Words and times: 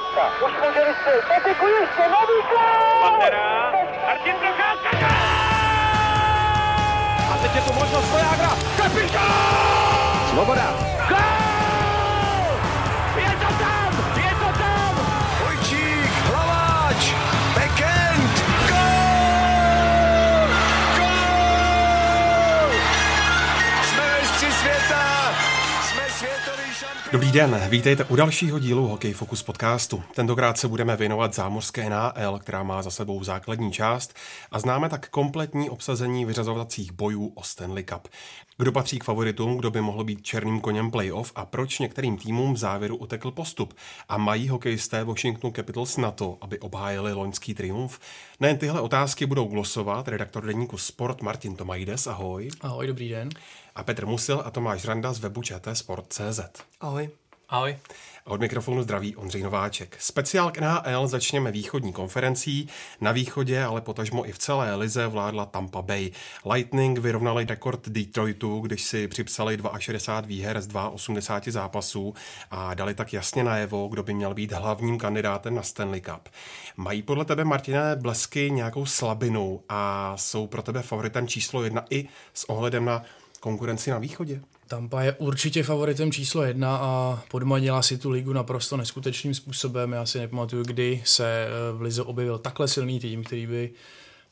Procházka. 0.00 0.46
Už 0.46 0.52
může 0.52 0.84
vystřelit. 0.88 1.24
Patiku 1.28 1.66
ještě, 1.66 2.02
nový 2.02 2.38
gol! 2.50 3.00
Pantera, 3.02 3.72
Martin 4.06 4.34
Procházka, 4.34 5.08
A 7.32 7.38
teď 7.42 7.54
je 7.54 7.60
tu 7.60 7.72
možnost 7.72 8.10
Vojágra. 8.10 8.50
Kapitán! 8.76 10.30
Svoboda. 10.30 10.89
Dobrý 27.30 27.40
den, 27.40 27.60
vítejte 27.68 28.04
u 28.04 28.16
dalšího 28.16 28.58
dílu 28.58 28.88
Hokej 28.88 29.12
Focus 29.12 29.42
podcastu. 29.42 30.02
Tentokrát 30.14 30.58
se 30.58 30.68
budeme 30.68 30.96
věnovat 30.96 31.34
zámořské 31.34 31.90
NAL, 31.90 32.38
která 32.38 32.62
má 32.62 32.82
za 32.82 32.90
sebou 32.90 33.24
základní 33.24 33.72
část 33.72 34.14
a 34.50 34.58
známe 34.58 34.88
tak 34.88 35.08
kompletní 35.08 35.70
obsazení 35.70 36.24
vyřazovacích 36.24 36.92
bojů 36.92 37.32
o 37.34 37.42
Stanley 37.42 37.84
Cup. 37.84 38.08
Kdo 38.58 38.72
patří 38.72 38.98
k 38.98 39.04
favoritům, 39.04 39.56
kdo 39.56 39.70
by 39.70 39.80
mohl 39.80 40.04
být 40.04 40.22
černým 40.22 40.60
koněm 40.60 40.90
playoff 40.90 41.32
a 41.34 41.44
proč 41.44 41.78
některým 41.78 42.16
týmům 42.16 42.54
v 42.54 42.56
závěru 42.56 42.96
utekl 42.96 43.30
postup 43.30 43.74
a 44.08 44.16
mají 44.16 44.48
hokejisté 44.48 45.04
Washington 45.04 45.52
Capitals 45.52 45.96
na 45.96 46.10
to, 46.10 46.38
aby 46.40 46.58
obhájili 46.58 47.12
loňský 47.12 47.54
triumf? 47.54 47.98
Nejen 48.40 48.58
tyhle 48.58 48.80
otázky 48.80 49.26
budou 49.26 49.44
glosovat 49.44 50.08
redaktor 50.08 50.46
deníku 50.46 50.78
Sport 50.78 51.22
Martin 51.22 51.56
Tomajdes, 51.56 52.06
ahoj, 52.06 52.48
Ahoj, 52.60 52.86
dobrý 52.86 53.08
den. 53.08 53.28
a 53.74 53.82
Petr 53.82 54.06
Musil 54.06 54.42
a 54.44 54.50
Tomáš 54.50 54.84
Randa 54.84 55.12
z 55.12 55.18
webu 55.18 55.42
Sport.cz. 55.72 56.40
Ahoj. 56.80 57.19
Ahoj. 57.50 57.76
Od 58.24 58.40
mikrofonu 58.40 58.82
zdraví 58.82 59.16
Ondřej 59.16 59.42
Nováček. 59.42 59.96
Speciál 60.00 60.50
k 60.50 60.58
NHL 60.58 61.06
začněme 61.06 61.52
východní 61.52 61.92
konferencí. 61.92 62.68
Na 63.00 63.12
východě, 63.12 63.62
ale 63.62 63.80
potažmo 63.80 64.28
i 64.28 64.32
v 64.32 64.38
celé 64.38 64.74
lize 64.74 65.06
vládla 65.06 65.46
Tampa 65.46 65.82
Bay. 65.82 66.10
Lightning 66.52 66.98
vyrovnali 66.98 67.44
rekord 67.44 67.88
Detroitu, 67.88 68.60
když 68.60 68.82
si 68.82 69.08
připsali 69.08 69.58
62 69.78 70.28
výher 70.28 70.60
z 70.60 70.68
82 70.92 71.52
zápasů 71.52 72.14
a 72.50 72.74
dali 72.74 72.94
tak 72.94 73.12
jasně 73.12 73.44
najevo, 73.44 73.88
kdo 73.88 74.02
by 74.02 74.14
měl 74.14 74.34
být 74.34 74.52
hlavním 74.52 74.98
kandidátem 74.98 75.54
na 75.54 75.62
Stanley 75.62 76.00
Cup. 76.00 76.28
Mají 76.76 77.02
podle 77.02 77.24
tebe, 77.24 77.44
Martine, 77.44 77.96
blesky 77.96 78.50
nějakou 78.50 78.86
slabinu 78.86 79.60
a 79.68 80.12
jsou 80.16 80.46
pro 80.46 80.62
tebe 80.62 80.82
favoritem 80.82 81.28
číslo 81.28 81.64
jedna 81.64 81.84
i 81.90 82.08
s 82.34 82.50
ohledem 82.50 82.84
na 82.84 83.02
konkurenci 83.40 83.90
na 83.90 83.98
východě? 83.98 84.40
Tampa 84.70 85.02
je 85.02 85.12
určitě 85.12 85.62
favoritem 85.62 86.12
číslo 86.12 86.42
jedna 86.42 86.76
a 86.76 87.22
podmanila 87.30 87.82
si 87.82 87.98
tu 87.98 88.10
ligu 88.10 88.32
naprosto 88.32 88.76
neskutečným 88.76 89.34
způsobem. 89.34 89.92
Já 89.92 90.06
si 90.06 90.18
nepamatuju, 90.18 90.64
kdy 90.64 91.02
se 91.04 91.46
eh, 91.46 91.72
v 91.72 91.82
Lize 91.82 92.02
objevil 92.02 92.38
takhle 92.38 92.68
silný 92.68 93.00
tým, 93.00 93.24
který 93.24 93.46
by 93.46 93.70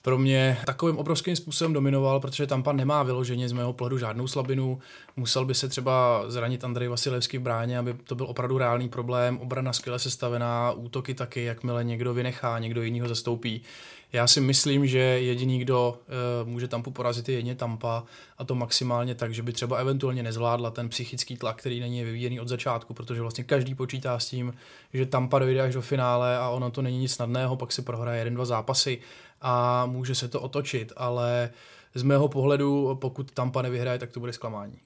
pro 0.03 0.19
mě 0.19 0.59
takovým 0.67 0.97
obrovským 0.97 1.37
způsobem 1.37 1.73
dominoval, 1.73 2.21
protože 2.21 2.47
Tampa 2.47 2.73
nemá 2.73 3.03
vyloženě 3.03 3.49
z 3.49 3.53
mého 3.53 3.73
pohledu 3.73 3.99
žádnou 3.99 4.29
slabinu. 4.29 4.79
Musel 5.17 5.45
by 5.45 5.55
se 5.55 5.69
třeba 5.69 6.25
zranit 6.29 6.65
Andrej 6.65 6.89
Vasilevský 6.89 7.39
v 7.39 7.43
bráně, 7.43 7.79
aby 7.79 7.95
to 8.05 8.15
byl 8.15 8.27
opravdu 8.27 8.59
reálný 8.59 8.89
problém. 8.89 9.39
Obrana 9.39 9.73
skvěle 9.73 9.99
sestavená, 9.99 10.73
útoky 10.73 11.15
taky, 11.15 11.45
jakmile 11.45 11.85
někdo 11.85 12.15
vynechá, 12.15 12.59
někdo 12.59 12.83
jiný 12.83 13.01
ho 13.01 13.09
zastoupí. 13.09 13.63
Já 14.13 14.27
si 14.27 14.41
myslím, 14.41 14.87
že 14.87 14.99
jediný, 14.99 15.59
kdo 15.59 16.01
uh, 16.43 16.49
může 16.49 16.69
Tampu 16.69 16.91
porazit, 16.91 17.29
je 17.29 17.35
jedně 17.35 17.55
Tampa 17.55 18.05
a 18.39 18.45
to 18.45 18.55
maximálně 18.55 19.15
tak, 19.15 19.35
že 19.35 19.43
by 19.43 19.53
třeba 19.53 19.77
eventuálně 19.77 20.23
nezvládla 20.23 20.71
ten 20.71 20.89
psychický 20.89 21.37
tlak, 21.37 21.57
který 21.57 21.81
není 21.81 22.05
vyvíjený 22.05 22.41
od 22.41 22.49
začátku, 22.49 22.95
protože 22.95 23.21
vlastně 23.21 23.45
každý 23.45 23.75
počítá 23.75 24.19
s 24.19 24.29
tím, 24.29 24.55
že 24.93 25.07
Tampa 25.07 25.39
dojde 25.39 25.61
až 25.63 25.75
do 25.75 25.83
finále 25.83 26.39
a 26.39 26.49
ono 26.49 26.71
to 26.71 26.83
není 26.83 26.99
nic 26.99 27.13
snadného, 27.13 27.57
pak 27.57 27.73
si 27.73 27.83
prohraje 27.83 28.21
jeden, 28.21 28.35
dva 28.35 28.45
zápasy 28.45 28.99
a 29.41 29.87
může 29.87 30.15
se 30.15 30.29
to 30.29 30.41
otočit, 30.41 30.93
ale 30.97 31.51
z 31.95 32.03
mého 32.03 32.29
pohledu, 32.29 32.99
pokud 33.01 33.31
Tampa 33.31 33.63
nevyhraje, 33.63 33.99
tak 33.99 34.11
to 34.11 34.21
bude 34.21 34.33
zklamání. 34.33 34.79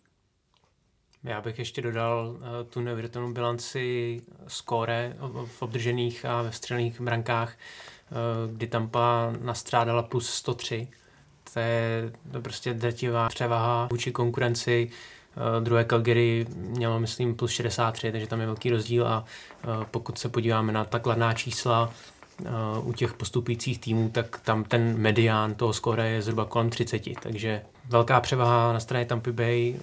Já 1.25 1.41
bych 1.41 1.59
ještě 1.59 1.83
dodal 1.83 2.29
uh, 2.31 2.43
tu 2.69 2.81
neuvěřitelnou 2.81 3.33
bilanci 3.33 4.21
skóre 4.47 5.17
v 5.47 5.63
obdržených 5.63 6.25
a 6.25 6.43
ve 6.43 6.53
střelných 6.53 7.01
brankách, 7.01 7.57
kdy 8.53 8.67
Tampa 8.67 9.33
nastrádala 9.41 10.03
plus 10.03 10.31
103. 10.31 10.89
To 11.53 11.61
je 11.61 12.13
prostě 12.43 12.75
drtivá 12.75 13.29
převaha 13.29 13.89
vůči 13.91 14.13
konkurenci. 14.13 14.91
Uh, 15.37 15.65
druhé 15.65 15.85
Calgary 15.85 16.47
mělo, 16.55 17.01
myslím, 17.01 17.35
plus 17.35 17.51
63, 17.51 18.13
takže 18.13 18.27
tam 18.27 18.41
je 18.41 18.47
velký 18.47 18.71
rozdíl 18.71 19.07
a 19.07 19.25
uh, 19.65 19.85
pokud 19.85 20.19
se 20.19 20.29
podíváme 20.29 20.73
na 20.73 20.85
ta 20.85 20.99
kladná 20.99 21.33
čísla, 21.33 21.93
u 22.83 22.93
těch 22.93 23.15
postupujících 23.15 23.79
týmů, 23.79 24.09
tak 24.09 24.41
tam 24.45 24.65
ten 24.65 24.99
medián 24.99 25.55
toho 25.55 25.73
skóre 25.73 26.09
je 26.09 26.23
zhruba 26.23 26.45
kolem 26.45 26.71
30, 26.71 27.03
takže 27.23 27.63
velká 27.89 28.21
převaha 28.21 28.73
na 28.73 28.81
straně 28.81 29.05
Tampa 29.05 29.33
Bay, 29.33 29.77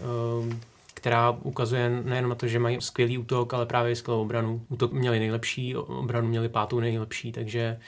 která 0.93 1.31
ukazuje 1.31 1.89
nejenom 1.89 2.29
na 2.29 2.35
to, 2.35 2.47
že 2.47 2.59
mají 2.59 2.81
skvělý 2.81 3.17
útok, 3.17 3.53
ale 3.53 3.65
právě 3.65 3.95
skvělou 3.95 4.21
obranu. 4.21 4.61
Útok 4.69 4.91
měli 4.91 5.19
nejlepší, 5.19 5.75
obranu 5.75 6.27
měli 6.27 6.49
pátou 6.49 6.79
nejlepší, 6.79 7.31
takže 7.31 7.79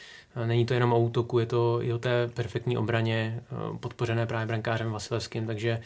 není 0.46 0.66
to 0.66 0.74
jenom 0.74 0.94
o 0.94 1.00
útoku, 1.00 1.40
je 1.40 1.46
to 1.46 1.84
i 1.84 1.94
o 1.94 1.97
té 1.97 2.28
perfektní 2.28 2.78
obraně, 2.78 3.44
podpořené 3.80 4.25
právě 4.25 4.47
brankářem 4.47 4.92
Vasilevským, 4.92 5.47
takže 5.47 5.81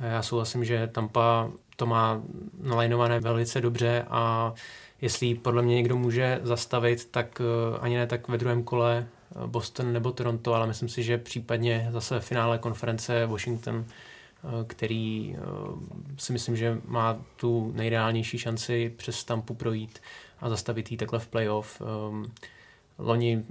já 0.00 0.22
souhlasím, 0.22 0.64
že 0.64 0.86
Tampa 0.86 1.50
to 1.76 1.86
má 1.86 2.22
nalajnované 2.62 3.20
velice 3.20 3.60
dobře 3.60 4.04
a 4.08 4.54
jestli 5.00 5.34
podle 5.34 5.62
mě 5.62 5.74
někdo 5.74 5.96
může 5.96 6.40
zastavit, 6.42 7.08
tak 7.10 7.42
ani 7.80 7.96
ne 7.96 8.06
tak 8.06 8.28
ve 8.28 8.38
druhém 8.38 8.62
kole 8.62 9.06
Boston 9.46 9.92
nebo 9.92 10.12
Toronto, 10.12 10.54
ale 10.54 10.66
myslím 10.66 10.88
si, 10.88 11.02
že 11.02 11.18
případně 11.18 11.88
zase 11.92 12.20
v 12.20 12.24
finále 12.24 12.58
konference 12.58 13.26
Washington 13.26 13.84
který 14.66 15.36
si 16.18 16.32
myslím, 16.32 16.56
že 16.56 16.78
má 16.84 17.18
tu 17.36 17.72
nejreálnější 17.74 18.38
šanci 18.38 18.94
přes 18.96 19.24
Tampu 19.24 19.54
projít 19.54 19.98
a 20.40 20.48
zastavit 20.48 20.90
ji 20.90 20.96
takhle 20.96 21.18
v 21.18 21.28
playoff. 21.28 21.82
Loni 22.98 23.44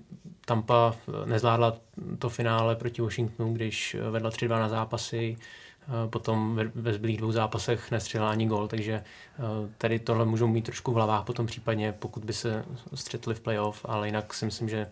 Tampa 0.45 0.95
nezvládla 1.25 1.75
to 2.19 2.29
finále 2.29 2.75
proti 2.75 3.01
Washingtonu, 3.01 3.53
když 3.53 3.95
vedla 4.11 4.29
3-2 4.29 4.50
na 4.50 4.69
zápasy, 4.69 5.38
potom 6.09 6.59
ve 6.75 6.94
zbylých 6.94 7.17
dvou 7.17 7.31
zápasech 7.31 7.91
nestřelila 7.91 8.31
ani 8.31 8.45
gol, 8.47 8.67
takže 8.67 9.03
tady 9.78 10.00
tohle 10.00 10.25
můžou 10.25 10.47
mít 10.47 10.66
trošku 10.66 10.91
v 10.91 10.95
hlavách 10.95 11.23
potom 11.25 11.45
případně, 11.45 11.91
pokud 11.91 12.25
by 12.25 12.34
se 12.34 12.66
střetli 12.94 13.35
v 13.35 13.39
playoff, 13.39 13.85
ale 13.85 14.07
jinak 14.07 14.34
si 14.34 14.45
myslím, 14.45 14.69
že 14.69 14.89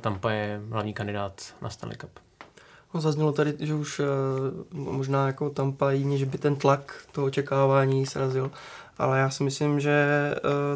Tampa 0.00 0.30
je 0.30 0.60
hlavní 0.70 0.94
kandidát 0.94 1.54
na 1.62 1.70
Stanley 1.70 1.96
Cup. 1.96 2.10
No, 2.94 3.00
zaznělo 3.00 3.32
tady, 3.32 3.54
že 3.60 3.74
už 3.74 4.00
možná 4.72 5.26
jako 5.26 5.50
tam 5.50 5.72
pají, 5.72 6.18
že 6.18 6.26
by 6.26 6.38
ten 6.38 6.56
tlak 6.56 7.04
toho 7.12 7.26
očekávání 7.26 8.06
srazil, 8.06 8.50
ale 8.98 9.18
já 9.18 9.30
si 9.30 9.44
myslím, 9.44 9.80
že 9.80 10.06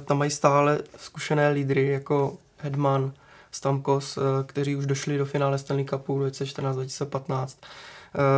tam 0.04 0.19
mají 0.19 0.31
stále 0.31 0.81
zkušené 0.97 1.48
lídry 1.48 1.86
jako 1.86 2.38
Hedman, 2.62 3.12
Stamkos, 3.52 4.16
uh, 4.16 4.22
kteří 4.46 4.76
už 4.76 4.86
došli 4.86 5.18
do 5.18 5.24
finále 5.24 5.58
Stanley 5.58 5.84
Cupu 5.84 6.18
2014-2015. 6.18 7.46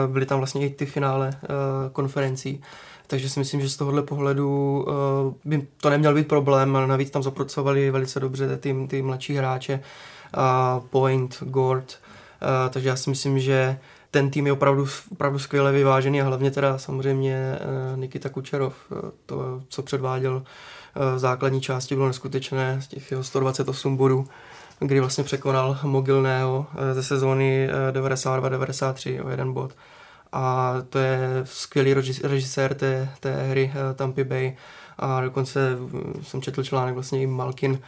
Uh, 0.07 0.13
byly 0.13 0.27
tam 0.27 0.39
vlastně 0.39 0.67
i 0.67 0.71
ty 0.71 0.87
finále 0.87 1.29
uh, 1.29 1.93
konferencí. 1.93 2.63
Takže 3.07 3.31
si 3.31 3.39
myslím, 3.39 3.61
že 3.61 3.69
z 3.69 3.77
tohohle 3.77 4.03
pohledu 4.03 4.87
by 5.45 5.67
to 5.81 5.91
neměl 5.91 6.15
být 6.15 6.29
problém, 6.29 6.79
navíc 6.87 7.11
tam 7.11 7.23
zapracovali 7.23 7.91
velice 7.91 8.21
dobře 8.21 8.57
ty, 8.57 8.87
ty 8.89 9.03
mladší 9.03 9.35
hráče, 9.35 9.81
Point, 10.91 11.39
Gord, 11.41 11.99
takže 12.71 12.89
já 12.89 12.97
si 12.97 13.11
myslím, 13.11 13.41
že 13.41 13.79
ten 14.11 14.31
tým 14.31 14.47
je 14.47 14.53
opravdu, 14.53 14.87
opravdu 15.13 15.39
skvěle 15.39 15.73
vyvážený 15.73 16.21
a 16.21 16.25
hlavně 16.25 16.51
teda 16.51 16.79
samozřejmě 16.79 17.59
Nikita 17.97 18.29
Kučerov. 18.29 18.75
To, 19.27 19.63
co 19.69 19.83
předváděl 19.83 20.43
základní 21.17 21.61
části, 21.61 21.95
bylo 21.95 22.07
neskutečné 22.07 22.83
z 22.83 22.89
těch 22.89 23.11
jeho 23.11 23.25
128 23.25 23.97
bodů, 23.97 24.27
kdy 24.81 25.01
vlastně 25.01 25.25
překonal 25.25 25.79
Mogilného 25.83 26.67
ze 26.93 27.03
sezóny 27.03 27.69
92-93 27.93 29.27
o 29.27 29.31
jeden 29.31 29.53
bod. 29.53 29.73
A 30.33 30.75
to 30.89 30.99
je 30.99 31.19
skvělý 31.45 31.95
režisér 32.23 32.75
té, 32.75 33.09
té 33.21 33.43
hry 33.43 33.73
Tampa 33.95 34.25
Bay 34.25 34.57
a 34.99 35.21
dokonce 35.21 35.79
jsem 36.23 36.43
četl 36.43 36.63
článek 36.63 36.95
vlastně 36.95 37.23
i 37.23 37.27
Malkin, 37.27 37.81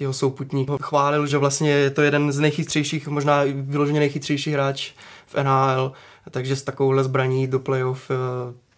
jeho 0.00 0.12
souputník, 0.12 0.70
chválil, 0.82 1.26
že 1.26 1.38
vlastně 1.38 1.70
je 1.70 1.90
to 1.90 2.02
jeden 2.02 2.32
z 2.32 2.38
nejchytřejších, 2.38 3.08
možná 3.08 3.42
vyloženě 3.54 4.00
nejchytřejší 4.00 4.52
hráč 4.52 4.92
v 5.26 5.42
NHL, 5.42 5.92
takže 6.30 6.56
s 6.56 6.62
takovouhle 6.62 7.04
zbraní 7.04 7.46
do 7.46 7.60
playoff 7.60 8.10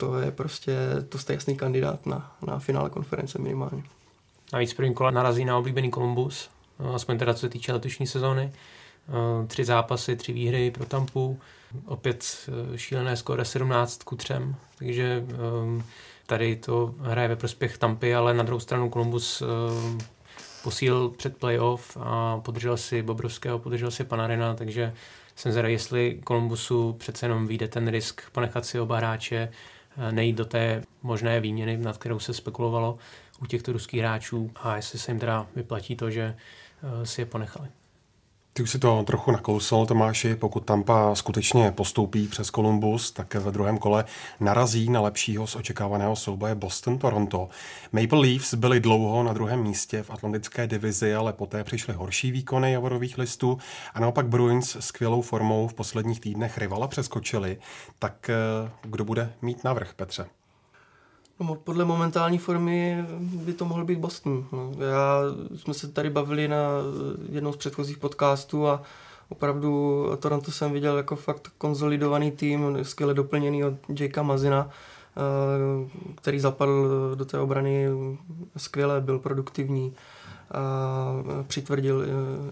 to 0.06 0.18
je 0.18 0.30
prostě, 0.30 0.76
to 1.08 1.18
jste 1.18 1.32
jasný 1.32 1.56
kandidát 1.56 2.06
na, 2.06 2.36
na 2.46 2.58
finále 2.58 2.90
konference 2.90 3.38
minimálně. 3.38 3.82
Navíc 4.52 4.74
první 4.74 4.94
kola 4.94 5.10
narazí 5.10 5.44
na 5.44 5.58
oblíbený 5.58 5.90
Columbus, 5.90 6.50
aspoň 6.94 7.18
teda 7.18 7.34
co 7.34 7.40
se 7.40 7.48
týče 7.48 7.72
letošní 7.72 8.06
sezóny. 8.06 8.52
Tři 9.46 9.64
zápasy, 9.64 10.16
tři 10.16 10.32
výhry 10.32 10.70
pro 10.70 10.86
Tampu, 10.86 11.38
opět 11.86 12.50
šílené 12.76 13.16
skóre 13.16 13.44
17 13.44 14.02
ku 14.02 14.16
3, 14.16 14.34
takže 14.78 15.24
Tady 16.26 16.56
to 16.56 16.94
hraje 17.00 17.28
ve 17.28 17.36
prospěch 17.36 17.78
Tampy, 17.78 18.14
ale 18.14 18.34
na 18.34 18.42
druhou 18.42 18.60
stranu 18.60 18.90
Columbus 18.90 19.42
posílil 20.62 21.08
před 21.08 21.36
playoff 21.36 21.96
a 22.00 22.40
podržel 22.40 22.76
si 22.76 23.02
Bobrovského, 23.02 23.58
podržel 23.58 23.90
si 23.90 24.04
Panarina, 24.04 24.54
takže 24.54 24.92
jsem 25.36 25.52
zvědavý, 25.52 25.74
jestli 25.74 26.20
Kolumbusu 26.24 26.92
přece 26.92 27.26
jenom 27.26 27.46
vyjde 27.46 27.68
ten 27.68 27.88
risk 27.88 28.22
ponechat 28.32 28.66
si 28.66 28.80
oba 28.80 28.96
hráče, 28.96 29.36
eh, 29.36 29.50
nejít 30.10 30.36
do 30.36 30.44
té 30.44 30.82
možné 31.02 31.40
výměny, 31.40 31.76
nad 31.76 31.98
kterou 31.98 32.18
se 32.18 32.34
spekulovalo 32.34 32.98
u 33.42 33.46
těchto 33.46 33.72
ruských 33.72 34.00
hráčů 34.00 34.50
a 34.56 34.76
jestli 34.76 34.98
se 34.98 35.10
jim 35.10 35.20
teda 35.20 35.46
vyplatí 35.56 35.96
to, 35.96 36.10
že 36.10 36.36
eh, 37.02 37.06
si 37.06 37.20
je 37.20 37.26
ponechali. 37.26 37.68
Ty 38.56 38.62
už 38.62 38.70
si 38.70 38.78
to 38.78 39.02
trochu 39.02 39.30
nakousl, 39.30 39.86
Tomáši, 39.86 40.34
pokud 40.34 40.64
Tampa 40.64 41.14
skutečně 41.14 41.70
postoupí 41.70 42.28
přes 42.28 42.48
Columbus, 42.48 43.10
tak 43.10 43.34
ve 43.34 43.52
druhém 43.52 43.78
kole 43.78 44.04
narazí 44.40 44.90
na 44.90 45.00
lepšího 45.00 45.46
z 45.46 45.56
očekávaného 45.56 46.16
souboje 46.16 46.54
Boston-Toronto. 46.54 47.48
Maple 47.92 48.18
Leafs 48.20 48.54
byli 48.54 48.80
dlouho 48.80 49.22
na 49.22 49.32
druhém 49.32 49.62
místě 49.62 50.02
v 50.02 50.10
atlantické 50.10 50.66
divizi, 50.66 51.14
ale 51.14 51.32
poté 51.32 51.64
přišly 51.64 51.94
horší 51.94 52.30
výkony 52.30 52.72
javorových 52.72 53.18
listů 53.18 53.58
a 53.94 54.00
naopak 54.00 54.26
Bruins 54.26 54.70
s 54.70 54.80
skvělou 54.80 55.22
formou 55.22 55.68
v 55.68 55.74
posledních 55.74 56.20
týdnech 56.20 56.58
rivala 56.58 56.88
přeskočili. 56.88 57.58
Tak 57.98 58.30
eh, 58.30 58.70
kdo 58.82 59.04
bude 59.04 59.32
mít 59.42 59.64
navrh, 59.64 59.94
Petře? 59.96 60.26
No, 61.40 61.54
podle 61.54 61.84
momentální 61.84 62.38
formy 62.38 63.04
by 63.18 63.52
to 63.52 63.64
mohl 63.64 63.84
být 63.84 63.98
Boston. 63.98 64.46
No. 64.52 64.72
Já 64.78 65.20
jsme 65.56 65.74
se 65.74 65.88
tady 65.88 66.10
bavili 66.10 66.48
na 66.48 66.58
jednom 67.28 67.52
z 67.52 67.56
předchozích 67.56 67.98
podcastů 67.98 68.68
a 68.68 68.82
opravdu 69.28 70.06
Toronto 70.18 70.52
jsem 70.52 70.72
viděl 70.72 70.96
jako 70.96 71.16
fakt 71.16 71.48
konzolidovaný 71.58 72.30
tým, 72.30 72.78
skvěle 72.82 73.14
doplněný 73.14 73.64
od 73.64 73.74
Jakea 74.00 74.22
Mazina, 74.22 74.70
eh, 75.16 76.14
který 76.14 76.40
zapadl 76.40 77.12
do 77.14 77.24
té 77.24 77.38
obrany 77.38 77.88
skvěle, 78.56 79.00
byl 79.00 79.18
produktivní 79.18 79.94
a 80.50 81.42
přitvrdil 81.46 82.02
eh, 82.02 82.06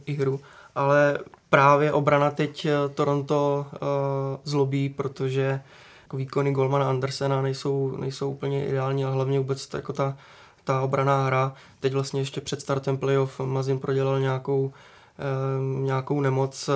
i 0.06 0.12
hru. 0.12 0.40
Ale 0.74 1.18
právě 1.50 1.92
obrana 1.92 2.30
teď 2.30 2.66
Toronto 2.94 3.66
eh, 3.74 3.78
zlobí, 4.44 4.88
protože 4.88 5.60
výkony 6.12 6.52
Golmana 6.52 6.88
Andersena 6.88 7.42
nejsou, 7.42 7.96
nejsou 7.96 8.30
úplně 8.30 8.66
ideální 8.66 9.04
a 9.04 9.10
hlavně 9.10 9.38
vůbec 9.38 9.66
ta, 9.66 9.78
jako 9.78 9.92
ta, 9.92 10.16
ta 10.64 10.80
obraná 10.80 11.26
hra. 11.26 11.54
Teď 11.80 11.92
vlastně 11.92 12.20
ještě 12.20 12.40
před 12.40 12.60
startem 12.60 12.98
playoff 12.98 13.40
Mazin 13.40 13.78
prodělal 13.78 14.20
nějakou, 14.20 14.72
e, 15.18 15.82
nějakou 15.84 16.20
nemoc. 16.20 16.68
E, 16.68 16.72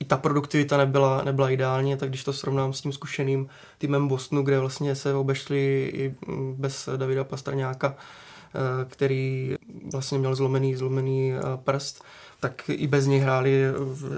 I 0.00 0.04
ta 0.04 0.16
produktivita 0.16 0.76
nebyla, 0.76 1.22
nebyla 1.24 1.50
ideální, 1.50 1.96
tak 1.96 2.08
když 2.08 2.24
to 2.24 2.32
srovnám 2.32 2.72
s 2.72 2.80
tím 2.80 2.92
zkušeným 2.92 3.48
týmem 3.78 4.08
Bostonu, 4.08 4.42
kde 4.42 4.60
vlastně 4.60 4.94
se 4.94 5.14
obešli 5.14 5.90
i 5.94 6.14
bez 6.56 6.88
Davida 6.96 7.24
Pastrňáka, 7.24 7.94
e, 7.94 8.84
který 8.84 9.56
vlastně 9.92 10.18
měl 10.18 10.34
zlomený, 10.34 10.76
zlomený 10.76 11.32
prst, 11.64 12.04
tak 12.40 12.62
i 12.68 12.86
bez 12.86 13.06
něj 13.06 13.20
hráli 13.20 13.62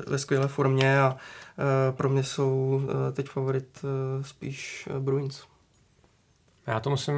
ve 0.07 0.19
skvělé 0.19 0.49
formě 0.49 1.01
a 1.01 1.17
Eh, 1.17 1.44
pro 1.91 2.09
mě 2.09 2.25
jsou 2.25 2.83
eh, 2.83 3.13
teď 3.13 3.29
favorit 3.29 3.85
eh, 3.85 4.25
spíš 4.25 4.89
Bruins. 4.99 5.43
Já 6.67 6.81
to 6.81 6.91
musím 6.91 7.15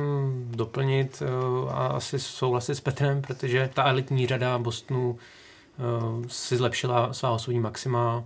doplnit 0.50 1.22
a 1.68 1.86
asi 1.86 2.18
souhlasit 2.18 2.74
s 2.74 2.80
Petrem, 2.80 3.22
protože 3.22 3.70
ta 3.74 3.84
elitní 3.84 4.26
řada 4.26 4.58
Bostonu 4.58 5.18
si 6.28 6.56
zlepšila 6.56 7.12
svá 7.12 7.30
osobní 7.30 7.60
maxima, 7.60 8.24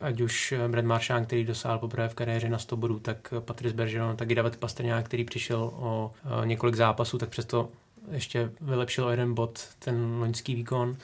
ať 0.00 0.20
už 0.20 0.54
Brad 0.68 0.84
Marchand, 0.84 1.26
který 1.26 1.44
dosáhl 1.44 1.78
poprvé 1.78 2.08
v 2.08 2.14
kariéře 2.14 2.48
na 2.48 2.58
100 2.58 2.76
bodů, 2.76 2.98
tak 2.98 3.34
Patrice 3.40 3.74
Bergeron, 3.74 4.16
tak 4.16 4.30
i 4.30 4.34
David 4.34 4.56
Pastrňák, 4.56 5.04
který 5.04 5.24
přišel 5.24 5.70
o 5.74 6.10
několik 6.44 6.74
zápasů, 6.74 7.18
tak 7.18 7.28
přesto 7.28 7.68
ještě 8.10 8.52
vylepšil 8.60 9.04
o 9.04 9.10
jeden 9.10 9.34
bod 9.34 9.68
ten 9.78 10.16
loňský 10.20 10.54
výkon. 10.54 10.96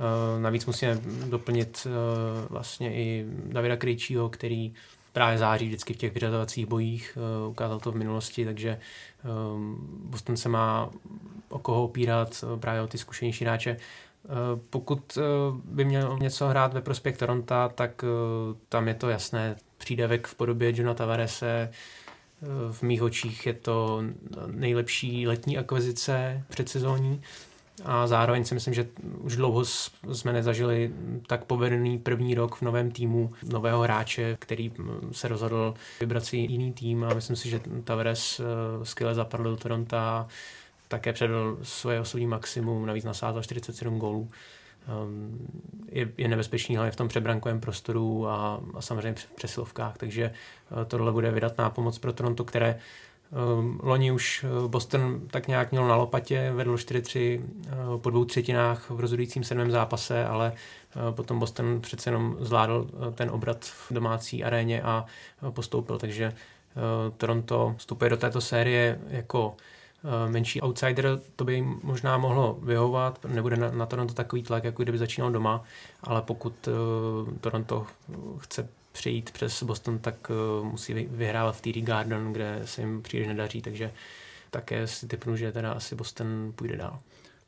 Eh, 0.00 0.40
navíc 0.40 0.66
musíme 0.66 0.98
doplnit 1.26 1.86
eh, 1.86 1.90
vlastně 2.50 2.94
i 2.94 3.24
Davida 3.28 3.76
Krejčího, 3.76 4.28
který 4.28 4.74
právě 5.12 5.38
září 5.38 5.66
vždycky 5.66 5.94
v 5.94 5.96
těch 5.96 6.14
vyřazovacích 6.14 6.66
bojích, 6.66 7.18
eh, 7.18 7.48
ukázal 7.48 7.80
to 7.80 7.92
v 7.92 7.96
minulosti, 7.96 8.44
takže 8.44 8.78
Boston 10.04 10.36
se 10.36 10.48
má 10.48 10.90
o 11.48 11.58
koho 11.58 11.84
opírat, 11.84 12.44
právě 12.60 12.82
o 12.82 12.86
ty 12.86 12.98
zkušenější 12.98 13.44
hráče. 13.44 13.76
Pokud 14.70 15.18
by 15.64 15.84
měl 15.84 16.18
něco 16.20 16.48
hrát 16.48 16.74
ve 16.74 16.80
prospěch 16.80 17.16
Toronto, 17.16 17.54
tak 17.74 18.04
tam 18.68 18.88
je 18.88 18.94
to 18.94 19.08
jasné. 19.08 19.56
Přídavek 19.78 20.26
v 20.26 20.34
podobě 20.34 20.72
Johna 20.76 20.94
Tavarese, 20.94 21.70
v 22.70 22.82
mých 22.82 23.02
očích 23.02 23.46
je 23.46 23.54
to 23.54 24.02
nejlepší 24.46 25.26
letní 25.26 25.58
akvizice 25.58 26.44
předsezónní 26.48 27.22
a 27.84 28.06
zároveň 28.06 28.44
si 28.44 28.54
myslím, 28.54 28.74
že 28.74 28.88
už 29.20 29.36
dlouho 29.36 29.64
jsme 30.12 30.32
nezažili 30.32 30.92
tak 31.26 31.44
povedený 31.44 31.98
první 31.98 32.34
rok 32.34 32.54
v 32.54 32.62
novém 32.62 32.90
týmu, 32.90 33.32
nového 33.42 33.82
hráče, 33.82 34.36
který 34.40 34.72
se 35.12 35.28
rozhodl 35.28 35.74
vybrat 36.00 36.24
si 36.24 36.36
jiný 36.36 36.72
tým 36.72 37.04
a 37.04 37.14
myslím 37.14 37.36
si, 37.36 37.50
že 37.50 37.60
Tavares 37.84 38.40
eh, 38.40 38.84
skvěle 38.84 39.14
zapadl 39.14 39.44
do 39.44 39.56
Toronto 39.56 39.96
také 40.88 41.12
předal 41.12 41.56
svoje 41.62 42.00
osobní 42.00 42.26
maximum, 42.26 42.86
navíc 42.86 43.04
nasázal 43.04 43.42
47 43.42 43.98
gólů. 43.98 44.28
Ehm, 44.88 45.38
je, 45.92 46.12
je 46.18 46.28
nebezpečný 46.28 46.76
hlavně 46.76 46.92
v 46.92 46.96
tom 46.96 47.08
přebrankovém 47.08 47.60
prostoru 47.60 48.28
a, 48.28 48.60
a 48.74 48.80
samozřejmě 48.80 49.14
v 49.14 49.26
přesilovkách, 49.26 49.96
takže 49.96 50.24
eh, 50.24 50.84
tohle 50.84 51.12
bude 51.12 51.30
vydatná 51.30 51.70
pomoc 51.70 51.98
pro 51.98 52.12
Toronto, 52.12 52.44
které 52.44 52.78
loni 53.82 54.12
už 54.12 54.44
eh, 54.44 54.68
Boston 54.68 55.20
tak 55.30 55.48
nějak 55.48 55.70
měl 55.70 55.88
na 55.88 55.96
lopatě, 55.96 56.52
vedl 56.52 56.74
4-3 56.74 57.40
eh, 57.40 57.74
po 57.98 58.10
dvou 58.10 58.24
třetinách 58.24 58.90
v 58.90 59.00
rozhodujícím 59.00 59.44
sedmém 59.44 59.70
zápase, 59.70 60.24
ale 60.26 60.52
eh, 60.52 61.12
potom 61.12 61.38
Boston 61.38 61.80
přece 61.80 62.10
jenom 62.10 62.36
zvládl 62.40 62.86
ten 63.14 63.30
obrat 63.30 63.64
v 63.64 63.92
domácí 63.92 64.44
aréně 64.44 64.82
a 64.82 65.04
postoupil, 65.50 65.98
takže 65.98 66.32
Toronto 67.16 67.74
vstupuje 67.78 68.10
do 68.10 68.16
této 68.16 68.40
série 68.40 69.00
jako 69.08 69.56
menší 70.28 70.62
outsider, 70.62 71.20
to 71.36 71.44
by 71.44 71.54
jim 71.54 71.80
možná 71.82 72.18
mohlo 72.18 72.58
vyhovovat, 72.62 73.24
nebude 73.28 73.56
na 73.56 73.86
Toronto 73.86 74.14
takový 74.14 74.42
tlak, 74.42 74.64
jako 74.64 74.82
kdyby 74.82 74.98
začínal 74.98 75.30
doma, 75.30 75.62
ale 76.02 76.22
pokud 76.22 76.68
Toronto 77.40 77.86
chce 78.38 78.68
přejít 79.00 79.30
přes 79.30 79.62
Boston, 79.62 79.98
tak 79.98 80.30
uh, 80.30 80.66
musí 80.66 80.94
vyhrávat 80.94 81.56
v 81.56 81.60
TD 81.60 81.76
Garden, 81.84 82.32
kde 82.32 82.60
se 82.64 82.80
jim 82.80 83.02
příliš 83.02 83.26
nedaří, 83.26 83.62
takže 83.62 83.92
také 84.50 84.86
si 84.86 85.06
typnu, 85.06 85.36
že 85.36 85.52
teda 85.52 85.72
asi 85.72 85.94
Boston 85.94 86.52
půjde 86.56 86.76
dál. 86.76 86.98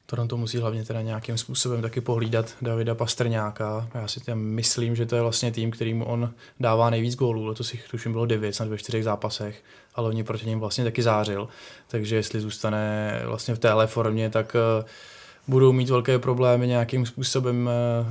Toronto 0.07 0.37
musí 0.37 0.59
hlavně 0.59 0.85
teda 0.85 1.03
nějakým 1.03 1.39
způsobem 1.39 1.83
taky 1.83 2.01
pohlídat 2.01 2.57
Davida 2.63 2.95
Pastrňáka. 2.95 3.89
Já 3.95 4.09
si 4.09 4.21
tam 4.21 4.39
myslím, 4.39 4.97
že 4.97 5.07
to 5.07 5.17
je 5.17 5.23
vlastně 5.23 5.53
tým, 5.53 5.71
kterým 5.71 6.03
on 6.03 6.35
dává 6.61 6.91
nejvíc 6.91 7.17
gólů. 7.17 7.47
Letos 7.47 7.73
jich 7.73 7.89
tuším 7.89 8.13
bylo 8.13 8.27
9 8.27 8.55
snad 8.55 8.69
ve 8.69 8.79
čtyřech 8.79 9.05
zápasech, 9.05 9.63
ale 9.95 10.09
oni 10.09 10.25
proti 10.25 10.47
něm 10.47 10.61
vlastně 10.61 10.85
taky 10.85 11.03
zářil. 11.03 11.49
Takže 11.89 12.17
jestli 12.17 12.41
zůstane 12.41 13.13
vlastně 13.25 13.55
v 13.55 13.59
téhle 13.59 13.87
formě, 13.87 14.31
tak 14.31 14.57
uh, 14.79 14.85
budou 15.49 15.73
mít 15.73 15.91
velké 15.91 16.19
problémy 16.19 16.67
nějakým 16.67 17.07
způsobem 17.07 17.71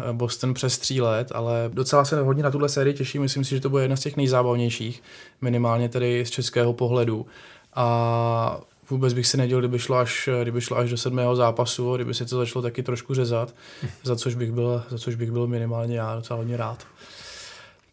eh, 0.09 0.13
Boston 0.13 0.53
přes 0.53 0.77
tří 0.77 1.01
let, 1.01 1.31
ale 1.35 1.69
docela 1.73 2.05
se 2.05 2.21
hodně 2.21 2.43
na 2.43 2.51
tuhle 2.51 2.69
sérii 2.69 2.93
těším. 2.93 3.21
Myslím 3.21 3.43
si, 3.43 3.55
že 3.55 3.61
to 3.61 3.69
bude 3.69 3.83
jedna 3.83 3.97
z 3.97 3.99
těch 3.99 4.17
nejzábavnějších, 4.17 5.03
minimálně 5.41 5.89
tedy 5.89 6.25
z 6.25 6.29
českého 6.29 6.73
pohledu. 6.73 7.25
A 7.73 8.59
vůbec 8.89 9.13
bych 9.13 9.27
si 9.27 9.37
nedělal, 9.37 9.61
kdyby 9.61 9.79
šlo 9.79 9.97
až, 9.97 10.29
kdyby 10.41 10.61
šlo 10.61 10.77
až 10.77 10.89
do 10.89 10.97
sedmého 10.97 11.35
zápasu, 11.35 11.95
kdyby 11.95 12.13
se 12.13 12.25
to 12.25 12.37
začalo 12.37 12.61
taky 12.61 12.83
trošku 12.83 13.13
řezat, 13.13 13.53
za 14.03 14.15
což 14.15 14.35
bych 14.35 14.51
byl, 14.51 14.83
za 14.89 14.97
což 14.97 15.15
bych 15.15 15.31
byl 15.31 15.47
minimálně 15.47 15.97
já 15.97 16.15
docela 16.15 16.37
hodně 16.37 16.57
rád. 16.57 16.87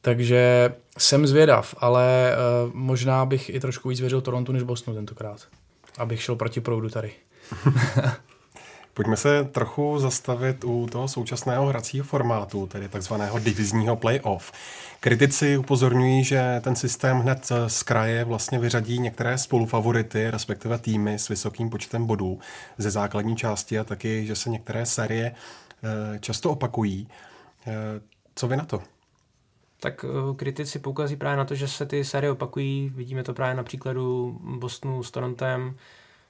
Takže 0.00 0.72
jsem 0.98 1.26
zvědav, 1.26 1.74
ale 1.78 2.32
uh, 2.64 2.74
možná 2.74 3.26
bych 3.26 3.50
i 3.50 3.60
trošku 3.60 3.88
víc 3.88 4.00
věřil 4.00 4.20
Torontu 4.20 4.52
než 4.52 4.62
Bostonu 4.62 4.96
tentokrát. 4.96 5.40
Abych 5.98 6.22
šel 6.22 6.36
proti 6.36 6.60
proudu 6.60 6.88
tady. 6.88 7.12
Pojďme 8.98 9.16
se 9.16 9.44
trochu 9.44 9.98
zastavit 9.98 10.64
u 10.64 10.86
toho 10.92 11.08
současného 11.08 11.66
hracího 11.66 12.04
formátu, 12.04 12.66
tedy 12.66 12.88
takzvaného 12.88 13.38
divizního 13.38 13.96
playoff. 13.96 14.52
Kritici 15.00 15.56
upozorňují, 15.58 16.24
že 16.24 16.60
ten 16.64 16.76
systém 16.76 17.18
hned 17.20 17.52
z 17.66 17.82
kraje 17.82 18.24
vlastně 18.24 18.58
vyřadí 18.58 18.98
některé 18.98 19.38
spolufavority, 19.38 20.30
respektive 20.30 20.78
týmy 20.78 21.14
s 21.14 21.28
vysokým 21.28 21.70
počtem 21.70 22.06
bodů 22.06 22.38
ze 22.78 22.90
základní 22.90 23.36
části 23.36 23.78
a 23.78 23.84
taky, 23.84 24.26
že 24.26 24.36
se 24.36 24.50
některé 24.50 24.86
série 24.86 25.34
eh, 25.34 26.18
často 26.18 26.50
opakují. 26.50 27.08
Eh, 27.66 27.72
co 28.34 28.48
vy 28.48 28.56
na 28.56 28.64
to? 28.64 28.82
Tak 29.80 30.04
eh, 30.04 30.34
kritici 30.36 30.78
poukazují 30.78 31.16
právě 31.16 31.36
na 31.36 31.44
to, 31.44 31.54
že 31.54 31.68
se 31.68 31.86
ty 31.86 32.04
série 32.04 32.30
opakují. 32.30 32.92
Vidíme 32.94 33.22
to 33.22 33.34
právě 33.34 33.54
na 33.54 33.62
příkladu 33.62 34.38
Bostonu 34.58 35.02
s 35.02 35.10
Torontem, 35.10 35.74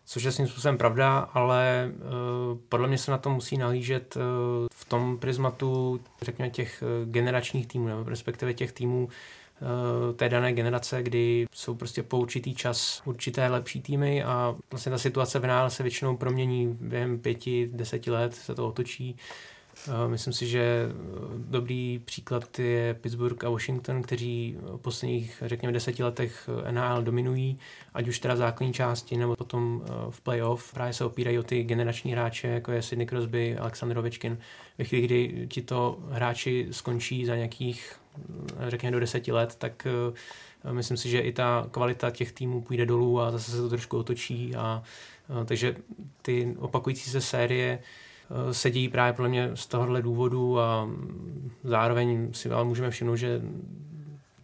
což 0.09 0.23
je 0.23 0.33
svým 0.33 0.49
způsobem 0.49 0.79
pravda, 0.79 1.19
ale 1.19 1.93
uh, 1.93 2.59
podle 2.69 2.89
mě 2.89 2.99
se 2.99 3.11
na 3.11 3.19
to 3.19 3.31
musí 3.31 3.59
nahlížet 3.59 4.17
uh, 4.17 4.23
v 4.73 4.85
tom 4.85 5.19
prismatu, 5.19 6.01
řekněme, 6.23 6.51
těch 6.51 6.83
uh, 6.83 7.11
generačních 7.11 7.67
týmů, 7.67 7.89
nebo 7.89 8.05
respektive 8.05 8.55
těch 8.55 8.73
týmů, 8.73 9.09
té 10.17 10.29
dané 10.29 10.53
generace, 10.53 11.03
kdy 11.03 11.47
jsou 11.55 11.75
prostě 11.75 12.03
po 12.03 12.19
určitý 12.19 12.55
čas 12.55 13.03
určité 13.05 13.49
lepší 13.49 13.83
týmy 13.83 14.23
a 14.23 14.55
vlastně 14.71 14.91
ta 14.93 14.99
situace 14.99 15.39
v 15.39 15.71
se 15.71 15.83
většinou 15.83 16.17
promění 16.17 16.77
během 16.81 17.19
pěti, 17.19 17.71
deseti 17.73 18.11
let, 18.11 18.35
se 18.35 18.55
to 18.55 18.69
otočí 18.69 19.17
Myslím 20.07 20.33
si, 20.33 20.47
že 20.47 20.89
dobrý 21.37 22.01
příklad 22.05 22.59
je 22.59 22.95
Pittsburgh 22.95 23.45
a 23.45 23.51
Washington, 23.51 24.03
kteří 24.03 24.57
v 24.61 24.79
posledních, 24.79 25.43
řekněme, 25.47 25.73
deseti 25.73 26.03
letech 26.03 26.49
NHL 26.71 27.03
dominují, 27.03 27.59
ať 27.95 28.09
už 28.09 28.19
teda 28.19 28.37
základní 28.37 28.73
části 28.73 29.17
nebo 29.17 29.37
potom 29.37 29.83
eh, 29.85 29.91
v 30.11 30.21
playoff. 30.21 30.73
Právě 30.73 30.93
se 30.93 31.05
opírají 31.05 31.39
o 31.39 31.43
ty 31.43 31.63
generační 31.63 32.13
hráče, 32.13 32.49
jako 32.49 32.73
je 32.73 32.83
Sidney 32.83 33.07
Crosby, 33.07 33.57
Alexander 33.57 33.99
Ovečkin. 33.99 34.39
Ve 34.79 34.85
chvíli, 34.85 35.07
kdy 35.07 35.47
tito 35.51 35.99
hráči 36.11 36.69
skončí 36.71 37.27
za 37.27 37.37
nějakých, 37.37 37.93
eh, 38.19 38.71
řekněme, 38.71 38.93
do 38.93 39.01
deseti 39.01 39.33
let, 39.33 39.55
tak 39.59 39.87
eh, 39.87 40.73
myslím 40.73 40.97
si, 40.97 41.09
že 41.09 41.21
i 41.21 41.33
ta 41.33 41.67
kvalita 41.71 42.11
těch 42.11 42.33
týmů 42.33 42.63
půjde 42.63 42.87
dolů 42.87 43.21
a 43.21 43.31
zase 43.31 43.51
se 43.51 43.57
to 43.57 43.69
trošku 43.69 43.99
otočí. 43.99 44.57
A, 44.57 44.83
takže 45.45 45.77
ty 46.23 46.57
opakující 46.59 47.11
se 47.11 47.21
série 47.21 47.79
Eh, 47.79 48.08
sedí 48.53 48.89
právě 48.89 49.13
podle 49.13 49.29
mě 49.29 49.51
z 49.55 49.67
tohohle 49.67 50.03
důvodu 50.03 50.61
a 50.61 50.89
zároveň 51.65 52.29
si 52.33 52.51
ale 52.51 52.65
můžeme 52.65 52.91
všimnout, 52.91 53.17
že 53.17 53.41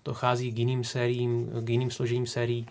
dochází 0.04 0.52
k 0.52 0.58
jiným 0.58 0.84
sériím, 0.84 1.50
k 1.60 1.68
jiným 1.70 1.90
složením 1.90 2.26
sérií. 2.26 2.66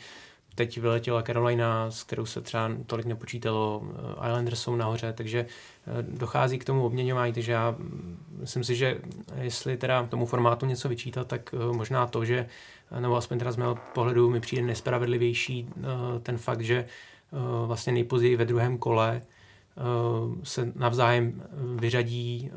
Teď 0.56 0.78
vyletěla 0.78 1.24
Carolina, 1.24 1.92
s 1.92 2.04
kterou 2.04 2.26
se 2.26 2.42
třeba 2.42 2.72
tolik 2.86 3.06
nepočítalo, 3.06 3.84
eh, 3.84 4.28
Islanders 4.28 4.62
jsou 4.62 4.76
nahoře, 4.76 5.14
takže 5.14 5.40
eh, 5.40 6.02
dochází 6.02 6.60
k 6.60 6.66
tomu 6.66 6.86
obměňování, 6.86 7.34
takže 7.34 7.52
já 7.52 7.76
myslím 8.40 8.64
si, 8.64 8.76
že 8.76 8.98
jestli 9.42 9.78
teda 9.78 10.04
tomu 10.04 10.26
formátu 10.26 10.66
něco 10.66 10.90
vyčítat, 10.90 11.28
tak 11.28 11.56
možná 11.72 12.08
to, 12.08 12.26
že, 12.26 12.48
nebo 13.00 13.16
aspoň 13.16 13.40
teda 13.40 13.52
z 13.52 13.58
mého 13.58 13.78
pohledu 13.94 14.30
mi 14.30 14.40
přijde 14.40 14.62
nespravedlivější 14.62 15.70
ten 16.24 16.38
fakt, 16.38 16.62
že 16.62 16.86
vlastně 17.66 17.94
nejpozději 17.94 18.36
ve 18.36 18.46
druhém 18.46 18.78
kole 18.78 19.22
Eh, 19.22 19.33
se 20.44 20.72
navzájem 20.76 21.44
vyřadí 21.76 22.52
eh, 22.52 22.56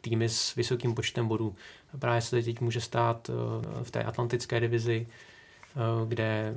týmy 0.00 0.28
s 0.28 0.54
vysokým 0.54 0.94
počtem 0.94 1.28
bodů. 1.28 1.54
Právě 1.98 2.20
se 2.20 2.42
teď 2.42 2.60
může 2.60 2.80
stát 2.80 3.30
eh, 3.30 3.84
v 3.84 3.90
té 3.90 4.04
atlantické 4.04 4.60
divizi, 4.60 5.06
kde 6.08 6.54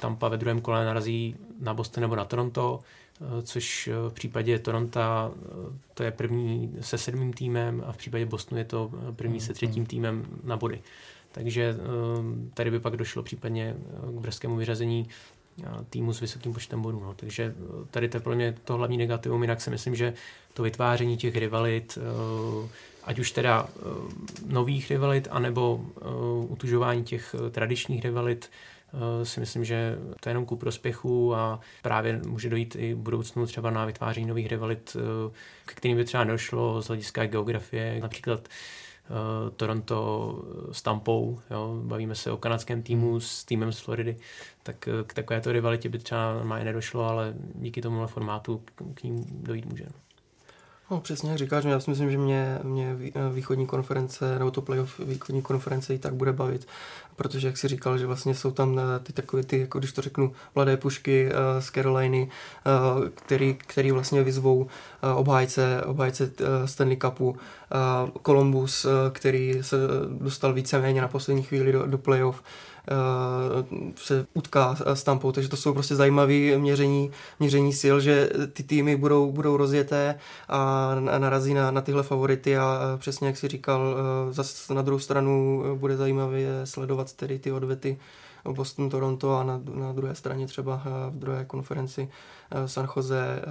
Tampa 0.00 0.28
ve 0.28 0.36
druhém 0.36 0.60
kole 0.60 0.84
narazí 0.84 1.36
na 1.60 1.74
Boston 1.74 2.00
nebo 2.00 2.16
na 2.16 2.24
Toronto, 2.24 2.80
což 3.42 3.90
v 4.08 4.12
případě 4.12 4.58
Toronto 4.58 5.00
to 5.94 6.02
je 6.02 6.10
první 6.10 6.76
se 6.80 6.98
sedmým 6.98 7.32
týmem 7.32 7.84
a 7.86 7.92
v 7.92 7.96
případě 7.96 8.26
Bostonu 8.26 8.58
je 8.58 8.64
to 8.64 8.90
první 9.16 9.40
se 9.40 9.54
třetím 9.54 9.86
týmem 9.86 10.26
na 10.44 10.56
body. 10.56 10.80
Takže 11.32 11.76
tady 12.54 12.70
by 12.70 12.80
pak 12.80 12.96
došlo 12.96 13.22
případně 13.22 13.76
k 14.06 14.20
brzkému 14.20 14.56
vyřazení 14.56 15.08
týmu 15.90 16.12
s 16.12 16.20
vysokým 16.20 16.52
počtem 16.52 16.82
bodů. 16.82 17.00
No. 17.00 17.14
Takže 17.14 17.54
eh, 17.56 17.86
tady 17.90 18.08
to 18.08 18.16
je 18.16 18.20
pro 18.20 18.34
mě 18.34 18.54
to 18.64 18.76
hlavní 18.76 18.96
negativum, 18.96 19.42
jinak 19.42 19.60
si 19.60 19.70
myslím, 19.70 19.94
že 19.94 20.14
to 20.54 20.62
vytváření 20.62 21.16
těch 21.16 21.36
rivalit, 21.36 21.98
eh, 21.98 22.68
ať 23.04 23.18
už 23.18 23.30
teda 23.30 23.68
eh, 23.68 23.80
nových 24.46 24.90
rivalit, 24.90 25.28
anebo 25.30 25.80
utužování 26.48 27.04
těch 27.04 27.34
tradičních 27.50 28.02
rivalit, 28.04 28.50
si 29.22 29.40
myslím, 29.40 29.64
že 29.64 29.98
to 30.20 30.28
je 30.28 30.30
jenom 30.30 30.46
ku 30.46 30.56
prospěchu 30.56 31.34
a 31.34 31.60
právě 31.82 32.20
může 32.26 32.50
dojít 32.50 32.76
i 32.78 32.94
v 32.94 32.98
budoucnu 32.98 33.46
třeba 33.46 33.70
na 33.70 33.84
vytváření 33.84 34.26
nových 34.26 34.46
rivalit, 34.46 34.96
k 35.64 35.74
kterým 35.74 35.96
by 35.96 36.04
třeba 36.04 36.24
došlo 36.24 36.82
z 36.82 36.86
hlediska 36.86 37.26
geografie. 37.26 38.00
Například 38.00 38.48
Toronto 39.56 40.38
s 40.72 40.82
Tampou, 40.82 41.40
jo, 41.50 41.80
bavíme 41.84 42.14
se 42.14 42.30
o 42.30 42.36
kanadském 42.36 42.82
týmu 42.82 43.20
s 43.20 43.44
týmem 43.44 43.72
z 43.72 43.78
Floridy, 43.78 44.16
tak 44.62 44.88
eh, 44.88 44.92
k 45.06 45.14
takovéto 45.14 45.52
rivalitě 45.52 45.88
by 45.88 45.98
třeba 45.98 46.34
normálně 46.34 46.64
nedošlo, 46.64 47.04
ale 47.04 47.34
díky 47.54 47.82
tomu 47.82 48.06
formátu 48.06 48.62
k, 48.64 48.82
k 48.94 49.02
ním 49.02 49.24
dojít 49.30 49.66
může. 49.66 49.84
No, 49.84 49.92
přesně 51.00 51.30
jak 51.30 51.38
říkáš, 51.38 51.64
já 51.64 51.80
si 51.80 51.90
myslím, 51.90 52.10
že 52.10 52.18
mě, 52.18 52.58
mě 52.62 52.96
východní 53.32 53.66
konference, 53.66 54.38
nebo 54.38 54.50
to 54.50 54.62
playoff 54.62 54.98
východní 54.98 55.42
konference 55.42 55.94
i 55.94 55.98
tak 55.98 56.14
bude 56.14 56.32
bavit, 56.32 56.66
protože 57.16 57.46
jak 57.46 57.58
si 57.58 57.68
říkal, 57.68 57.98
že 57.98 58.06
vlastně 58.06 58.34
jsou 58.34 58.50
tam 58.50 58.78
eh, 58.78 58.98
ty 58.98 59.12
takové 59.12 59.42
ty, 59.42 59.60
jako 59.60 59.78
když 59.78 59.92
to 59.92 60.02
řeknu, 60.02 60.32
mladé 60.54 60.76
pušky 60.76 61.26
uh, 61.26 61.60
z 61.60 61.70
Caroliny, 61.70 62.28
který, 63.14 63.54
který 63.54 63.90
vlastně 63.90 64.22
vyzvou 64.22 64.66
obhájce, 65.14 65.82
obhájce 65.86 66.30
Stanley 66.64 66.96
Cupu, 66.96 67.36
Columbus, 68.26 68.86
který 69.12 69.58
se 69.60 69.76
dostal 70.08 70.52
víceméně 70.52 71.00
na 71.00 71.08
poslední 71.08 71.42
chvíli 71.42 71.72
do, 71.72 71.86
do 71.86 71.98
playoff, 71.98 72.42
Eh, 72.42 72.71
se 73.96 74.26
utká 74.34 74.76
s 74.84 75.02
Tampou, 75.02 75.32
takže 75.32 75.48
to 75.48 75.56
jsou 75.56 75.72
prostě 75.72 75.96
zajímavé 75.96 76.58
měření, 76.58 77.10
měření 77.40 77.72
sil, 77.82 77.96
že 78.00 78.30
ty 78.52 78.62
týmy 78.62 78.96
budou, 78.96 79.32
budou 79.32 79.56
rozjeté 79.56 80.18
a 80.48 80.94
narazí 81.18 81.54
na, 81.54 81.70
na 81.70 81.80
tyhle 81.80 82.02
favority. 82.02 82.58
A 82.58 82.96
přesně 82.98 83.26
jak 83.26 83.36
si 83.36 83.48
říkal, 83.48 83.96
eh, 84.30 84.32
zase 84.32 84.74
na 84.74 84.82
druhou 84.82 84.98
stranu 84.98 85.62
bude 85.76 85.96
zajímavé 85.96 86.40
sledovat 86.64 87.12
tedy 87.12 87.38
ty 87.38 87.52
odvety 87.52 87.98
Boston, 88.52 88.90
Toronto 88.90 89.36
a 89.36 89.44
na, 89.44 89.60
na 89.74 89.92
druhé 89.92 90.14
straně 90.14 90.46
třeba 90.46 90.82
eh, 90.86 91.10
v 91.10 91.18
druhé 91.18 91.44
konferenci 91.44 92.08
San 92.66 92.88
Jose, 92.96 93.42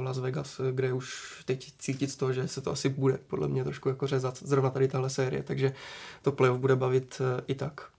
Las 0.00 0.18
Vegas, 0.18 0.60
kde 0.70 0.92
už 0.92 1.42
teď 1.44 1.72
cítit 1.78 2.10
z 2.10 2.16
toho, 2.16 2.32
že 2.32 2.48
se 2.48 2.60
to 2.60 2.70
asi 2.70 2.88
bude 2.88 3.18
podle 3.26 3.48
mě 3.48 3.64
trošku 3.64 3.88
jako 3.88 4.06
řezat 4.06 4.38
zrovna 4.42 4.70
tady 4.70 4.88
tahle 4.88 5.10
série, 5.10 5.42
takže 5.42 5.72
to 6.22 6.32
playoff 6.32 6.60
bude 6.60 6.76
bavit 6.76 7.22
i 7.46 7.54
tak. 7.54 7.90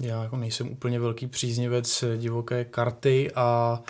Já 0.00 0.22
jako 0.22 0.36
nejsem 0.36 0.68
úplně 0.68 1.00
velký 1.00 1.26
příznivec 1.26 2.04
divoké 2.16 2.64
karty 2.64 3.30
a 3.34 3.80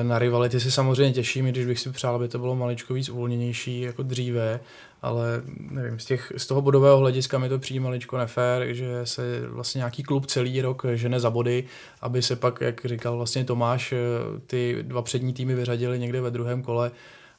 e, 0.00 0.04
na 0.04 0.18
rivality 0.18 0.60
si 0.60 0.70
samozřejmě 0.70 1.14
těším, 1.14 1.46
i 1.46 1.50
když 1.50 1.66
bych 1.66 1.80
si 1.80 1.90
přál, 1.90 2.14
aby 2.14 2.28
to 2.28 2.38
bylo 2.38 2.56
maličko 2.56 2.94
víc 2.94 3.08
uvolněnější 3.08 3.80
jako 3.80 4.02
dříve, 4.02 4.60
ale 5.02 5.42
nevím, 5.58 5.98
z, 5.98 6.04
těch, 6.04 6.32
z 6.36 6.46
toho 6.46 6.62
bodového 6.62 6.98
hlediska 6.98 7.38
mi 7.38 7.48
to 7.48 7.58
přijde 7.58 7.80
maličko 7.80 8.18
nefér, 8.18 8.74
že 8.74 9.00
se 9.04 9.22
vlastně 9.48 9.78
nějaký 9.78 10.02
klub 10.02 10.26
celý 10.26 10.60
rok 10.60 10.86
žene 10.94 11.20
za 11.20 11.30
body, 11.30 11.64
aby 12.00 12.22
se 12.22 12.36
pak, 12.36 12.60
jak 12.60 12.84
říkal 12.84 13.16
vlastně 13.16 13.44
Tomáš, 13.44 13.92
e, 13.92 13.98
ty 14.46 14.78
dva 14.82 15.02
přední 15.02 15.32
týmy 15.32 15.54
vyřadili 15.54 15.98
někde 15.98 16.20
ve 16.20 16.30
druhém 16.30 16.62
kole. 16.62 16.90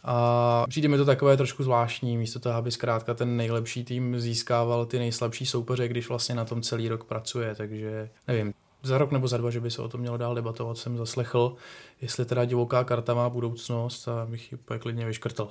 A 0.09 0.65
přijde 0.69 0.87
mi 0.87 0.97
to 0.97 1.05
takové 1.05 1.37
trošku 1.37 1.63
zvláštní, 1.63 2.17
místo 2.17 2.39
toho, 2.39 2.55
aby 2.55 2.71
zkrátka 2.71 3.13
ten 3.13 3.37
nejlepší 3.37 3.83
tým 3.83 4.19
získával 4.19 4.85
ty 4.85 4.99
nejslabší 4.99 5.45
soupeře, 5.45 5.87
když 5.87 6.09
vlastně 6.09 6.35
na 6.35 6.45
tom 6.45 6.61
celý 6.61 6.89
rok 6.89 7.03
pracuje, 7.03 7.55
takže 7.55 8.09
nevím, 8.27 8.53
za 8.83 8.97
rok 8.97 9.11
nebo 9.11 9.27
za 9.27 9.37
dva, 9.37 9.49
že 9.49 9.59
by 9.59 9.71
se 9.71 9.81
o 9.81 9.87
tom 9.87 10.01
mělo 10.01 10.17
dál 10.17 10.35
debatovat, 10.35 10.77
jsem 10.77 10.97
zaslechl, 10.97 11.55
jestli 12.01 12.25
teda 12.25 12.45
divoká 12.45 12.83
karta 12.83 13.13
má 13.13 13.29
budoucnost 13.29 14.07
a 14.07 14.25
bych 14.25 14.51
ji 14.51 14.57
klidně 14.79 15.05
vyškrtal. 15.05 15.49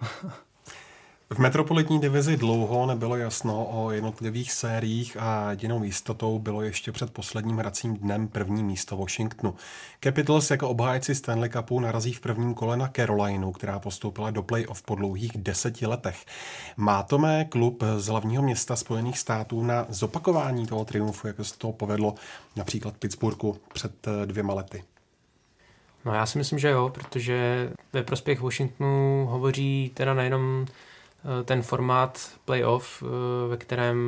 V 1.32 1.38
metropolitní 1.38 2.00
divizi 2.00 2.36
dlouho 2.36 2.86
nebylo 2.86 3.16
jasno 3.16 3.66
o 3.70 3.90
jednotlivých 3.90 4.52
sériích 4.52 5.16
a 5.20 5.50
jedinou 5.50 5.84
jistotou 5.84 6.38
bylo 6.38 6.62
ještě 6.62 6.92
před 6.92 7.12
posledním 7.12 7.56
hracím 7.56 7.96
dnem 7.96 8.28
první 8.28 8.64
místo 8.64 8.96
Washingtonu. 8.96 9.54
Capitals 10.04 10.50
jako 10.50 10.68
obhájci 10.68 11.14
Stanley 11.14 11.50
Cupu 11.50 11.80
narazí 11.80 12.12
v 12.12 12.20
prvním 12.20 12.54
kole 12.54 12.76
na 12.76 12.88
Carolinu, 12.96 13.52
která 13.52 13.78
postoupila 13.78 14.30
do 14.30 14.42
playoff 14.42 14.82
po 14.82 14.94
dlouhých 14.94 15.32
deseti 15.36 15.86
letech. 15.86 16.24
Má 16.76 17.02
to 17.02 17.18
mé 17.18 17.44
klub 17.44 17.82
z 17.96 18.06
hlavního 18.06 18.42
města 18.42 18.76
Spojených 18.76 19.18
států 19.18 19.62
na 19.62 19.86
zopakování 19.88 20.66
toho 20.66 20.84
triumfu, 20.84 21.26
jak 21.26 21.36
se 21.42 21.58
to 21.58 21.72
povedlo 21.72 22.14
například 22.56 22.96
Pittsburghu 22.96 23.56
před 23.72 24.06
eh, 24.06 24.26
dvěma 24.26 24.54
lety? 24.54 24.84
No 26.04 26.14
já 26.14 26.26
si 26.26 26.38
myslím, 26.38 26.58
že 26.58 26.68
jo, 26.68 26.90
protože 26.94 27.70
ve 27.92 28.02
prospěch 28.02 28.40
Washingtonu 28.40 29.26
hovoří 29.30 29.90
teda 29.94 30.14
nejenom 30.14 30.66
ten 31.44 31.62
formát 31.62 32.30
playoff, 32.44 33.02
eh, 33.02 33.48
ve 33.48 33.56
kterém 33.56 33.98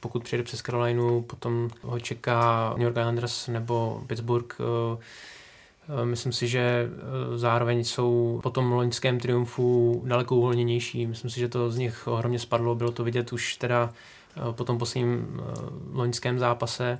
pokud 0.00 0.24
přijde 0.24 0.42
přes 0.42 0.62
Carolinu, 0.62 1.22
potom 1.22 1.70
ho 1.82 2.00
čeká 2.00 2.70
New 2.76 2.82
York 2.82 2.96
Islanders 2.96 3.48
nebo 3.48 4.02
Pittsburgh. 4.06 4.54
Eh, 4.60 6.04
myslím 6.04 6.32
si, 6.32 6.48
že 6.48 6.88
zároveň 7.36 7.84
jsou 7.84 8.40
po 8.42 8.50
tom 8.50 8.72
loňském 8.72 9.20
triumfu 9.20 10.02
daleko 10.06 10.36
uvolněnější. 10.36 11.06
Myslím 11.06 11.30
si, 11.30 11.40
že 11.40 11.48
to 11.48 11.70
z 11.70 11.78
nich 11.78 12.06
ohromně 12.06 12.38
spadlo. 12.38 12.74
Bylo 12.74 12.92
to 12.92 13.04
vidět 13.04 13.32
už 13.32 13.56
teda 13.56 13.92
po 14.52 14.64
tom 14.64 14.78
posledním 14.78 15.40
loňském 15.92 16.38
zápase 16.38 16.98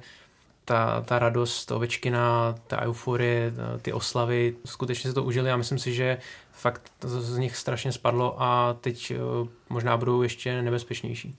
ta, 0.69 1.01
ta 1.01 1.19
radost 1.19 1.71
Ovečkina, 1.71 2.55
ta 2.67 2.83
euforie, 2.83 3.53
ty 3.83 3.93
oslavy, 3.93 4.57
skutečně 4.65 5.11
se 5.11 5.15
to 5.15 5.25
užili 5.25 5.51
a 5.51 5.57
myslím 5.57 5.79
si, 5.79 5.95
že 5.95 6.19
fakt 6.53 6.93
z 7.01 7.39
nich 7.39 7.57
strašně 7.57 7.93
spadlo 7.93 8.43
a 8.43 8.77
teď 8.81 9.13
uh, 9.43 9.49
možná 9.69 9.97
budou 9.97 10.23
ještě 10.23 10.63
nebezpečnější. 10.63 11.37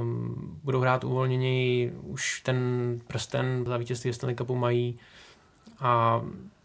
Um, 0.00 0.58
budou 0.64 0.80
hrát 0.80 1.04
uvolněněji, 1.04 1.92
už 2.02 2.40
ten 2.40 2.58
prsten 3.06 3.64
za 3.66 3.76
vítězství 3.76 4.12
Stanley 4.12 4.36
Cupu 4.36 4.54
mají 4.54 4.98
a 5.80 6.22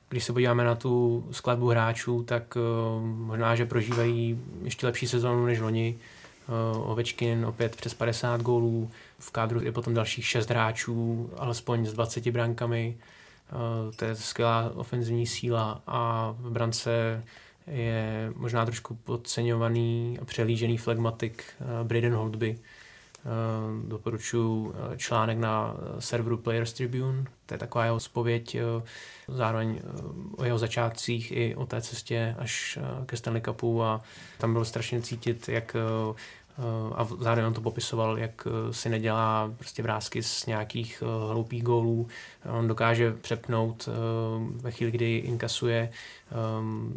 když 0.10 0.24
se 0.24 0.34
podíváme 0.34 0.64
na 0.64 0.76
tu 0.76 1.26
skladbu 1.32 1.70
hráčů, 1.70 2.24
tak 2.24 2.56
uh, 2.56 3.06
možná, 3.06 3.56
že 3.56 3.66
prožívají 3.66 4.40
ještě 4.64 4.86
lepší 4.86 5.08
sezónu 5.08 5.46
než 5.46 5.60
loni. 5.60 5.98
Ovečkin 6.74 7.46
opět 7.46 7.76
přes 7.76 7.94
50 7.94 8.42
gólů, 8.42 8.92
v 9.20 9.32
kádru 9.32 9.64
je 9.64 9.72
potom 9.72 9.94
dalších 9.94 10.26
6 10.26 10.50
hráčů, 10.50 11.30
alespoň 11.38 11.86
s 11.86 11.94
20 11.94 12.28
brankami. 12.28 12.98
To 13.96 14.06
je 14.06 14.16
skvělá 14.16 14.72
ofenzivní 14.76 15.28
síla 15.28 15.82
a 15.88 16.32
v 16.40 16.52
brance 16.52 17.24
je 17.68 18.34
možná 18.36 18.66
trošku 18.66 18.96
podceňovaný 18.96 20.18
a 20.22 20.26
přelížený 20.26 20.78
flegmatik 20.78 21.44
Braden 21.84 22.14
Holdby, 22.14 22.60
Eh, 23.26 23.88
doporučuji 23.88 24.74
eh, 24.74 24.98
článek 24.98 25.38
na 25.38 25.74
eh, 25.78 26.02
serveru 26.02 26.38
Players 26.38 26.74
Tribune, 26.74 27.26
to 27.46 27.54
je 27.54 27.58
taková 27.58 27.86
jeho 27.86 28.00
spověď, 28.00 28.58
zároveň 29.28 29.82
o 30.38 30.44
jeho 30.44 30.58
začátcích 30.58 31.32
i 31.32 31.56
o 31.56 31.66
té 31.66 31.82
cestě 31.82 32.36
až 32.40 32.80
ke 33.06 33.18
Stanley 33.18 33.42
Cupu 33.42 33.84
a 33.84 34.02
tam 34.38 34.54
bylo 34.54 34.66
strašně 34.66 35.02
cítit, 35.02 35.50
jak 35.50 35.76
a 36.96 37.08
zároveň 37.20 37.46
on 37.46 37.54
to 37.54 37.62
popisoval, 37.62 38.18
jak 38.18 38.48
si 38.72 38.90
nedělá 38.90 39.54
prostě 39.58 39.84
vrázky 39.84 40.24
z 40.24 40.46
nějakých 40.46 41.04
hloupých 41.32 41.64
gólů. 41.64 42.08
On 42.60 42.68
dokáže 42.68 43.14
přepnout 43.14 43.90
ve 44.56 44.72
chvíli, 44.72 44.92
kdy 44.92 45.18
inkasuje, 45.18 45.90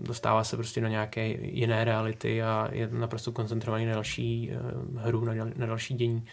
dostává 0.02 0.44
se 0.44 0.56
prostě 0.56 0.80
do 0.80 0.88
nějaké 0.88 1.26
jiné 1.28 1.84
reality 1.84 2.42
a 2.42 2.68
je 2.72 2.88
naprosto 2.92 3.32
koncentrovaný 3.32 3.86
na 3.86 3.94
další 3.94 4.50
hru, 4.96 5.24
na 5.56 5.66
další 5.66 5.94
dění. 5.94 6.24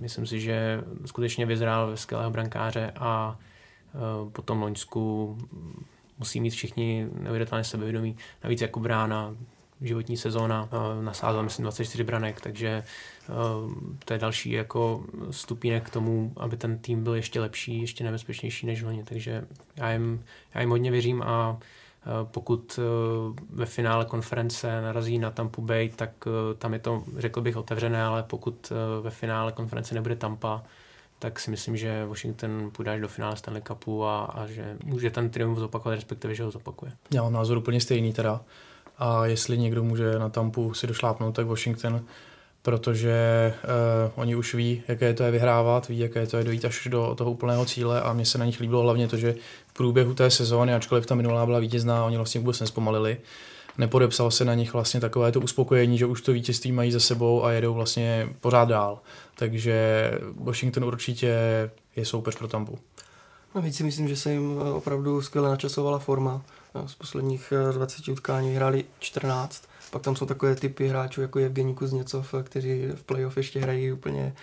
Myslím 0.00 0.26
si, 0.26 0.40
že 0.40 0.84
skutečně 1.06 1.46
vyzrál 1.46 1.90
ve 1.90 1.96
skvělého 1.96 2.30
brankáře 2.30 2.92
a 2.96 3.38
po 4.32 4.42
tom 4.42 4.62
Loňsku 4.62 5.38
musí 6.18 6.40
mít 6.40 6.50
všichni 6.50 7.08
neuvěřitelné 7.20 7.64
sebevědomí. 7.64 8.16
Navíc 8.44 8.60
jako 8.60 8.80
brána 8.80 9.34
životní 9.80 10.16
sezóna, 10.16 10.68
eh, 10.72 11.04
nasázal 11.04 11.42
myslím 11.42 11.62
24 11.62 12.04
branek, 12.04 12.40
takže 12.40 12.68
eh, 12.68 13.32
to 14.04 14.12
je 14.12 14.18
další 14.18 14.50
jako 14.50 15.04
stupínek 15.30 15.86
k 15.86 15.90
tomu, 15.90 16.32
aby 16.36 16.56
ten 16.56 16.78
tým 16.78 17.04
byl 17.04 17.14
ještě 17.14 17.40
lepší, 17.40 17.80
ještě 17.80 18.04
nebezpečnější 18.04 18.66
než 18.66 18.82
loni, 18.82 19.04
takže 19.04 19.44
já 19.76 19.92
jim, 19.92 20.24
já 20.54 20.60
jim 20.60 20.70
hodně 20.70 20.90
věřím 20.90 21.22
a 21.22 21.58
eh, 21.60 22.06
pokud 22.24 22.80
ve 23.50 23.66
finále 23.66 24.04
konference 24.04 24.82
narazí 24.82 25.18
na 25.18 25.30
Tampa 25.30 25.62
Bay, 25.62 25.88
tak 25.96 26.10
tam 26.58 26.72
je 26.72 26.78
to, 26.78 27.04
řekl 27.16 27.40
bych, 27.40 27.56
otevřené, 27.56 28.02
ale 28.02 28.22
pokud 28.22 28.72
ve 29.00 29.10
finále 29.10 29.52
konference 29.52 29.94
nebude 29.94 30.16
Tampa, 30.16 30.62
tak 31.18 31.40
si 31.40 31.50
myslím, 31.50 31.76
že 31.76 32.06
Washington 32.06 32.70
půjde 32.72 32.90
až 32.92 33.00
do 33.00 33.08
finále 33.08 33.36
Stanley 33.36 33.62
Cupu 33.62 34.04
a, 34.04 34.24
a 34.24 34.46
že 34.46 34.76
může 34.84 35.10
ten 35.10 35.30
triumf 35.30 35.58
zopakovat, 35.58 35.94
respektive, 35.94 36.34
že 36.34 36.42
ho 36.42 36.50
zopakuje. 36.50 36.92
Já 37.14 37.22
mám 37.22 37.32
názor 37.32 37.58
úplně 37.58 37.80
stejný 37.80 38.12
teda 38.12 38.40
a 38.98 39.26
jestli 39.26 39.58
někdo 39.58 39.84
může 39.84 40.18
na 40.18 40.28
Tampu 40.28 40.74
si 40.74 40.86
došlápnout, 40.86 41.34
tak 41.34 41.46
Washington, 41.46 42.04
protože 42.62 43.54
uh, 43.64 44.12
oni 44.14 44.36
už 44.36 44.54
ví, 44.54 44.82
jaké 44.88 45.14
to 45.14 45.22
je 45.22 45.30
vyhrávat, 45.30 45.88
ví, 45.88 45.98
jaké 45.98 46.26
to 46.26 46.36
je 46.36 46.44
dojít 46.44 46.64
až 46.64 46.88
do 46.90 47.14
toho 47.14 47.30
úplného 47.30 47.64
cíle 47.64 48.02
a 48.02 48.12
mně 48.12 48.26
se 48.26 48.38
na 48.38 48.44
nich 48.44 48.60
líbilo 48.60 48.82
hlavně 48.82 49.08
to, 49.08 49.16
že 49.16 49.34
v 49.66 49.72
průběhu 49.72 50.14
té 50.14 50.30
sezóny, 50.30 50.74
ačkoliv 50.74 51.06
ta 51.06 51.14
minulá 51.14 51.46
byla 51.46 51.58
vítězná, 51.58 52.04
oni 52.04 52.16
vlastně 52.16 52.40
vůbec 52.40 52.60
nespomalili, 52.60 53.16
nepodepsal 53.78 54.30
se 54.30 54.44
na 54.44 54.54
nich 54.54 54.72
vlastně 54.72 55.00
takové 55.00 55.32
to 55.32 55.40
uspokojení, 55.40 55.98
že 55.98 56.06
už 56.06 56.22
to 56.22 56.32
vítězství 56.32 56.72
mají 56.72 56.92
za 56.92 57.00
sebou 57.00 57.44
a 57.44 57.52
jedou 57.52 57.74
vlastně 57.74 58.28
pořád 58.40 58.68
dál. 58.68 58.98
Takže 59.34 60.10
Washington 60.40 60.84
určitě 60.84 61.36
je 61.96 62.04
soupeř 62.04 62.36
pro 62.36 62.48
Tampu. 62.48 62.78
Navíc 63.54 63.76
si 63.76 63.84
myslím, 63.84 64.08
že 64.08 64.16
se 64.16 64.32
jim 64.32 64.58
opravdu 64.58 65.22
skvěle 65.22 65.48
načasovala 65.48 65.98
forma. 65.98 66.42
Z 66.86 66.94
posledních 66.94 67.52
20 67.72 68.08
eh, 68.08 68.12
utkání 68.12 68.54
hráli 68.54 68.84
14. 68.98 69.68
Pak 69.90 70.02
tam 70.02 70.16
jsou 70.16 70.26
takové 70.26 70.54
typy 70.54 70.88
hráčů 70.88 71.20
jako 71.22 71.38
Evgení 71.38 71.74
Kuzněcov, 71.74 72.34
eh, 72.34 72.42
kteří 72.42 72.86
v 72.94 73.02
playoff 73.02 73.36
ještě 73.36 73.60
hrají 73.60 73.92
úplně 73.92 74.34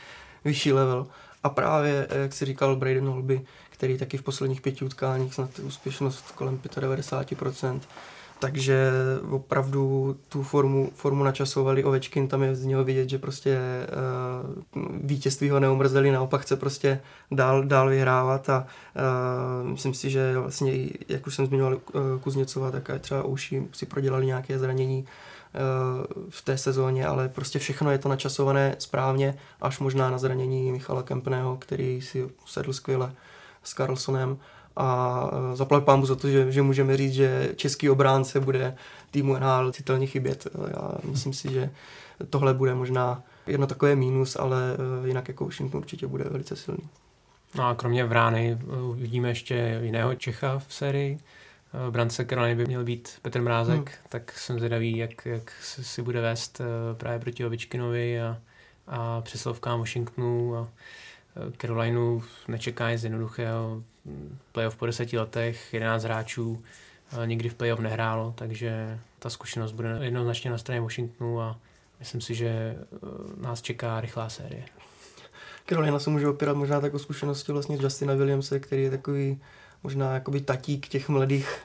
vyšší 0.45 0.73
level. 0.73 1.07
A 1.43 1.49
právě, 1.49 2.07
eh, 2.09 2.19
jak 2.19 2.33
si 2.33 2.45
říkal 2.45 2.75
Braden 2.75 3.07
Holby, 3.07 3.41
který 3.69 3.97
taky 3.97 4.17
v 4.17 4.23
posledních 4.23 4.61
pěti 4.61 4.85
utkáních 4.85 5.33
snad 5.33 5.59
úspěšnost 5.59 6.31
kolem 6.31 6.59
95%, 6.79 7.81
takže 8.39 8.91
opravdu 9.29 10.15
tu 10.29 10.43
formu, 10.43 10.91
formu 10.95 11.23
načasovali 11.23 11.83
Ovečkin, 11.83 12.27
tam 12.27 12.43
je 12.43 12.55
z 12.55 12.65
něho 12.65 12.83
vidět, 12.83 13.09
že 13.09 13.17
prostě 13.17 13.59
uh, 14.75 14.83
vítězství 15.01 15.49
ho 15.49 15.59
neumrzeli, 15.59 16.11
naopak 16.11 16.41
chce 16.41 16.55
prostě 16.55 16.99
dál, 17.31 17.63
dál 17.63 17.89
vyhrávat 17.89 18.49
a 18.49 18.67
uh, 19.63 19.69
myslím 19.69 19.93
si, 19.93 20.09
že 20.09 20.39
vlastně, 20.39 20.89
jak 21.09 21.27
už 21.27 21.35
jsem 21.35 21.45
zmiňoval 21.45 21.73
uh, 21.73 22.01
Kuzněcova, 22.23 22.71
tak 22.71 22.89
třeba 22.99 23.23
Uši 23.23 23.67
si 23.71 23.85
prodělali 23.85 24.25
nějaké 24.25 24.59
zranění 24.59 25.05
uh, 25.05 26.25
v 26.29 26.41
té 26.41 26.57
sezóně, 26.57 27.05
ale 27.05 27.29
prostě 27.29 27.59
všechno 27.59 27.91
je 27.91 27.97
to 27.97 28.09
načasované 28.09 28.75
správně, 28.79 29.37
až 29.61 29.79
možná 29.79 30.09
na 30.09 30.17
zranění 30.17 30.71
Michala 30.71 31.03
Kempného, 31.03 31.57
který 31.57 32.01
si 32.01 32.29
sedl 32.45 32.73
skvěle 32.73 33.11
s 33.63 33.73
Carlsonem 33.73 34.37
a 34.75 35.29
e, 35.53 35.55
zaplať 35.55 35.83
pámu 35.83 36.05
za 36.05 36.15
to, 36.15 36.29
že, 36.29 36.51
že 36.51 36.61
můžeme 36.61 36.97
říct, 36.97 37.13
že 37.13 37.49
český 37.55 37.89
obránce 37.89 38.39
bude 38.39 38.75
týmu 39.11 39.33
NHL 39.33 39.71
citelně 39.71 40.07
chybět. 40.07 40.47
Já 40.67 40.91
myslím 41.03 41.33
si, 41.33 41.53
že 41.53 41.69
tohle 42.29 42.53
bude 42.53 42.75
možná 42.75 43.23
jedno 43.47 43.67
takové 43.67 43.95
mínus, 43.95 44.35
ale 44.35 44.77
e, 45.03 45.07
jinak 45.07 45.27
jako 45.27 45.45
Washington 45.45 45.77
určitě 45.77 46.07
bude 46.07 46.23
velice 46.23 46.55
silný. 46.55 46.89
No 47.55 47.67
a 47.67 47.75
kromě 47.75 48.05
Vrány 48.05 48.57
vidíme 48.95 49.29
ještě 49.29 49.79
jiného 49.83 50.15
Čecha 50.15 50.59
v 50.59 50.73
sérii. 50.73 51.19
Brance 51.89 52.25
Karoliny 52.25 52.55
by 52.55 52.65
měl 52.65 52.83
být 52.83 53.09
Petr 53.21 53.41
Mrázek, 53.41 53.75
hmm. 53.75 53.85
tak 54.09 54.31
jsem 54.31 54.57
zvědavý, 54.57 54.97
jak, 54.97 55.25
jak 55.25 55.51
si 55.61 56.01
bude 56.01 56.21
vést 56.21 56.61
e, 56.61 56.95
právě 56.95 57.19
proti 57.19 57.45
Ovičkinovi 57.45 58.21
a, 58.21 58.37
a 58.87 59.21
přeslovkám 59.21 59.79
Washingtonu 59.79 60.55
a 60.55 60.67
Carolinu 61.57 62.23
nečeká 62.47 62.91
nic 62.91 63.03
jednoduchého 63.03 63.83
playoff 64.51 64.75
po 64.75 64.85
deseti 64.85 65.17
letech, 65.17 65.73
11 65.73 66.03
hráčů 66.03 66.63
nikdy 67.25 67.49
v 67.49 67.53
playoff 67.55 67.79
nehrálo, 67.79 68.33
takže 68.37 68.99
ta 69.19 69.29
zkušenost 69.29 69.71
bude 69.71 69.97
jednoznačně 70.01 70.51
na 70.51 70.57
straně 70.57 70.81
Washingtonu 70.81 71.41
a 71.41 71.57
myslím 71.99 72.21
si, 72.21 72.35
že 72.35 72.47
e, 72.47 72.75
nás 73.37 73.61
čeká 73.61 74.01
rychlá 74.01 74.29
série. 74.29 74.63
Carolina 75.69 75.99
se 75.99 76.09
může 76.09 76.27
opírat 76.27 76.57
možná 76.57 76.81
tak 76.81 76.93
o 76.93 76.99
zkušenosti 76.99 77.51
vlastně 77.51 77.77
Justina 77.81 78.13
Williamse, 78.13 78.59
který 78.59 78.83
je 78.83 78.89
takový 78.89 79.41
možná 79.83 80.13
jakoby 80.13 80.41
tatík 80.41 80.87
těch 80.87 81.09
mladých 81.09 81.59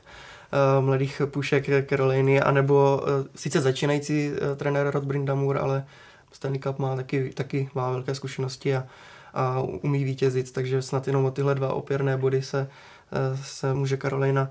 uh, 0.53 0.85
mladých 0.85 1.23
pušek 1.27 1.89
Caroliny, 1.89 2.41
anebo 2.41 3.03
uh, 3.03 3.27
sice 3.37 3.61
začínající 3.61 4.31
trenér 4.57 4.91
Rod 4.91 5.05
Brindamur, 5.05 5.59
ale 5.59 5.87
Stanley 6.33 6.61
Cup 6.61 6.79
má 6.79 6.97
taky, 6.97 7.31
taky 7.31 7.71
má 7.75 7.91
velké 7.91 8.15
zkušenosti 8.15 8.77
a 8.77 8.87
a 9.35 9.61
umí 9.61 10.05
vítězit, 10.05 10.53
takže 10.53 10.83
snad 10.83 11.07
jenom 11.07 11.25
o 11.25 11.31
tyhle 11.31 11.55
dva 11.55 11.73
opěrné 11.73 12.17
body 12.17 12.43
se, 12.43 12.71
eh, 13.13 13.39
se 13.43 13.75
může 13.75 13.97
Karolina 13.97 14.51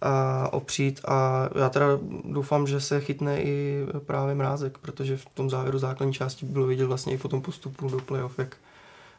a 0.00 0.48
opřít 0.52 1.00
a 1.08 1.48
já 1.58 1.68
teda 1.68 1.86
doufám, 2.24 2.66
že 2.66 2.80
se 2.80 3.00
chytne 3.00 3.42
i 3.42 3.86
právě 4.06 4.34
Mrázek, 4.34 4.78
protože 4.78 5.16
v 5.16 5.26
tom 5.26 5.50
závěru 5.50 5.78
základní 5.78 6.14
části 6.14 6.46
bylo 6.46 6.66
vidět 6.66 6.84
vlastně 6.84 7.14
i 7.14 7.18
po 7.18 7.28
tom 7.28 7.42
postupu 7.42 7.88
do 7.88 7.98
playoff, 7.98 8.38
jak, 8.38 8.56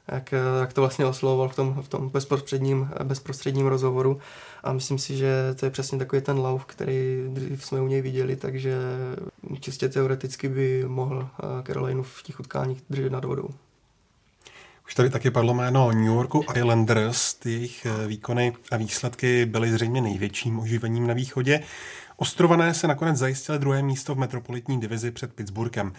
jak, 0.08 0.34
jak 0.60 0.74
to 0.74 0.82
vlastně 0.82 1.06
oslovoval 1.06 1.50
v 1.50 1.56
tom, 1.56 1.82
v 1.82 1.88
tom 1.88 2.10
bezprostředním, 2.10 2.90
bezprostředním 3.04 3.68
rozhovoru 3.68 4.20
a 4.64 4.74
myslím 4.74 4.98
si, 4.98 5.18
že 5.18 5.56
to 5.60 5.66
je 5.66 5.70
přesně 5.70 5.98
takový 6.00 6.22
ten 6.22 6.38
lauf, 6.40 6.66
který 6.66 7.32
jsme 7.60 7.82
u 7.82 7.88
něj 7.88 8.02
viděli, 8.02 8.36
takže 8.36 8.78
čistě 9.60 9.90
teoreticky 9.90 10.50
by 10.50 10.86
mohl 10.88 11.30
Carolinu 11.68 12.04
v 12.04 12.24
těch 12.24 12.40
utkáních 12.40 12.84
držet 12.90 13.12
nad 13.12 13.26
vodou. 13.26 13.50
Už 14.88 14.95
tady 14.95 15.10
taky 15.10 15.32
padlo 15.32 15.54
jméno 15.54 15.91
New 15.91 16.06
Yorku 16.06 16.45
Islanders. 16.56 17.34
Ty 17.34 17.52
jejich 17.52 17.86
eh, 17.86 18.08
výkony 18.08 18.54
a 18.71 18.78
výsledky 18.78 19.45
byly 19.45 19.71
zřejmě 19.71 20.02
největším 20.02 20.60
oživením 20.60 21.08
na 21.08 21.13
východě. 21.13 21.63
Ostrované 22.17 22.73
se 22.73 22.88
nakonec 22.88 23.17
zajistili 23.17 23.60
druhé 23.60 23.82
místo 23.82 24.15
v 24.15 24.17
metropolitní 24.17 24.80
divizi 24.80 25.12
před 25.12 25.34
Pittsburghem. 25.34 25.93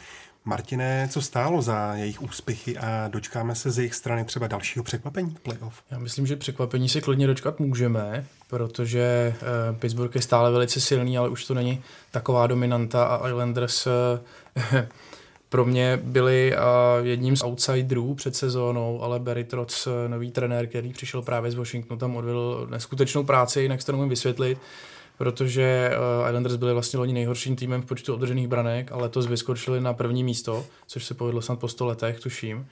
Martine, 0.45 1.09
co 1.11 1.23
stálo 1.23 1.63
za 1.63 1.95
jejich 1.95 2.23
úspěchy 2.23 2.79
a 2.79 3.09
dočkáme 3.09 3.55
se 3.55 3.71
z 3.71 3.79
jejich 3.79 3.95
strany 3.95 4.25
třeba 4.25 4.47
dalšího 4.47 4.83
překvapení 4.83 5.35
v 5.35 5.41
playoff? 5.41 5.83
Já 5.91 5.99
myslím, 5.99 6.27
že 6.27 6.37
překvapení 6.37 6.89
si 6.89 7.01
klidně 7.01 7.27
dočkat 7.27 7.61
můžeme, 7.61 8.27
protože 8.51 9.35
uh, 9.71 9.77
Pittsburgh 9.77 10.15
je 10.15 10.23
stále 10.23 10.51
velice 10.51 10.81
silný, 10.81 11.19
ale 11.19 11.29
už 11.29 11.45
to 11.45 11.55
není 11.55 11.83
taková 12.11 12.47
dominanta 12.47 13.05
a 13.05 13.29
Islanders 13.29 13.87
uh, 13.87 13.93
pro 15.49 15.65
mě 15.65 16.01
byli 16.03 16.55
uh, 16.55 17.07
jedním 17.07 17.37
z 17.37 17.45
outsiderů 17.45 18.15
před 18.15 18.37
sezónou, 18.37 19.03
ale 19.03 19.21
Barry 19.21 19.45
Trotz, 19.45 19.89
nový 20.07 20.31
trenér, 20.31 20.67
který 20.67 20.93
přišel 20.93 21.23
právě 21.23 21.51
z 21.51 21.55
Washingtonu, 21.55 21.99
tam 21.99 22.17
odvedl 22.17 22.67
neskutečnou 22.71 23.25
práci, 23.25 23.61
jinak 23.61 23.85
to 23.85 23.93
nemůžu 23.93 24.09
vysvětlit, 24.09 24.59
protože 25.19 25.91
uh, 26.21 26.29
Islanders 26.29 26.57
byli 26.57 26.73
vlastně 26.73 26.99
loni 26.99 27.13
nejhorším 27.13 27.57
týmem 27.57 27.83
v 27.83 27.87
počtu 27.87 28.15
održených 28.15 28.49
branek, 28.49 28.93
ale 28.93 29.03
letos 29.03 29.27
vyskočili 29.27 29.81
na 29.81 29.93
první 29.93 30.25
místo, 30.25 30.67
což 30.87 31.05
se 31.05 31.15
povedlo 31.15 31.43
snad 31.43 31.59
po 31.59 31.69
100 31.69 31.87
letech, 31.87 32.21
tuším. 32.21 32.67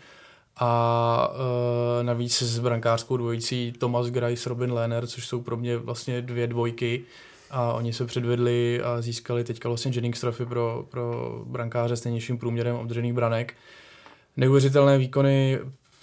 A 0.56 1.30
uh, 1.32 2.06
navíc 2.06 2.42
s 2.42 2.58
brankářskou 2.58 3.16
dvojicí 3.16 3.72
Thomas 3.78 4.06
Grice, 4.06 4.48
Robin 4.48 4.72
Lehner, 4.72 5.06
což 5.06 5.26
jsou 5.26 5.42
pro 5.42 5.56
mě 5.56 5.76
vlastně 5.76 6.22
dvě 6.22 6.46
dvojky, 6.46 7.04
a 7.50 7.72
oni 7.72 7.92
se 7.92 8.06
předvedli 8.06 8.80
a 8.82 9.00
získali 9.00 9.44
teďka 9.44 9.68
vlastně 9.68 9.92
Jennings 9.94 10.20
trofy 10.20 10.46
pro, 10.46 10.86
pro 10.90 11.38
brankáře 11.46 11.96
s 11.96 12.04
nejnižším 12.04 12.38
průměrem 12.38 12.76
obdržených 12.76 13.12
branek. 13.12 13.54
Neuvěřitelné 14.36 14.98
výkony 14.98 15.58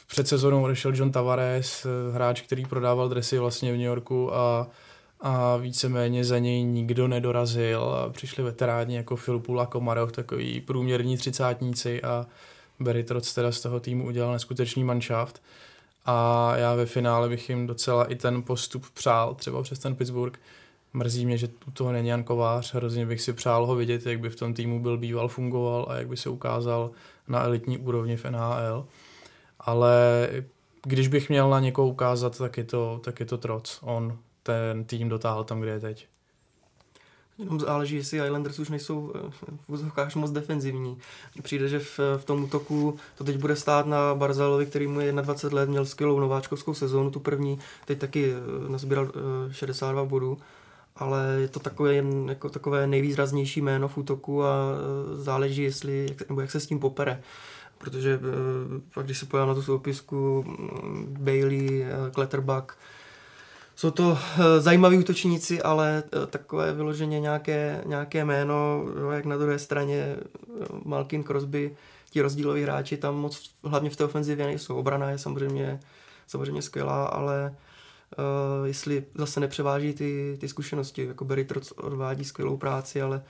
před 0.07 0.27
sezónou 0.27 0.63
odešel 0.63 0.95
John 0.95 1.11
Tavares, 1.11 1.87
hráč, 2.13 2.41
který 2.41 2.65
prodával 2.65 3.09
dresy 3.09 3.39
vlastně 3.39 3.71
v 3.71 3.75
New 3.77 3.85
Yorku 3.85 4.35
a, 4.35 4.67
a 5.21 5.57
víceméně 5.57 6.25
za 6.25 6.39
něj 6.39 6.63
nikdo 6.63 7.07
nedorazil 7.07 7.83
a 7.83 8.09
přišli 8.09 8.43
veteráni 8.43 8.95
jako 8.95 9.15
Filipul 9.15 9.61
a 9.61 9.65
Komarov, 9.65 10.11
takový 10.11 10.61
průměrní 10.61 11.17
třicátníci 11.17 12.01
a 12.01 12.25
Barry 12.79 13.03
Trotz 13.03 13.33
teda 13.33 13.51
z 13.51 13.61
toho 13.61 13.79
týmu 13.79 14.05
udělal 14.05 14.33
neskutečný 14.33 14.83
manšaft 14.83 15.41
a 16.05 16.51
já 16.57 16.75
ve 16.75 16.85
finále 16.85 17.29
bych 17.29 17.49
jim 17.49 17.67
docela 17.67 18.05
i 18.11 18.15
ten 18.15 18.41
postup 18.41 18.85
přál, 18.93 19.35
třeba 19.35 19.63
přes 19.63 19.79
ten 19.79 19.95
Pittsburgh. 19.95 20.39
Mrzí 20.93 21.25
mě, 21.25 21.37
že 21.37 21.49
u 21.67 21.71
toho 21.71 21.91
není 21.91 22.07
Jan 22.07 22.23
Kovář, 22.23 22.73
hrozně 22.73 23.05
bych 23.05 23.21
si 23.21 23.33
přál 23.33 23.65
ho 23.65 23.75
vidět, 23.75 24.05
jak 24.05 24.19
by 24.19 24.29
v 24.29 24.35
tom 24.35 24.53
týmu 24.53 24.79
byl 24.79 24.97
býval, 24.97 25.27
fungoval 25.27 25.85
a 25.89 25.95
jak 25.95 26.07
by 26.07 26.17
se 26.17 26.29
ukázal 26.29 26.91
na 27.27 27.43
elitní 27.43 27.77
úrovni 27.77 28.17
v 28.17 28.25
NHL. 28.25 28.85
Ale 29.59 30.29
když 30.83 31.07
bych 31.07 31.29
měl 31.29 31.49
na 31.49 31.59
někoho 31.59 31.87
ukázat, 31.87 32.37
tak 32.37 32.57
je 32.57 32.63
to, 32.63 33.01
tak 33.03 33.19
je 33.19 33.25
to 33.25 33.37
Troc. 33.37 33.79
On 33.81 34.17
ten 34.43 34.83
tým 34.83 35.09
dotáhl 35.09 35.43
tam, 35.43 35.59
kde 35.59 35.71
je 35.71 35.79
teď. 35.79 36.07
Jenom 37.37 37.59
záleží, 37.59 37.95
jestli 37.95 38.17
Islanders 38.17 38.59
už 38.59 38.69
nejsou 38.69 39.13
eh, 39.15 39.31
v 39.67 39.69
úzovkách 39.69 40.15
moc 40.15 40.31
defenzivní. 40.31 40.97
Přijde, 41.43 41.67
že 41.67 41.79
v, 41.79 41.99
v 42.17 42.25
tom 42.25 42.43
útoku 42.43 42.97
to 43.17 43.23
teď 43.23 43.37
bude 43.37 43.55
stát 43.55 43.85
na 43.85 44.15
Barzalovi, 44.15 44.65
který 44.65 44.87
mu 44.87 44.99
je 44.99 45.11
21 45.11 45.59
let, 45.59 45.69
měl 45.69 45.85
skvělou 45.85 46.19
nováčkovskou 46.19 46.73
sezónu, 46.73 47.11
tu 47.11 47.19
první, 47.19 47.59
teď 47.85 47.99
taky 47.99 48.33
eh, 48.33 48.71
nazbíral 48.71 49.11
62 49.51 50.01
eh, 50.01 50.05
bodů, 50.05 50.37
ale 50.95 51.37
je 51.41 51.47
to 51.47 51.59
takové, 51.59 52.03
jako 52.27 52.49
takové 52.49 52.87
nejvýraznější 52.87 53.61
jméno 53.61 53.87
v 53.87 53.97
útoku 53.97 54.43
a 54.43 54.55
záleží, 55.13 55.63
jestli, 55.63 56.05
jak, 56.09 56.29
nebo 56.29 56.41
jak 56.41 56.51
se 56.51 56.59
s 56.59 56.67
tím 56.67 56.79
popere 56.79 57.23
protože 57.83 58.19
pak 58.93 59.05
když 59.05 59.17
se 59.17 59.25
pojádám 59.25 59.49
na 59.49 59.55
tu 59.55 59.61
soupisku 59.61 60.43
mm, 60.47 61.15
Bailey, 61.19 61.85
Kletterbach, 62.13 62.77
jsou 63.75 63.91
to 63.91 64.17
zajímaví 64.59 64.97
útočníci, 64.97 65.61
ale 65.61 66.03
takové 66.29 66.73
vyloženě 66.73 67.19
nějaké, 67.19 67.81
nějaké 67.85 68.25
jméno, 68.25 68.85
jak 69.11 69.25
na 69.25 69.37
druhé 69.37 69.59
straně 69.59 70.15
Malkin 70.85 71.23
Crosby, 71.23 71.75
ti 72.09 72.21
rozdíloví 72.21 72.63
hráči 72.63 72.97
tam 72.97 73.15
moc, 73.15 73.51
hlavně 73.63 73.89
v 73.89 73.95
té 73.95 74.05
ofenzivě 74.05 74.45
nejsou. 74.45 74.75
Obrana 74.75 75.09
je 75.09 75.17
samozřejmě, 75.17 75.79
samozřejmě 76.27 76.61
skvělá, 76.61 77.05
ale 77.05 77.55
uh, 78.17 78.67
jestli 78.67 79.05
zase 79.15 79.39
nepřeváží 79.39 79.93
ty, 79.93 80.37
ty 80.39 80.47
zkušenosti, 80.47 81.05
jako 81.05 81.25
Barry 81.25 81.45
Trotz 81.45 81.71
odvádí 81.71 82.23
skvělou 82.23 82.57
práci, 82.57 83.01
ale 83.01 83.23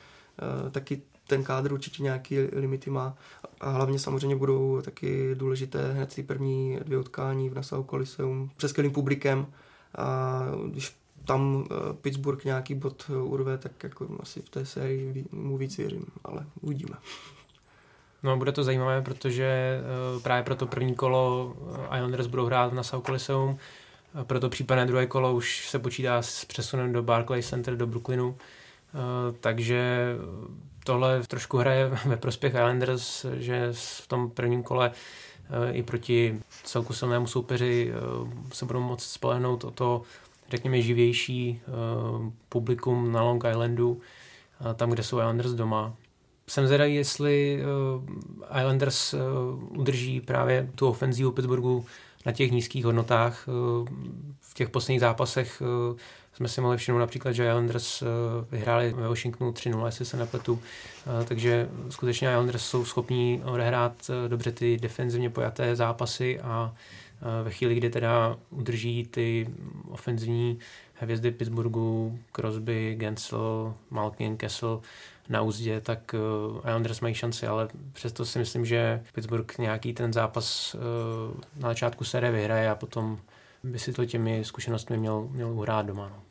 uh, 0.63 0.69
taky 0.69 1.02
ten 1.28 1.43
kádr 1.43 1.74
určitě 1.74 2.04
nějaký 2.04 2.39
limity 2.39 2.89
má. 2.89 3.17
A 3.62 3.69
hlavně 3.69 4.00
samozřejmě 4.00 4.36
budou 4.36 4.82
taky 4.82 5.36
důležité 5.36 5.93
hned 5.93 6.15
ty 6.15 6.24
první 6.24 6.80
dvě 6.84 6.98
utkání 6.98 7.50
v 7.50 7.54
Nassau 7.54 7.84
Coliseum 7.84 8.50
přes 8.58 8.72
skvělým 8.72 8.91
publikem, 8.91 9.48
a 9.98 10.41
když 10.67 10.96
tam 11.26 11.65
eh, 11.72 11.93
Pittsburgh 11.93 12.46
nějaký 12.46 12.76
bod 12.76 13.12
urve, 13.24 13.58
tak 13.58 13.84
jako 13.84 14.08
asi 14.19 14.41
v 14.41 14.50
té 14.50 14.65
sérii 14.65 15.26
mu 15.32 15.58
víc 15.58 15.78
věřím, 15.78 16.06
ale 16.24 16.46
uvidíme. 16.62 16.96
No 18.24 18.38
bude 18.38 18.52
to 18.52 18.63
zajímavé, 18.63 19.02
protože 19.02 19.80
právě 20.24 20.43
pro 20.43 20.56
to 20.56 20.67
první 20.67 20.96
kolo 20.96 21.54
Islanders 21.96 22.28
budou 22.28 22.46
hrát 22.46 22.74
na 22.74 22.84
South 22.84 23.06
Coliseum, 23.06 23.58
pro 24.23 24.39
to 24.39 24.49
případné 24.49 24.86
druhé 24.86 25.08
kolo 25.08 25.34
už 25.34 25.69
se 25.69 25.80
počítá 25.80 26.21
s 26.21 26.45
přesunem 26.45 26.93
do 26.93 27.04
Barclays 27.04 27.49
Center 27.49 27.78
do 27.78 27.88
Brooklynu, 27.88 28.28
uh, 28.28 28.36
takže 29.39 30.15
tohle 30.84 31.21
trošku 31.28 31.58
hraje 31.58 31.88
ve 32.06 32.17
prospěch 32.17 32.54
Islanders, 32.54 33.26
že 33.34 33.69
v 33.71 34.08
tom 34.08 34.30
prvním 34.30 34.63
kole 34.63 34.91
i 35.71 35.84
proti 35.84 36.39
celku 36.63 36.93
silnému 36.93 37.28
soupeři 37.28 37.93
eh, 37.93 37.99
se 38.54 38.65
budou 38.65 38.80
moct 38.80 39.04
spolehnout 39.04 39.63
o 39.63 39.71
to, 39.71 40.02
řekněme, 40.49 40.82
živější 40.82 41.62
publikum 42.49 43.12
na 43.12 43.23
Long 43.23 43.43
Islandu, 43.49 44.02
tam, 44.76 44.89
kde 44.89 45.04
jsou 45.04 45.17
Islanders 45.17 45.52
doma. 45.52 45.93
Jsem 46.47 46.67
zvědavý, 46.67 46.95
jestli 46.95 47.63
Islanders 48.60 49.15
udrží 49.69 50.21
právě 50.21 50.69
tu 50.76 50.88
ofenzívu 50.88 51.32
Pittsburghu 51.32 51.86
na 52.26 52.32
těch 52.32 52.52
nízkých 52.52 52.86
hodnotách. 52.86 53.48
V 54.42 54.54
těch 54.54 54.70
posledních 54.70 55.00
zápasech 55.00 55.62
jsme 56.34 56.48
si 56.48 56.62
mohli 56.62 56.78
všimnout 56.78 57.00
například, 57.00 57.32
že 57.32 57.48
Islanders 57.48 58.02
eh, 58.02 58.06
vyhráli 58.52 58.94
ve 58.94 59.08
Washingtonu 59.08 59.52
3-0, 59.52 59.86
jestli 59.86 60.06
se 60.06 60.18
nepletu, 60.18 60.60
eh, 61.22 61.26
takže 61.26 61.70
skutečně 61.90 62.30
Islanders 62.30 62.66
jsou 62.66 62.86
schopní 62.86 63.42
odehrát 63.46 63.94
eh, 64.10 64.30
dobře 64.30 64.52
ty 64.52 64.78
defenzivně 64.78 65.30
pojaté 65.30 65.76
zápasy 65.76 66.40
a 66.40 66.74
ve 67.44 67.52
chvíli, 67.52 67.76
kdy 67.76 67.90
teda 67.90 68.38
udrží 68.50 69.08
ty 69.12 69.48
ofenzivní 69.90 70.60
hvězdy 71.04 71.32
Pittsburghu, 71.32 72.20
Crosby, 72.36 72.96
Gensel, 73.00 73.74
Malkin, 73.89 74.38
Kessel 74.38 74.82
na 75.30 75.42
úzdě, 75.42 75.82
tak 75.82 76.16
Islanders 76.60 77.02
mají 77.02 77.16
šanci, 77.16 77.48
ale 77.48 77.68
přesto 77.94 78.26
si 78.26 78.39
myslím, 78.39 78.66
že 78.66 79.04
Pittsburgh 79.13 79.58
nějaký 79.58 79.94
ten 79.94 80.13
zápas 80.13 80.76
na 81.56 81.70
začátku 81.70 82.04
série 82.04 82.32
vyhraje 82.32 82.70
a 82.70 82.76
potom 82.76 83.20
by 83.63 83.80
si 83.80 83.94
to 83.94 84.06
těmi 84.06 84.46
zkušenostmi 84.46 84.98
měl, 84.98 85.28
měl 85.32 85.52
uhrát 85.52 85.86
doma. 85.86 86.10
No. 86.10 86.24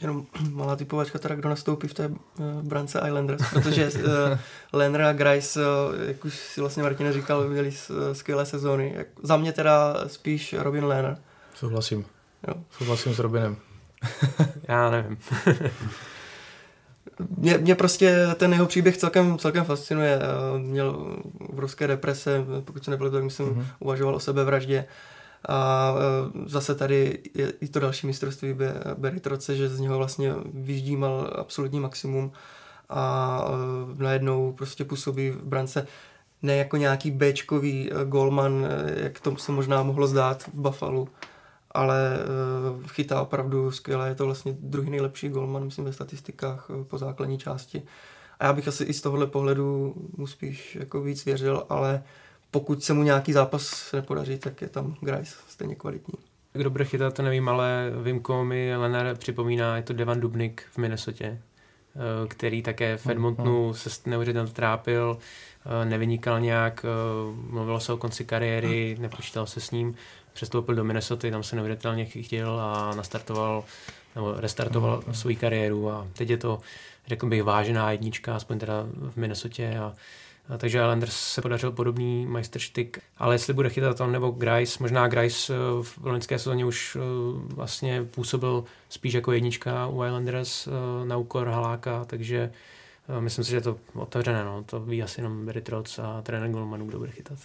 Jenom 0.00 0.26
malá 0.50 0.76
typovačka, 0.76 1.18
teda 1.18 1.34
kdo 1.34 1.48
nastoupí 1.48 1.88
v 1.88 1.94
té 1.94 2.08
uh, 2.08 2.16
brance 2.62 3.00
Islanders, 3.06 3.50
protože 3.50 3.90
uh, 3.94 4.02
Lenner 4.72 5.02
a 5.02 5.12
Grice, 5.12 5.60
uh, 5.60 6.08
jak 6.08 6.24
už 6.24 6.34
si 6.34 6.60
vlastně 6.60 6.82
Martina 6.82 7.12
říkal, 7.12 7.48
měli 7.48 7.68
uh, 7.68 7.96
skvělé 8.12 8.46
sezóny. 8.46 8.92
Jak, 8.96 9.06
za 9.22 9.36
mě 9.36 9.52
teda 9.52 9.94
spíš 10.06 10.54
Robin 10.58 10.84
Lenner. 10.84 11.18
Souhlasím. 11.54 12.04
Jo. 12.48 12.54
Souhlasím 12.70 13.14
s 13.14 13.18
Robinem. 13.18 13.56
Já 14.68 14.90
nevím. 14.90 15.18
mě, 17.36 17.58
mě 17.58 17.74
prostě 17.74 18.26
ten 18.36 18.52
jeho 18.52 18.66
příběh 18.66 18.96
celkem, 18.96 19.38
celkem 19.38 19.64
fascinuje. 19.64 20.20
Měl 20.58 21.16
obrovské 21.48 21.86
deprese, 21.86 22.44
pokud 22.64 22.84
se 22.84 22.90
nepletu, 22.90 23.14
tak 23.14 23.24
myslím, 23.24 23.48
mm-hmm. 23.48 23.66
uvažoval 23.78 24.14
o 24.14 24.20
sebevraždě. 24.20 24.84
A 25.48 25.94
e, 25.94 26.48
zase 26.48 26.74
tady 26.74 27.18
je 27.34 27.52
i 27.60 27.68
to 27.68 27.80
další 27.80 28.06
mistrovství 28.06 28.54
Beritroce, 28.98 29.56
že 29.56 29.68
z 29.68 29.80
něho 29.80 29.98
vlastně 29.98 30.34
vyždímal 30.54 31.30
absolutní 31.38 31.80
maximum 31.80 32.32
a 32.88 33.44
e, 33.98 34.02
najednou 34.02 34.52
prostě 34.52 34.84
působí 34.84 35.30
v 35.30 35.44
brance 35.44 35.86
ne 36.42 36.56
jako 36.56 36.76
nějaký 36.76 37.10
Bčkový 37.10 37.90
golman, 38.04 38.66
jak 38.96 39.20
to 39.20 39.36
se 39.36 39.52
možná 39.52 39.82
mohlo 39.82 40.06
zdát 40.06 40.42
v 40.42 40.54
Buffalo, 40.54 41.08
ale 41.72 42.18
chytá 42.86 43.22
opravdu 43.22 43.70
skvěle. 43.70 44.08
Je 44.08 44.14
to 44.14 44.24
vlastně 44.24 44.56
druhý 44.60 44.90
nejlepší 44.90 45.28
golman, 45.28 45.64
myslím, 45.64 45.84
ve 45.84 45.92
statistikách 45.92 46.68
po 46.88 46.98
základní 46.98 47.38
části. 47.38 47.82
A 48.40 48.44
já 48.44 48.52
bych 48.52 48.68
asi 48.68 48.84
i 48.84 48.92
z 48.92 49.02
tohohle 49.02 49.26
pohledu 49.26 49.94
mu 50.16 50.26
spíš 50.26 50.76
jako 50.76 51.02
víc 51.02 51.24
věřil, 51.24 51.66
ale 51.68 52.02
pokud 52.50 52.84
se 52.84 52.92
mu 52.92 53.02
nějaký 53.02 53.32
zápas 53.32 53.92
nepodaří, 53.92 54.38
tak 54.38 54.62
je 54.62 54.68
tam 54.68 54.94
Grice 55.00 55.36
stejně 55.48 55.74
kvalitní. 55.74 56.14
Kdo 56.52 56.70
bude 56.70 56.84
chytat, 56.84 57.14
to 57.14 57.22
nevím, 57.22 57.48
ale 57.48 57.92
vím, 58.02 58.22
mi 58.42 58.76
Lenar 58.76 59.16
připomíná, 59.16 59.76
je 59.76 59.82
to 59.82 59.92
Devan 59.92 60.20
Dubnik 60.20 60.62
v 60.70 60.78
Minnesotě, 60.78 61.24
eh, 61.24 62.28
který 62.28 62.62
také 62.62 62.96
v 62.96 63.06
Edmontonu 63.06 63.74
se 63.74 63.90
neuvěřitelně 64.06 64.52
trápil, 64.52 65.18
eh, 65.82 65.84
nevynikal 65.84 66.40
nějak, 66.40 66.84
eh, 66.84 67.50
mluvilo 67.50 67.80
se 67.80 67.92
o 67.92 67.96
konci 67.96 68.24
kariéry, 68.24 68.96
nepočítal 69.00 69.46
se 69.46 69.60
s 69.60 69.70
ním, 69.70 69.94
přestoupil 70.32 70.74
do 70.74 70.84
Minnesota, 70.84 71.30
tam 71.30 71.42
se 71.42 71.56
neuvěřitelně 71.56 72.04
chtěl 72.04 72.60
a 72.60 72.94
nastartoval 72.94 73.64
nebo 74.14 74.34
restartoval 74.36 75.02
mm. 75.06 75.14
svou 75.14 75.34
kariéru 75.36 75.90
a 75.90 76.06
teď 76.12 76.30
je 76.30 76.36
to, 76.36 76.60
řekl 77.06 77.26
bych, 77.26 77.42
vážená 77.42 77.90
jednička, 77.90 78.36
aspoň 78.36 78.58
teda 78.58 78.86
v 79.10 79.16
Minnesotě 79.16 79.78
a 79.78 79.92
takže 80.58 80.78
Islanders 80.78 81.16
se 81.16 81.42
podařil 81.42 81.72
podobný 81.72 82.26
majstrštyk, 82.26 83.02
ale 83.18 83.34
jestli 83.34 83.54
bude 83.54 83.68
chytat 83.68 84.00
on 84.00 84.12
nebo 84.12 84.30
Grice, 84.30 84.78
možná 84.80 85.08
Grice 85.08 85.54
eh, 85.54 85.82
v 85.82 86.06
loňské 86.06 86.38
sezóně 86.38 86.64
už 86.64 86.96
eh, 86.96 87.00
vlastně 87.54 88.04
působil 88.04 88.64
spíš 88.88 89.14
jako 89.14 89.32
jednička 89.32 89.86
u 89.86 90.04
Islanders 90.04 90.66
eh, 90.66 91.06
na 91.06 91.16
úkor 91.16 91.48
Haláka, 91.48 92.04
takže 92.04 92.52
myslím 93.20 93.44
si, 93.44 93.50
že 93.50 93.56
je 93.56 93.60
to 93.60 93.78
otevřené, 93.94 94.44
no. 94.44 94.62
to 94.62 94.80
ví 94.80 95.02
asi 95.02 95.20
jenom 95.20 95.46
Barry 95.46 95.60
Trotz 95.60 95.98
a 95.98 96.22
trenér 96.22 96.50
Golmanu, 96.50 96.86
kdo 96.86 96.98
bude 96.98 97.10
chytat. 97.10 97.38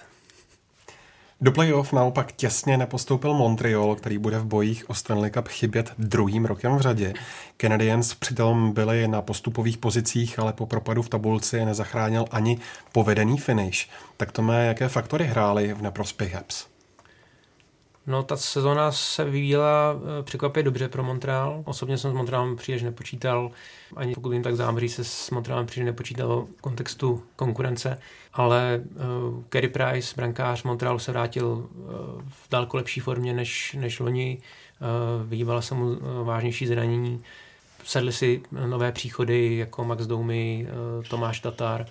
Do 1.42 1.52
playoff 1.52 1.94
naopak 1.94 2.32
těsně 2.32 2.78
nepostoupil 2.78 3.34
Montreal, 3.34 3.96
který 3.96 4.18
bude 4.18 4.40
v 4.40 4.46
bojích 4.46 4.90
o 4.90 4.94
Stanley 4.94 5.32
Cup 5.32 5.48
chybět 5.48 5.94
druhým 5.98 6.46
rokem 6.46 6.76
v 6.76 6.82
řadě. 6.82 7.14
Canadiens 7.58 8.14
přitom 8.14 8.72
byli 8.72 9.08
na 9.08 9.22
postupových 9.22 9.78
pozicích, 9.78 10.40
ale 10.40 10.54
po 10.54 10.66
propadu 10.66 11.02
v 11.02 11.10
tabulci 11.10 11.66
nezachránil 11.66 12.26
ani 12.32 12.60
povedený 12.92 13.38
finish. 13.38 13.90
Tak 14.18 14.32
to 14.32 14.42
mé, 14.42 14.66
jaké 14.66 14.90
faktory 14.90 15.26
hrály 15.26 15.74
v 15.74 15.82
neprospěch 15.82 16.34
Habs? 16.34 16.77
No, 18.08 18.24
ta 18.24 18.38
sezóna 18.38 18.92
se 18.92 19.24
vyvíjela 19.24 19.96
eh, 20.20 20.24
překvapivě 20.24 20.64
dobře 20.64 20.88
pro 20.88 21.04
Montreal. 21.04 21.64
Osobně 21.66 21.98
jsem 21.98 22.12
s 22.12 22.14
Montrealem 22.14 22.56
příliš 22.56 22.84
nepočítal, 22.84 23.52
ani 23.96 24.14
pokud 24.14 24.32
jim 24.32 24.44
tak 24.44 24.56
záměří 24.56 24.90
se 24.90 25.04
s 25.04 25.32
Montrealem 25.32 25.66
příliš 25.66 25.86
nepočítal 25.86 26.48
v 26.58 26.62
kontextu 26.62 27.24
konkurence, 27.36 28.00
ale 28.34 28.82
uh, 28.84 29.44
Kerry 29.50 29.68
Price, 29.68 30.14
brankář 30.16 30.64
Montrealu, 30.64 31.00
se 31.00 31.12
vrátil 31.12 31.48
uh, 31.48 31.66
v 32.30 32.48
daleko 32.52 32.78
lepší 32.78 33.00
formě 33.00 33.34
než, 33.34 33.76
než 33.80 34.00
loni. 34.00 34.38
Uh, 34.82 35.28
vyhýbala 35.30 35.62
se 35.62 35.76
mu 35.76 35.86
uh, 35.86 35.98
vážnější 36.24 36.68
zranění. 36.68 37.24
Sedli 37.84 38.12
si 38.12 38.42
nové 38.66 38.92
příchody 38.92 39.58
jako 39.58 39.84
Max 39.84 40.08
Doumi, 40.08 40.68
uh, 40.98 41.04
Tomáš 41.04 41.40
Tatar, 41.40 41.86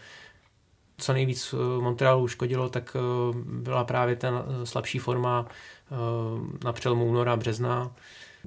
co 0.98 1.12
nejvíc 1.12 1.55
Montrealu 1.81 2.22
uškodilo, 2.22 2.68
tak 2.68 2.96
byla 3.44 3.85
právě 3.85 4.16
ta 4.16 4.44
slabší 4.64 4.98
forma 4.98 5.46
Eh, 5.46 5.75
na 6.64 6.72
přelomu 6.72 7.05
února 7.05 7.33
a 7.33 7.37
března, 7.37 7.92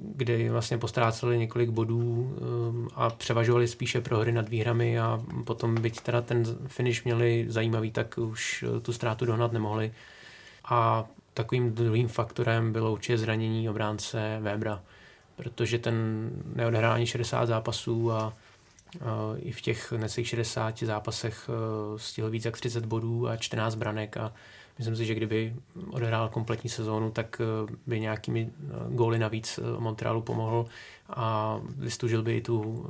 kdy 0.02 0.50
vlastně 0.50 0.78
postráceli 0.78 1.38
několik 1.38 1.70
bodů 1.70 2.36
eh, 2.36 2.88
a 2.94 3.10
převažovali 3.10 3.68
spíše 3.68 4.00
prohry 4.00 4.32
nad 4.32 4.48
výhrami 4.48 5.00
a 5.00 5.22
potom, 5.44 5.74
byť 5.74 6.00
teda 6.00 6.22
ten 6.22 6.44
finish 6.66 7.04
měli 7.04 7.46
zajímavý, 7.48 7.90
tak 7.90 8.18
už 8.18 8.64
eh, 8.68 8.80
tu 8.80 8.92
ztrátu 8.92 9.24
dohnat 9.24 9.52
nemohli. 9.52 9.92
A 10.64 11.04
takovým 11.34 11.72
druhým 11.72 12.08
faktorem 12.08 12.72
bylo 12.72 12.92
určitě 12.92 13.18
zranění 13.18 13.68
obránce 13.68 14.38
Webra, 14.40 14.82
protože 15.36 15.78
ten 15.78 15.94
neodehrál 16.54 16.92
ani 16.92 17.06
60 17.06 17.46
zápasů 17.46 18.12
a 18.12 18.32
i 19.36 19.52
v 19.52 19.60
těch 19.60 19.92
necelých 19.92 20.28
60 20.28 20.78
zápasech 20.78 21.50
stihl 21.96 22.30
víc 22.30 22.44
jak 22.44 22.56
30 22.56 22.86
bodů 22.86 23.28
a 23.28 23.36
14 23.36 23.74
branek 23.74 24.16
a 24.16 24.32
Myslím 24.80 24.96
si, 24.96 25.04
že 25.04 25.14
kdyby 25.14 25.54
odehrál 25.90 26.28
kompletní 26.28 26.70
sezónu, 26.70 27.10
tak 27.10 27.40
eh, 27.40 27.72
by 27.86 28.00
nějakými 28.00 28.50
eh, 28.50 28.74
góly 28.88 29.18
navíc 29.18 29.58
eh, 29.58 29.80
Montrealu 29.80 30.22
pomohl 30.22 30.66
a 31.08 31.60
vystužil 31.76 32.22
by 32.22 32.36
i 32.36 32.40
tu 32.40 32.86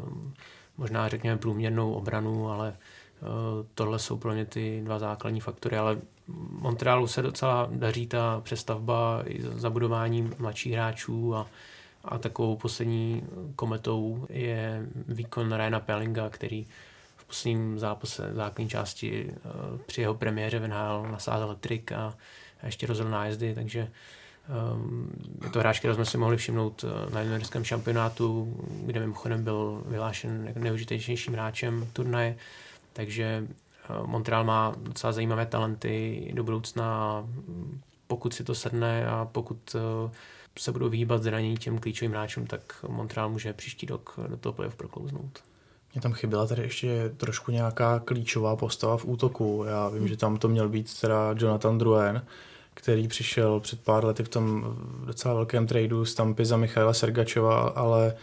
možná 0.76 1.08
řekněme 1.08 1.36
průměrnou 1.36 1.92
obranu, 1.92 2.50
ale 2.50 2.76
tohle 3.74 3.98
jsou 3.98 4.16
pro 4.16 4.32
mě 4.32 4.44
ty 4.44 4.80
dva 4.84 4.98
základní 4.98 5.40
faktory, 5.40 5.76
ale 5.76 5.98
Montrealu 6.50 7.06
se 7.06 7.22
docela 7.22 7.68
daří 7.72 8.06
ta 8.06 8.40
přestavba 8.44 9.22
i 9.26 9.42
zabudování 9.42 10.30
mladších 10.38 10.72
hráčů 10.72 11.34
a, 11.34 11.46
a 12.04 12.18
takovou 12.18 12.56
poslední 12.56 13.22
kometou 13.56 14.26
je 14.28 14.86
výkon 15.08 15.52
Ryana 15.52 15.80
Pellinga, 15.80 16.30
který 16.30 16.66
posledním 17.30 17.78
zápase 17.78 18.30
základní 18.34 18.68
části 18.68 19.30
eh, 19.30 19.38
při 19.86 20.00
jeho 20.00 20.14
premiéře 20.14 20.58
v 20.58 20.68
NHL 20.68 21.08
nasázel 21.12 21.56
trik 21.60 21.92
a, 21.92 22.14
a 22.62 22.66
ještě 22.66 22.86
rozhodl 22.86 23.10
nájezdy, 23.10 23.54
takže 23.54 23.90
um, 24.74 25.10
je 25.44 25.50
to 25.50 25.58
hráč, 25.58 25.78
který 25.78 25.94
jsme 25.94 26.04
si 26.04 26.18
mohli 26.18 26.36
všimnout 26.36 26.84
eh, 26.84 27.14
na 27.14 27.20
juniorském 27.20 27.64
šampionátu, 27.64 28.56
kde 28.86 29.00
mimochodem 29.00 29.44
byl 29.44 29.82
vyhlášen 29.86 30.44
jako 30.46 30.58
nejužitečnějším 30.58 31.32
hráčem 31.32 31.88
turnaje, 31.92 32.36
takže 32.92 33.46
Montreal 34.06 34.44
má 34.44 34.74
docela 34.78 35.12
zajímavé 35.12 35.46
talenty 35.46 36.30
do 36.34 36.44
budoucna 36.44 37.24
pokud 38.06 38.34
si 38.34 38.44
to 38.44 38.54
sedne 38.54 39.06
a 39.06 39.28
pokud 39.32 39.76
se 40.58 40.72
budou 40.72 40.88
vyhýbat 40.88 41.22
zranění 41.22 41.56
těm 41.56 41.78
klíčovým 41.78 42.12
hráčům, 42.12 42.46
tak 42.46 42.84
Montreal 42.88 43.28
může 43.28 43.52
příští 43.52 43.86
rok 43.86 44.20
do 44.28 44.36
toho 44.36 44.52
playoff 44.52 44.76
proklouznout. 44.76 45.49
Mě 45.94 46.02
tam 46.02 46.12
chyběla 46.12 46.46
tady 46.46 46.62
ještě 46.62 47.12
trošku 47.16 47.50
nějaká 47.50 47.98
klíčová 47.98 48.56
postava 48.56 48.96
v 48.96 49.04
útoku. 49.04 49.64
Já 49.68 49.88
vím, 49.88 50.08
že 50.08 50.16
tam 50.16 50.36
to 50.36 50.48
měl 50.48 50.68
být 50.68 51.00
teda 51.00 51.34
Jonathan 51.36 51.78
Druen, 51.78 52.22
který 52.74 53.08
přišel 53.08 53.60
před 53.60 53.80
pár 53.80 54.04
lety 54.04 54.24
v 54.24 54.28
tom 54.28 54.76
docela 55.04 55.34
velkém 55.34 55.66
tradu 55.66 56.04
z 56.04 56.14
Tampy 56.14 56.44
za 56.44 56.56
Michaela 56.56 56.92
Sergačova, 56.92 57.60
ale 57.60 58.14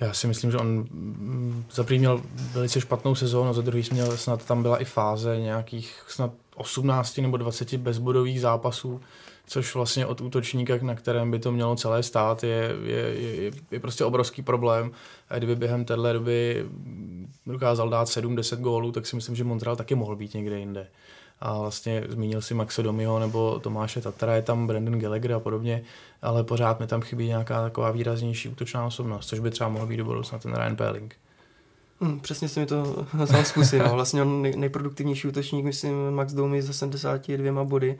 já 0.00 0.12
si 0.12 0.26
myslím, 0.26 0.50
že 0.50 0.56
on 0.56 0.66
mm, 0.68 1.64
za 1.72 1.84
první 1.84 1.98
měl 1.98 2.22
velice 2.52 2.80
špatnou 2.80 3.14
sezónu, 3.14 3.54
za 3.54 3.62
druhý 3.62 3.88
měl 3.92 4.16
snad 4.16 4.44
tam 4.44 4.62
byla 4.62 4.78
i 4.78 4.84
fáze 4.84 5.38
nějakých 5.38 6.04
snad 6.08 6.30
18 6.54 7.18
nebo 7.18 7.36
20 7.36 7.74
bezbodových 7.74 8.40
zápasů, 8.40 9.00
což 9.52 9.74
vlastně 9.74 10.06
od 10.06 10.20
útočníka, 10.20 10.74
na 10.82 10.94
kterém 10.94 11.30
by 11.30 11.38
to 11.38 11.52
mělo 11.52 11.76
celé 11.76 12.02
stát, 12.02 12.44
je, 12.44 12.74
je, 12.84 12.98
je, 12.98 13.50
je 13.70 13.80
prostě 13.80 14.04
obrovský 14.04 14.42
problém. 14.42 14.90
A 15.30 15.38
kdyby 15.38 15.56
během 15.56 15.84
téhle 15.84 16.12
doby 16.12 16.66
dokázal 17.46 17.88
dát 17.88 18.08
7-10 18.08 18.56
gólů, 18.56 18.92
tak 18.92 19.06
si 19.06 19.16
myslím, 19.16 19.36
že 19.36 19.44
Montreal 19.44 19.76
taky 19.76 19.94
mohl 19.94 20.16
být 20.16 20.34
někde 20.34 20.58
jinde. 20.58 20.86
A 21.40 21.58
vlastně 21.58 22.04
zmínil 22.08 22.40
si 22.40 22.54
Maxe 22.54 22.82
Domiho 22.82 23.18
nebo 23.18 23.58
Tomáše 23.58 24.00
Tatara, 24.00 24.34
je 24.34 24.42
tam 24.42 24.66
Brandon 24.66 24.98
Gallagher 24.98 25.32
a 25.32 25.40
podobně, 25.40 25.82
ale 26.22 26.44
pořád 26.44 26.80
mi 26.80 26.86
tam 26.86 27.00
chybí 27.00 27.26
nějaká 27.26 27.62
taková 27.62 27.90
výraznější 27.90 28.48
útočná 28.48 28.86
osobnost, 28.86 29.26
což 29.26 29.38
by 29.38 29.50
třeba 29.50 29.70
mohl 29.70 29.86
být 29.86 29.96
do 29.96 30.04
budoucna 30.04 30.38
ten 30.38 30.54
Ryan 30.54 30.76
Pelling. 30.76 31.16
Hmm, 32.00 32.20
přesně 32.20 32.48
si 32.48 32.60
mi 32.60 32.66
to 32.66 33.06
zkusil. 33.44 33.84
No. 33.84 33.92
Vlastně 33.92 34.22
on 34.22 34.42
nej, 34.42 34.56
nejproduktivnější 34.56 35.28
útočník, 35.28 35.64
myslím, 35.64 36.10
Max 36.10 36.32
Domi 36.32 36.62
za 36.62 36.72
72 36.72 37.64
body. 37.64 37.98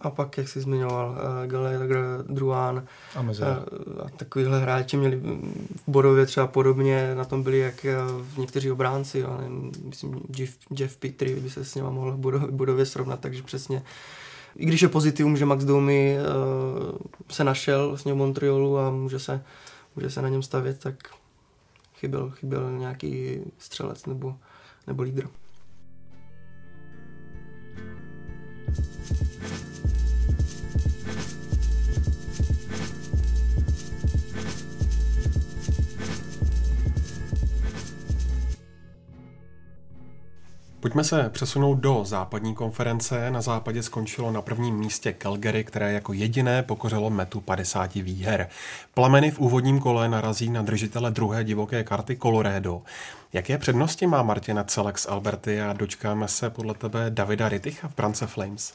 A 0.00 0.10
pak, 0.10 0.38
jak 0.38 0.48
jsi 0.48 0.60
zmiňoval, 0.60 1.10
uh, 1.10 1.50
Gallagher, 1.50 2.24
Druán 2.28 2.84
a, 3.16 3.20
uh, 3.20 3.28
a 4.04 4.08
takovýhle 4.16 4.60
hráči 4.60 4.96
měli 4.96 5.16
v 5.16 5.82
Bodově 5.86 6.26
třeba 6.26 6.46
podobně, 6.46 7.14
na 7.14 7.24
tom 7.24 7.42
byli 7.42 7.58
jak 7.58 7.86
uh, 8.08 8.38
někteří 8.38 8.70
obránci, 8.70 9.24
ale 9.24 9.48
myslím 9.84 10.20
Jeff, 10.36 10.56
Jeff 10.78 10.96
Petry 10.96 11.34
by 11.34 11.50
se 11.50 11.64
s 11.64 11.74
něma 11.74 11.90
mohl 11.90 12.12
v 12.12 12.16
Bodově, 12.16 12.48
Bodově 12.50 12.86
srovnat, 12.86 13.20
takže 13.20 13.42
přesně 13.42 13.82
i 14.56 14.66
když 14.66 14.82
je 14.82 14.88
pozitivum, 14.88 15.36
že 15.36 15.44
Max 15.44 15.64
Domi 15.64 16.18
uh, 16.18 16.96
se 17.30 17.44
našel 17.44 17.88
vlastně 17.88 18.12
v 18.12 18.16
Montrealu 18.16 18.78
a 18.78 18.90
může 18.90 19.18
se, 19.18 19.42
může 19.96 20.10
se 20.10 20.22
na 20.22 20.28
něm 20.28 20.42
stavět, 20.42 20.78
tak 20.78 20.94
chyběl, 21.94 22.30
chyběl 22.30 22.70
nějaký 22.70 23.40
střelec 23.58 24.06
nebo, 24.06 24.36
nebo 24.86 25.02
lídr. 25.02 25.28
Pojďme 40.86 41.04
se 41.04 41.30
přesunout 41.30 41.74
do 41.74 42.00
západní 42.04 42.54
konference. 42.54 43.30
Na 43.30 43.40
západě 43.40 43.82
skončilo 43.82 44.32
na 44.32 44.42
prvním 44.42 44.74
místě 44.74 45.14
Calgary, 45.22 45.64
které 45.64 45.92
jako 45.92 46.12
jediné 46.12 46.62
pokořilo 46.62 47.10
metu 47.10 47.40
50 47.40 47.94
výher. 47.94 48.48
Plameny 48.94 49.30
v 49.30 49.38
úvodním 49.38 49.80
kole 49.80 50.08
narazí 50.08 50.50
na 50.50 50.62
držitele 50.62 51.10
druhé 51.10 51.44
divoké 51.44 51.84
karty 51.84 52.16
Colorado. 52.16 52.82
Jaké 53.32 53.58
přednosti 53.58 54.06
má 54.06 54.22
Martina 54.22 54.64
Celek 54.64 54.98
z 54.98 55.06
Alberty 55.06 55.60
a 55.60 55.72
dočkáme 55.72 56.28
se 56.28 56.50
podle 56.50 56.74
tebe 56.74 57.06
Davida 57.10 57.48
Riticha 57.48 57.88
v 57.88 57.96
brance 57.96 58.26
Flames? 58.26 58.74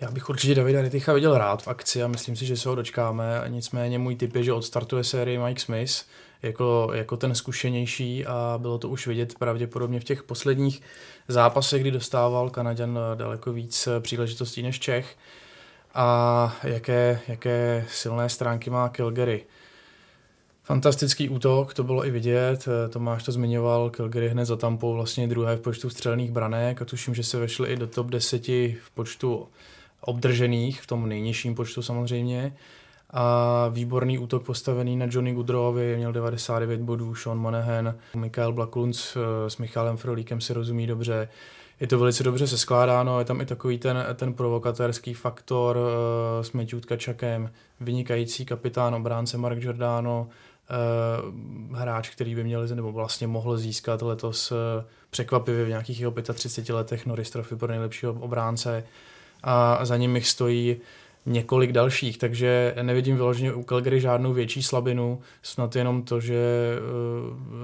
Já 0.00 0.10
bych 0.10 0.28
určitě 0.28 0.54
Davida 0.54 0.82
Riticha 0.82 1.12
viděl 1.12 1.38
rád 1.38 1.62
v 1.62 1.68
akci 1.68 2.02
a 2.02 2.08
myslím 2.08 2.36
si, 2.36 2.46
že 2.46 2.56
se 2.56 2.68
ho 2.68 2.74
dočkáme. 2.74 3.24
Nicméně 3.48 3.98
můj 3.98 4.16
tip 4.16 4.36
je, 4.36 4.44
že 4.44 4.52
odstartuje 4.52 5.04
sérii 5.04 5.38
Mike 5.38 5.60
Smith 5.60 6.04
jako, 6.42 6.90
jako 6.94 7.16
ten 7.16 7.34
zkušenější 7.34 8.26
a 8.26 8.58
bylo 8.58 8.78
to 8.78 8.88
už 8.88 9.06
vidět 9.06 9.34
pravděpodobně 9.38 10.00
v 10.00 10.04
těch 10.04 10.22
posledních 10.22 10.82
zápasech, 11.28 11.80
kdy 11.80 11.90
dostával 11.90 12.50
Kanaďan 12.50 12.98
daleko 13.14 13.52
víc 13.52 13.88
příležitostí 14.00 14.62
než 14.62 14.80
Čech. 14.80 15.16
A 15.94 16.56
jaké, 16.62 17.20
jaké 17.28 17.86
silné 17.88 18.28
stránky 18.28 18.70
má 18.70 18.88
Calgary. 18.88 19.44
Fantastický 20.62 21.28
útok, 21.28 21.74
to 21.74 21.84
bylo 21.84 22.06
i 22.06 22.10
vidět, 22.10 22.68
Tomáš 22.90 23.22
to 23.22 23.32
zmiňoval, 23.32 23.90
Calgary 23.90 24.28
hned 24.28 24.44
za 24.44 24.56
tampou 24.56 24.94
vlastně 24.94 25.28
druhé 25.28 25.56
v 25.56 25.60
počtu 25.60 25.90
střelných 25.90 26.30
branek 26.30 26.82
a 26.82 26.84
tuším, 26.84 27.14
že 27.14 27.22
se 27.22 27.38
vešli 27.38 27.72
i 27.72 27.76
do 27.76 27.86
top 27.86 28.06
10 28.06 28.48
v 28.48 28.90
počtu 28.94 29.48
obdržených, 30.00 30.82
v 30.82 30.86
tom 30.86 31.08
nejnižším 31.08 31.54
počtu 31.54 31.82
samozřejmě 31.82 32.56
a 33.12 33.68
výborný 33.68 34.18
útok 34.18 34.46
postavený 34.46 34.96
na 34.96 35.06
Johnny 35.10 35.32
Goodrowovi, 35.32 35.96
měl 35.96 36.12
99 36.12 36.80
bodů, 36.80 37.14
Sean 37.14 37.38
Monahan, 37.38 37.94
Michael 38.16 38.52
Blacklund 38.52 38.96
s 39.48 39.56
Michalem 39.58 39.96
Frolíkem 39.96 40.40
si 40.40 40.52
rozumí 40.52 40.86
dobře. 40.86 41.28
Je 41.80 41.86
to 41.86 41.98
velice 41.98 42.24
dobře 42.24 42.46
se 42.46 42.58
skládáno, 42.58 43.18
je 43.18 43.24
tam 43.24 43.40
i 43.40 43.46
takový 43.46 43.78
ten, 43.78 44.06
ten 44.14 44.34
provokatérský 44.34 45.14
faktor 45.14 45.76
uh, 45.76 46.44
s 46.44 46.52
Matthew 46.52 46.80
Tkačakem, 46.80 47.50
vynikající 47.80 48.44
kapitán 48.44 48.94
obránce 48.94 49.38
Mark 49.38 49.58
Giordano, 49.58 50.28
uh, 51.70 51.76
hráč, 51.76 52.10
který 52.10 52.34
by 52.34 52.44
měl, 52.44 52.68
nebo 52.68 52.92
vlastně 52.92 53.26
mohl 53.26 53.56
získat 53.56 54.02
letos 54.02 54.52
překvapivě 55.10 55.64
v 55.64 55.68
nějakých 55.68 56.00
jeho 56.00 56.14
35 56.34 56.74
letech 56.74 57.06
Norris 57.06 57.30
Trophy 57.30 57.56
pro 57.56 57.68
nejlepšího 57.68 58.12
obránce 58.12 58.84
a 59.42 59.84
za 59.84 59.96
ním 59.96 60.20
stojí 60.20 60.76
několik 61.26 61.72
dalších, 61.72 62.18
takže 62.18 62.74
nevidím 62.82 63.16
vyloženě 63.16 63.52
u 63.52 63.62
Calgary 63.62 64.00
žádnou 64.00 64.32
větší 64.32 64.62
slabinu, 64.62 65.20
snad 65.42 65.76
jenom 65.76 66.02
to, 66.02 66.20
že 66.20 66.78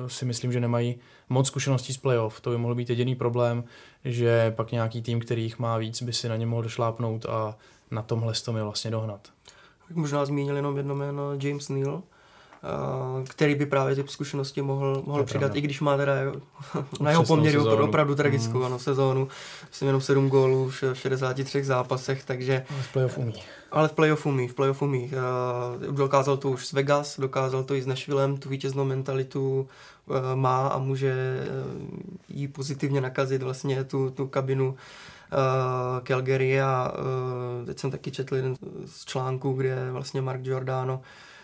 uh, 0.02 0.08
si 0.08 0.24
myslím, 0.24 0.52
že 0.52 0.60
nemají 0.60 0.96
moc 1.28 1.46
zkušeností 1.46 1.92
z 1.92 1.96
playoff. 1.96 2.40
To 2.40 2.50
by 2.50 2.58
mohl 2.58 2.74
být 2.74 2.90
jediný 2.90 3.14
problém, 3.14 3.64
že 4.04 4.52
pak 4.56 4.72
nějaký 4.72 5.02
tým, 5.02 5.20
který 5.20 5.42
jich 5.42 5.58
má 5.58 5.78
víc, 5.78 6.02
by 6.02 6.12
si 6.12 6.28
na 6.28 6.36
ně 6.36 6.46
mohl 6.46 6.62
došlápnout 6.62 7.26
a 7.26 7.56
na 7.90 8.02
tomhle 8.02 8.32
to 8.44 8.56
je 8.56 8.62
vlastně 8.62 8.90
dohnat. 8.90 9.28
možná 9.94 10.24
zmínil 10.24 10.56
jenom 10.56 10.76
jedno 10.76 10.94
jméno 10.94 11.32
James 11.42 11.68
Neal, 11.68 12.02
který 13.28 13.54
by 13.54 13.66
právě 13.66 13.94
ty 13.94 14.04
zkušenosti 14.06 14.62
mohl, 14.62 15.02
mohl 15.06 15.24
přidat, 15.24 15.40
pravda. 15.40 15.58
i 15.58 15.60
když 15.60 15.80
má 15.80 15.96
teda 15.96 16.14
na 17.00 17.10
jeho 17.10 17.24
poměry 17.24 17.56
sezónu. 17.56 17.84
opravdu 17.84 18.14
tragickou 18.14 18.58
mm. 18.58 18.64
ano, 18.64 18.78
sezónu. 18.78 19.28
Myslím 19.68 19.86
jenom 19.86 20.00
7 20.00 20.28
gólů 20.28 20.70
v 20.70 20.84
63 20.94 21.64
zápasech, 21.64 22.24
takže... 22.24 22.64
Ale 22.70 22.82
v 22.82 22.92
playoff 22.92 23.18
umí. 23.18 23.34
Ale 23.70 23.88
v 23.88 23.92
playoff 23.92 24.26
umí, 24.26 24.48
v 24.48 24.54
playoff 24.54 24.82
umí. 24.82 25.10
Uh, 25.80 25.94
dokázal 25.94 26.36
to 26.36 26.50
už 26.50 26.66
s 26.66 26.72
Vegas, 26.72 27.20
dokázal 27.20 27.64
to 27.64 27.74
i 27.74 27.82
s 27.82 27.86
Nashvillem, 27.86 28.36
tu 28.36 28.48
vítěznou 28.48 28.84
mentalitu 28.84 29.68
uh, 30.06 30.16
má 30.34 30.68
a 30.68 30.78
může 30.78 31.14
jí 32.28 32.48
pozitivně 32.48 33.00
nakazit 33.00 33.42
vlastně 33.42 33.84
tu, 33.84 34.10
tu 34.10 34.26
kabinu 34.26 34.68
uh, 34.68 34.74
Calgary 36.02 36.60
a 36.60 36.92
uh, 37.60 37.66
teď 37.66 37.78
jsem 37.78 37.90
taky 37.90 38.10
četl 38.10 38.36
jeden 38.36 38.54
z 38.86 39.04
článků, 39.04 39.52
kde 39.52 39.88
vlastně 39.90 40.20
Mark 40.20 40.40
Giordano 40.40 41.00
Eh, 41.00 41.35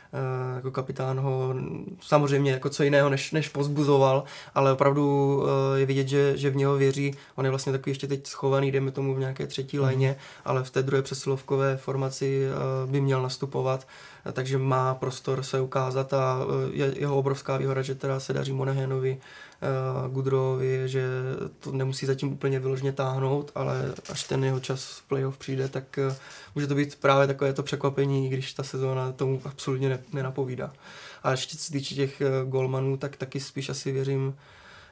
jako 0.54 0.70
kapitán 0.70 1.20
ho 1.20 1.54
samozřejmě 2.00 2.50
jako 2.52 2.70
co 2.70 2.82
jiného 2.82 3.10
než, 3.10 3.32
než 3.32 3.48
pozbuzoval, 3.48 4.24
ale 4.54 4.72
opravdu 4.72 5.42
eh, 5.44 5.80
je 5.80 5.86
vidět, 5.86 6.08
že, 6.08 6.36
že 6.36 6.50
v 6.50 6.56
něho 6.56 6.76
věří. 6.76 7.14
On 7.34 7.44
je 7.44 7.50
vlastně 7.50 7.72
takový 7.72 7.90
ještě 7.90 8.06
teď 8.06 8.26
schovaný, 8.26 8.72
dejme 8.72 8.90
tomu 8.90 9.14
v 9.14 9.18
nějaké 9.18 9.46
třetí 9.46 9.76
mm. 9.76 9.82
lajně, 9.82 10.16
ale 10.44 10.64
v 10.64 10.70
té 10.70 10.82
druhé 10.82 11.02
přesilovkové 11.02 11.76
formaci 11.76 12.44
eh, 12.44 12.86
by 12.90 13.00
měl 13.00 13.22
nastupovat, 13.22 13.86
takže 14.32 14.58
má 14.58 14.94
prostor 14.94 15.42
se 15.42 15.60
ukázat 15.60 16.14
a 16.14 16.38
je 16.72 16.94
jeho 16.98 17.18
obrovská 17.18 17.56
výhoda, 17.56 17.82
že 17.82 17.94
teda 17.94 18.20
se 18.20 18.32
daří 18.32 18.52
Monahanovi 18.52 19.16
uh, 19.16 20.12
Gudrovi, 20.12 20.82
že 20.86 21.06
to 21.60 21.72
nemusí 21.72 22.06
zatím 22.06 22.32
úplně 22.32 22.60
vyložně 22.60 22.92
táhnout, 22.92 23.52
ale 23.54 23.94
až 24.12 24.24
ten 24.24 24.44
jeho 24.44 24.60
čas 24.60 24.84
v 24.84 25.08
playoff 25.08 25.38
přijde, 25.38 25.68
tak 25.68 25.98
uh, 26.08 26.14
může 26.54 26.66
to 26.66 26.74
být 26.74 26.96
právě 26.96 27.26
takové 27.26 27.52
to 27.52 27.62
překvapení, 27.62 28.28
když 28.28 28.52
ta 28.52 28.62
sezóna 28.62 29.12
tomu 29.12 29.40
absolutně 29.44 29.88
ne, 29.88 29.98
nenapovídá. 30.12 30.72
A 31.22 31.30
ještě 31.30 31.56
se 31.56 31.72
týče 31.72 31.94
těch 31.94 32.22
golmanů, 32.44 32.96
tak 32.96 33.16
taky 33.16 33.40
spíš 33.40 33.68
asi 33.68 33.92
věřím, 33.92 34.34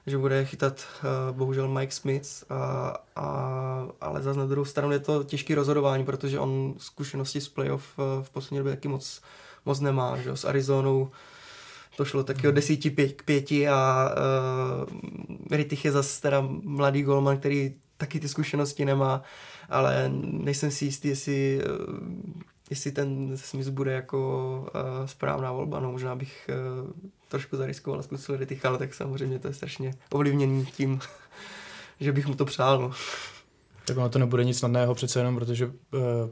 že 0.06 0.18
bude 0.18 0.44
chytat 0.44 0.84
uh, 1.02 1.36
bohužel 1.36 1.68
Mike 1.68 1.92
Smith, 1.92 2.44
a, 2.50 2.96
a, 3.16 3.88
ale 4.00 4.22
zase 4.22 4.38
na 4.38 4.46
druhou 4.46 4.64
stranu 4.64 4.92
je 4.92 4.98
to 4.98 5.24
těžké 5.24 5.54
rozhodování, 5.54 6.04
protože 6.04 6.38
on 6.38 6.74
zkušenosti 6.78 7.40
z 7.40 7.48
playoff 7.48 7.98
uh, 7.98 8.04
v 8.22 8.30
poslední 8.30 8.58
době 8.58 8.72
taky 8.72 8.88
moc, 8.88 9.22
moc 9.64 9.80
nemá. 9.80 10.16
Že? 10.16 10.36
S 10.36 10.44
Arizonou 10.44 11.10
to 11.96 12.04
šlo 12.04 12.24
taky 12.24 12.48
o 12.48 12.50
desíti 12.50 12.90
pět, 12.90 13.12
k 13.12 13.22
pěti 13.22 13.68
a 13.68 14.10
uh, 14.80 15.00
Rittich 15.50 15.84
je 15.84 15.92
zase 15.92 16.22
teda 16.22 16.48
mladý 16.62 17.02
golman, 17.02 17.38
který 17.38 17.74
taky 17.96 18.20
ty 18.20 18.28
zkušenosti 18.28 18.84
nemá, 18.84 19.22
ale 19.68 20.10
nejsem 20.22 20.70
si 20.70 20.84
jistý, 20.84 21.08
jestli, 21.08 21.60
uh, 21.64 21.98
jestli 22.70 22.92
ten 22.92 23.36
Smith 23.36 23.68
bude 23.68 23.92
jako 23.92 24.58
uh, 24.74 25.06
správná 25.06 25.52
volba. 25.52 25.80
No, 25.80 25.92
možná 25.92 26.14
bych 26.16 26.50
uh, 26.82 26.90
trošku 27.28 27.56
zariskoval 27.56 28.00
a 28.00 28.02
zkusil 28.02 28.36
Rittich, 28.36 28.64
ale 28.64 28.78
tak 28.78 28.94
samozřejmě 28.94 29.38
to 29.38 29.48
je 29.48 29.54
strašně 29.54 29.94
ovlivněný 30.12 30.66
tím, 30.66 31.00
že 32.00 32.12
bych 32.12 32.26
mu 32.26 32.34
to 32.34 32.44
přál. 32.44 32.80
No. 32.80 32.90
Tak 33.84 33.96
ono 33.96 34.08
to 34.08 34.18
nebude 34.18 34.44
nic 34.44 34.58
snadného 34.58 34.94
přece 34.94 35.20
jenom, 35.20 35.34
protože 35.34 35.66
uh, 35.66 35.72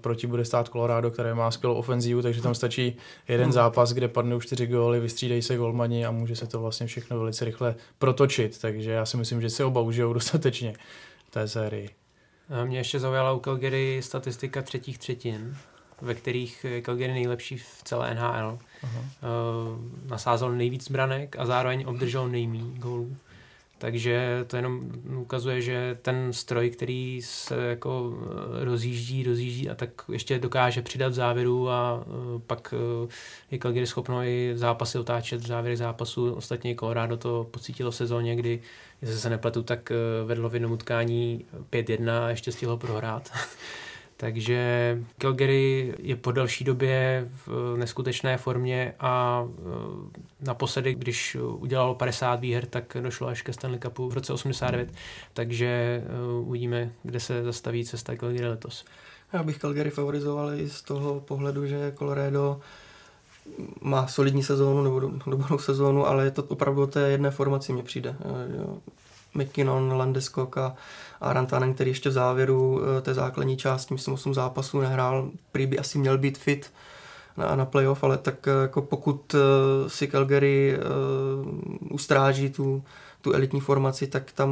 proti 0.00 0.26
bude 0.26 0.44
stát 0.44 0.68
Colorado, 0.68 1.10
které 1.10 1.34
má 1.34 1.50
skvělou 1.50 1.74
ofenzívu, 1.74 2.22
takže 2.22 2.42
tam 2.42 2.54
stačí 2.54 2.96
jeden 3.28 3.44
hmm. 3.44 3.52
zápas, 3.52 3.92
kde 3.92 4.08
padnou 4.08 4.40
čtyři 4.40 4.66
góly, 4.66 5.00
vystřídají 5.00 5.42
se 5.42 5.56
golmani 5.56 6.06
a 6.06 6.10
může 6.10 6.36
se 6.36 6.46
to 6.46 6.60
vlastně 6.60 6.86
všechno 6.86 7.18
velice 7.18 7.44
rychle 7.44 7.74
protočit. 7.98 8.58
Takže 8.60 8.90
já 8.90 9.06
si 9.06 9.16
myslím, 9.16 9.40
že 9.40 9.50
si 9.50 9.64
oba 9.64 9.80
užijou 9.80 10.12
dostatečně 10.18 10.74
v 11.26 11.30
té 11.30 11.48
sérii. 11.48 11.90
Mě 12.64 12.78
ještě 12.78 13.00
zaujala 13.00 13.32
u 13.32 13.40
Calgary 13.40 14.00
statistika 14.02 14.62
třetích 14.62 14.98
třetin, 14.98 15.56
ve 16.00 16.14
kterých 16.14 16.66
Calgary 16.82 17.12
nejlepší 17.12 17.58
v 17.58 17.80
celé 17.84 18.14
NHL. 18.14 18.58
Uh, 18.82 18.88
nasázel 20.10 20.52
nejvíc 20.52 20.90
branek 20.90 21.36
a 21.38 21.46
zároveň 21.46 21.84
obdržel 21.86 22.28
nejmí 22.28 22.74
gólů. 22.78 23.16
Takže 23.78 24.44
to 24.46 24.56
jenom 24.56 24.90
ukazuje, 25.16 25.60
že 25.60 25.98
ten 26.02 26.32
stroj, 26.32 26.70
který 26.70 27.20
se 27.24 27.56
jako 27.56 28.12
eh, 28.60 28.64
rozjíždí, 28.64 29.22
rozjíždí 29.22 29.70
a 29.70 29.74
tak 29.74 29.90
ještě 30.12 30.38
dokáže 30.38 30.82
přidat 30.82 31.08
v 31.08 31.14
závěru 31.14 31.70
a 31.70 32.04
eh, 32.06 32.40
pak 32.46 32.74
eh, 32.76 33.08
je 33.50 33.58
Calgary 33.58 33.86
schopno 33.86 34.22
i 34.22 34.52
zápasy 34.54 34.98
otáčet 34.98 35.40
v 35.40 35.46
závěry 35.46 35.76
zápasu. 35.76 36.32
Ostatně 36.32 36.74
Colorado 36.74 37.16
to 37.16 37.46
pocítilo 37.50 37.90
v 37.90 37.96
sezóně, 37.96 38.36
kdy, 38.36 38.60
jestli 39.02 39.18
se 39.18 39.30
nepletu, 39.30 39.62
tak 39.62 39.92
vedlo 40.24 40.48
v 40.48 40.54
jednom 40.54 40.72
utkání 40.72 41.44
5-1 41.70 42.24
a 42.24 42.30
ještě 42.30 42.52
stihlo 42.52 42.76
prohrát. 42.76 43.30
Takže 44.20 44.98
Calgary 45.18 45.94
je 45.98 46.16
po 46.16 46.32
další 46.32 46.64
době 46.64 47.28
v 47.46 47.76
neskutečné 47.76 48.36
formě 48.36 48.94
a 49.00 49.44
e, 49.48 50.46
naposledy, 50.46 50.94
když 50.94 51.36
udělalo 51.40 51.94
50 51.94 52.40
výher, 52.40 52.66
tak 52.66 52.96
došlo 53.00 53.28
až 53.28 53.42
ke 53.42 53.52
Stanley 53.52 53.80
Cupu 53.80 54.08
v 54.08 54.14
roce 54.14 54.32
89, 54.32 54.92
takže 55.32 55.66
e, 55.66 56.02
uvidíme, 56.40 56.90
kde 57.02 57.20
se 57.20 57.44
zastaví 57.44 57.84
cesta 57.84 58.16
Calgary 58.16 58.48
letos. 58.48 58.84
Já 59.32 59.42
bych 59.42 59.58
Calgary 59.58 59.90
favorizoval 59.90 60.54
i 60.54 60.68
z 60.68 60.82
toho 60.82 61.20
pohledu, 61.20 61.66
že 61.66 61.92
Colorado 61.98 62.60
má 63.80 64.06
solidní 64.06 64.42
sezónu 64.42 64.82
nebo 64.82 65.00
dobrou 65.26 65.58
sezónu, 65.58 66.06
ale 66.06 66.24
je 66.24 66.30
to 66.30 66.44
opravdu 66.44 66.82
o 66.82 66.86
té 66.86 67.00
jedné 67.00 67.30
formaci 67.30 67.72
mě 67.72 67.82
přijde. 67.82 68.16
McKinnon, 69.34 69.92
Landeskog 69.92 70.58
a, 70.58 70.76
a 71.20 71.32
Rantanen, 71.32 71.74
který 71.74 71.90
ještě 71.90 72.08
v 72.08 72.12
závěru 72.12 72.80
eh, 72.82 73.00
té 73.00 73.14
základní 73.14 73.56
části, 73.56 73.94
myslím 73.94 74.14
8 74.14 74.34
zápasů 74.34 74.80
nehrál, 74.80 75.30
prý 75.52 75.66
by 75.66 75.78
asi 75.78 75.98
měl 75.98 76.18
být 76.18 76.38
fit 76.38 76.72
na, 77.36 77.56
na 77.56 77.64
playoff, 77.64 78.04
ale 78.04 78.18
tak 78.18 78.48
eh, 78.48 78.62
jako 78.62 78.82
pokud 78.82 79.34
uh, 79.34 79.40
si 79.88 80.08
Calgary 80.08 80.78
ustráží 81.90 82.50
tu, 82.50 82.82
tu 83.22 83.32
elitní 83.32 83.60
formaci, 83.60 84.06
tak 84.06 84.32
tam 84.32 84.50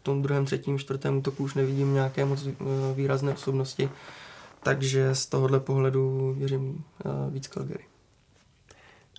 v 0.00 0.02
tom 0.02 0.22
druhém, 0.22 0.44
třetím, 0.44 0.78
čtvrtém 0.78 1.16
útoku 1.16 1.44
už 1.44 1.54
nevidím 1.54 1.94
nějaké 1.94 2.24
moc 2.24 2.48
výrazné 2.94 3.34
osobnosti. 3.34 3.90
Takže 4.62 5.14
z 5.14 5.26
tohohle 5.26 5.60
pohledu 5.60 6.34
věřím 6.38 6.84
víc 7.30 7.48
Calgary. 7.48 7.89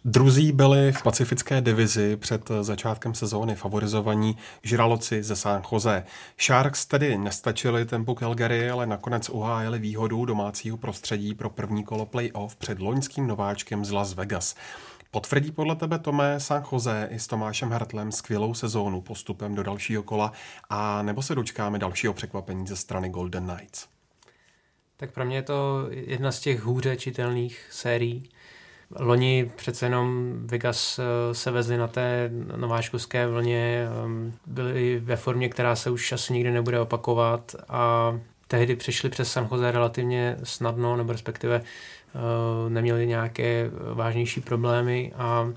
Druzí 0.06 0.52
byli 0.52 0.92
v 0.92 1.04
pacifické 1.04 1.62
divizi 1.62 2.18
před 2.18 2.52
začátkem 2.62 3.14
sezóny 3.14 3.56
favorizovaní 3.56 4.38
žraloci 4.64 5.24
ze 5.24 5.36
San 5.36 5.62
Jose. 5.72 6.04
Sharks 6.40 6.86
tedy 6.86 7.18
nestačili 7.18 7.86
tempu 7.86 8.16
Calgary, 8.16 8.70
ale 8.70 8.86
nakonec 8.86 9.30
uhájili 9.30 9.80
výhodu 9.80 10.26
domácího 10.26 10.78
prostředí 10.78 11.34
pro 11.34 11.50
první 11.50 11.84
kolo 11.84 12.06
playoff 12.06 12.56
před 12.56 12.80
loňským 12.80 13.28
nováčkem 13.28 13.86
z 13.86 13.92
Las 13.92 14.14
Vegas. 14.14 14.56
Potvrdí 15.12 15.52
podle 15.52 15.76
tebe, 15.76 16.00
Tomé, 16.00 16.40
San 16.40 16.64
Jose 16.72 17.08
i 17.12 17.20
s 17.20 17.28
Tomášem 17.28 17.72
Hartlem 17.72 18.12
skvělou 18.12 18.54
sezónu 18.54 19.02
postupem 19.02 19.56
do 19.56 19.64
dalšího 19.64 20.04
kola 20.04 20.32
a 20.70 21.02
nebo 21.02 21.22
se 21.22 21.36
dočkáme 21.36 21.80
dalšího 21.80 22.14
překvapení 22.14 22.68
ze 22.68 22.76
strany 22.76 23.10
Golden 23.10 23.48
Knights? 23.56 23.88
Tak 24.98 25.12
pro 25.12 25.26
mě 25.26 25.36
je 25.36 25.44
to 25.44 25.88
jedna 25.90 26.32
z 26.32 26.40
těch 26.40 26.62
hůře 26.62 26.98
čitelných 26.98 27.68
sérií 27.72 28.30
Loni 29.00 29.52
přece 29.56 29.86
jenom 29.86 30.34
Vegas 30.46 31.00
eh, 31.00 31.34
se 31.36 31.52
vezli 31.52 31.78
na 31.78 31.88
té 31.88 32.30
nováčkovské 32.56 33.28
vlně, 33.28 33.88
ehm, 34.06 34.34
byli 34.46 35.00
ve 35.00 35.16
formě, 35.16 35.50
která 35.50 35.76
se 35.76 35.90
už 35.90 36.12
asi 36.12 36.34
nikdy 36.34 36.52
nebude 36.52 36.80
opakovat 36.80 37.56
a 37.70 38.14
tehdy 38.48 38.76
přišli 38.76 39.10
přes 39.10 39.32
San 39.32 39.48
Jose 39.52 39.72
relativně 39.72 40.38
snadno, 40.44 40.98
nebo 40.98 41.12
respektive 41.12 41.62
eh, 41.62 42.70
neměli 42.70 43.08
nějaké 43.08 43.70
vážnější 43.94 44.42
problémy 44.42 45.14
a 45.16 45.54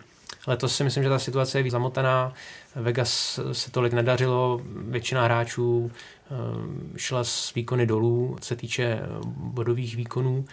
letos 0.47 0.77
si 0.77 0.85
myslím, 0.85 1.03
že 1.03 1.09
ta 1.09 1.19
situace 1.19 1.59
je 1.59 1.63
víc 1.63 1.73
zamotaná. 1.73 2.33
Vegas 2.77 3.41
se 3.53 3.71
tolik 3.71 3.93
nedařilo, 3.93 4.61
většina 4.75 5.25
hráčů 5.25 5.91
ehm, 6.31 6.93
šla 6.97 7.25
s 7.25 7.55
výkony 7.55 7.87
dolů, 7.87 8.37
co 8.41 8.49
se 8.49 8.57
týče 8.57 9.01
bodových 9.27 9.97
výkonů. 9.97 10.45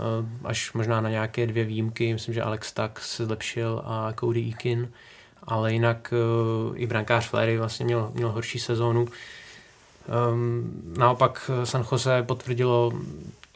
Eh, 0.00 0.26
až 0.44 0.72
možná 0.72 1.00
na 1.00 1.10
nějaké 1.10 1.46
dvě 1.46 1.64
výjimky. 1.64 2.12
Myslím, 2.12 2.34
že 2.34 2.42
Alex 2.42 2.72
Tak 2.72 3.00
se 3.00 3.26
zlepšil 3.26 3.82
a 3.84 4.12
Cody 4.20 4.48
Eakin, 4.50 4.92
ale 5.44 5.72
jinak 5.72 6.14
eh, 6.16 6.78
i 6.78 6.86
brankář 6.86 7.28
Flery 7.28 7.58
vlastně 7.58 7.84
měl, 7.84 8.10
měl 8.14 8.28
horší 8.28 8.58
sezónu. 8.58 9.06
Um, 10.32 10.82
naopak 10.98 11.50
San 11.64 11.84
Jose 11.92 12.22
potvrdilo 12.22 12.92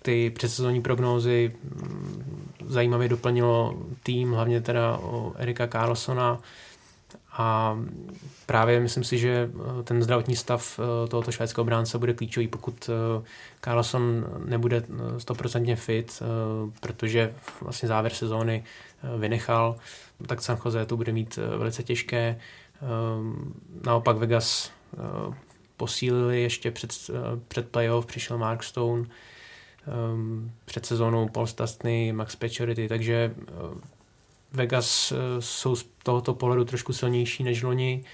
ty 0.02 0.30
předsezónní 0.30 0.82
prognózy, 0.82 1.52
mm, 1.62 2.50
zajímavě 2.66 3.08
doplnilo 3.08 3.74
tým, 4.02 4.32
hlavně 4.32 4.60
teda 4.60 4.98
o 4.98 5.32
Erika 5.36 5.66
Carlsona, 5.66 6.38
a 7.36 7.78
právě 8.46 8.80
myslím 8.80 9.04
si, 9.04 9.18
že 9.18 9.50
eh, 9.50 9.82
ten 9.82 10.02
zdravotní 10.02 10.36
stav 10.36 10.80
eh, 10.80 11.08
tohoto 11.08 11.32
švédského 11.32 11.64
bránce 11.64 11.98
bude 11.98 12.14
klíčový, 12.14 12.48
pokud 12.48 12.90
eh, 12.90 13.24
Carlson 13.60 14.26
nebude 14.44 14.82
stoprocentně 15.18 15.76
fit, 15.76 16.22
protože 16.80 17.34
vlastně 17.60 17.88
závěr 17.88 18.12
sezóny 18.12 18.64
vynechal, 19.18 19.76
tak 20.26 20.42
San 20.42 20.58
Jose 20.64 20.86
to 20.86 20.96
bude 20.96 21.12
mít 21.12 21.36
velice 21.36 21.82
těžké. 21.82 22.38
Naopak 23.84 24.16
Vegas 24.16 24.70
posílili 25.76 26.42
ještě 26.42 26.70
před, 26.70 27.10
před 27.48 27.68
playoff, 27.68 28.06
přišel 28.06 28.38
Mark 28.38 28.62
Stone, 28.62 29.04
před 30.64 30.86
sezónou 30.86 31.28
Paul 31.28 31.46
Stastny, 31.46 32.12
Max 32.12 32.36
Pacioretty, 32.36 32.88
takže 32.88 33.34
Vegas 34.54 35.12
uh, 35.12 35.18
jsou 35.38 35.76
z 35.76 35.86
tohoto 36.02 36.34
pohledu 36.34 36.64
trošku 36.64 36.92
silnější 36.92 37.44
než 37.44 37.62
loni. 37.62 38.04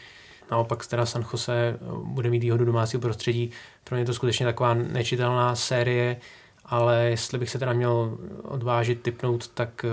Naopak 0.51 0.87
teda 0.87 1.07
San 1.07 1.25
Jose 1.33 1.79
bude 2.05 2.31
mít 2.31 2.43
výhodu 2.43 2.65
domácího 2.65 3.01
prostředí. 3.01 3.51
Pro 3.85 3.95
mě 3.97 4.03
je 4.03 4.07
to 4.07 4.15
skutečně 4.15 4.47
taková 4.47 4.75
nečitelná 4.75 5.57
série, 5.57 6.17
ale 6.65 7.05
jestli 7.05 7.39
bych 7.39 7.51
se 7.51 7.59
teda 7.59 7.73
měl 7.73 8.19
odvážit 8.43 9.03
typnout, 9.03 9.49
tak 9.49 9.85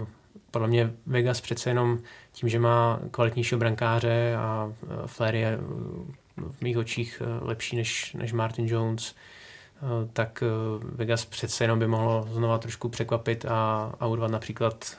uh, 0.00 0.06
podle 0.50 0.68
mě 0.68 0.92
Vegas 1.06 1.40
přece 1.40 1.70
jenom 1.70 1.98
tím, 2.32 2.48
že 2.48 2.58
má 2.58 3.00
kvalitnějšího 3.10 3.58
brankáře 3.58 4.36
a 4.38 4.72
Flair 5.06 5.34
je 5.34 5.58
v 6.36 6.62
mých 6.62 6.78
očích 6.78 7.22
lepší 7.40 7.76
než, 7.76 8.12
než 8.12 8.32
Martin 8.32 8.66
Jones, 8.66 9.14
tak 10.12 10.42
Vegas 10.82 11.24
přece 11.24 11.64
jenom 11.64 11.78
by 11.78 11.86
mohlo 11.86 12.28
znova 12.32 12.58
trošku 12.58 12.88
překvapit 12.88 13.44
a, 13.44 13.92
a 14.00 14.06
urvat 14.06 14.30
například 14.30 14.96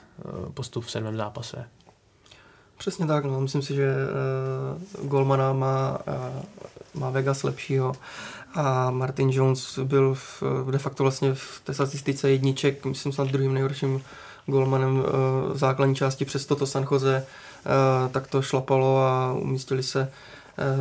postup 0.54 0.86
v 0.86 0.92
sedmém 0.92 1.18
zápase. 1.18 1.66
Přesně 2.80 3.08
tak, 3.08 3.26
no. 3.26 3.42
myslím 3.42 3.62
si, 3.62 3.76
že 3.76 3.94
uh, 5.02 5.08
Golmana 5.10 5.54
má, 5.54 6.00
uh, 6.08 7.02
má 7.02 7.10
Vegas 7.10 7.44
lepšího 7.44 7.94
a 8.54 8.92
Martin 8.92 9.30
Jones 9.30 9.80
byl 9.80 10.14
v, 10.14 10.44
de 10.72 10.78
facto 10.78 11.04
vlastně 11.04 11.34
v 11.34 11.62
té 11.64 11.74
statistice 11.74 12.30
jedniček, 12.30 12.86
myslím 12.86 13.12
snad 13.12 13.28
druhým 13.28 13.54
nejhorším 13.54 14.02
golmanem 14.46 14.98
uh, 14.98 15.06
v 15.54 15.58
základní 15.58 15.96
části 15.96 16.26
přes 16.26 16.46
toto 16.46 16.68
San 16.68 16.88
Jose, 16.92 17.26
uh, 17.26 18.12
tak 18.12 18.28
to 18.28 18.42
šlapalo 18.42 18.98
a 18.98 19.34
umístili 19.34 19.84
se 19.84 20.12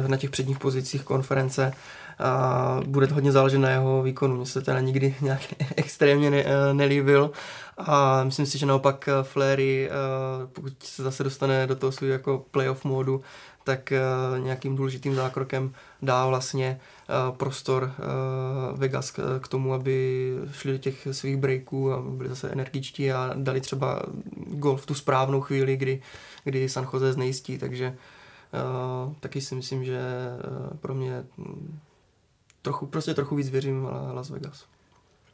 uh, 0.01 0.09
na 0.09 0.17
těch 0.17 0.31
předních 0.31 0.59
pozicích 0.59 1.03
konference 1.03 1.73
a 2.19 2.81
bude 2.87 3.07
to 3.07 3.15
hodně 3.15 3.33
záležet 3.33 3.59
na 3.59 3.71
jeho 3.71 4.03
výkonu. 4.03 4.37
Mně 4.37 4.47
se 4.47 4.61
teda 4.63 4.81
nikdy 4.81 5.15
nějak 5.21 5.41
extrémně 5.77 6.31
ne, 6.31 6.45
nelíbil 6.73 7.31
a 7.79 8.25
myslím 8.25 8.47
si, 8.47 8.59
že 8.59 8.67
naopak 8.67 9.09
Flery, 9.23 9.91
pokud 10.53 10.73
se 10.83 11.03
zase 11.03 11.25
dostane 11.25 11.67
do 11.67 11.77
toho 11.77 11.93
svého 11.93 12.13
jako 12.13 12.45
playoff 12.51 12.85
módu, 12.85 13.21
tak 13.65 13.93
nějakým 14.39 14.77
důležitým 14.77 15.15
zákrokem 15.15 15.73
dá 16.03 16.27
vlastně 16.27 16.81
prostor 17.37 17.93
Vegas 18.75 19.11
k 19.41 19.49
tomu, 19.49 19.75
aby 19.75 20.35
šli 20.53 20.73
do 20.73 20.79
těch 20.79 21.09
svých 21.11 21.37
breaků 21.37 21.93
a 21.93 22.03
byli 22.03 22.29
zase 22.29 22.49
energičtí 22.49 23.13
a 23.13 23.33
dali 23.37 23.61
třeba 23.61 24.03
gol 24.47 24.77
v 24.77 24.87
tu 24.87 24.95
správnou 24.95 25.41
chvíli, 25.41 25.77
kdy, 25.77 26.03
kdy 26.45 26.69
San 26.69 26.89
Jose 26.93 27.13
znejistí, 27.13 27.59
takže 27.59 27.97
taky 29.21 29.41
si 29.41 29.55
myslím, 29.55 29.85
že 29.85 30.01
pro 30.81 30.95
mě 30.95 31.25
trochu, 32.63 32.87
prostě 32.87 33.15
trochu 33.15 33.37
víc 33.37 33.49
věřím 33.49 33.89
Las 34.13 34.31
Vegas. 34.31 34.65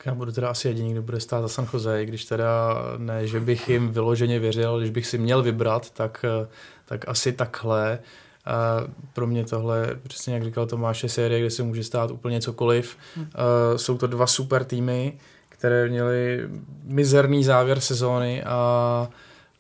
Já 0.07 0.15
budu 0.15 0.33
teda 0.33 0.49
asi 0.49 0.69
jediný, 0.69 0.93
kdo 0.93 1.03
bude 1.03 1.21
stát 1.21 1.43
za 1.43 1.49
San 1.49 1.69
Jose, 1.73 2.05
když 2.07 2.25
teda 2.25 2.75
ne, 2.99 3.27
že 3.27 3.41
bych 3.41 3.69
jim 3.69 3.89
vyloženě 3.89 4.39
věřil, 4.39 4.79
když 4.79 4.91
bych 4.91 5.07
si 5.07 5.19
měl 5.19 5.43
vybrat, 5.43 5.91
tak, 5.91 6.25
tak 6.85 7.09
asi 7.09 7.33
takhle. 7.33 7.99
A 8.47 8.81
pro 9.13 9.27
mě 9.27 9.45
tohle, 9.45 9.99
přesně 10.09 10.35
jak 10.35 10.45
říkal 10.45 10.67
Tomáš, 10.67 11.03
je 11.03 11.09
série, 11.09 11.41
kde 11.41 11.51
se 11.51 11.63
může 11.63 11.85
stát 11.85 12.11
úplně 12.11 12.41
cokoliv. 12.41 12.97
Hmm. 13.17 13.29
jsou 13.77 13.99
to 13.99 14.07
dva 14.07 14.27
super 14.27 14.65
týmy, 14.65 15.19
které 15.49 15.89
měly 15.89 16.49
mizerný 16.85 17.45
závěr 17.45 17.81
sezóny 17.81 18.45
a 18.45 19.09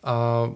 a 0.05 0.51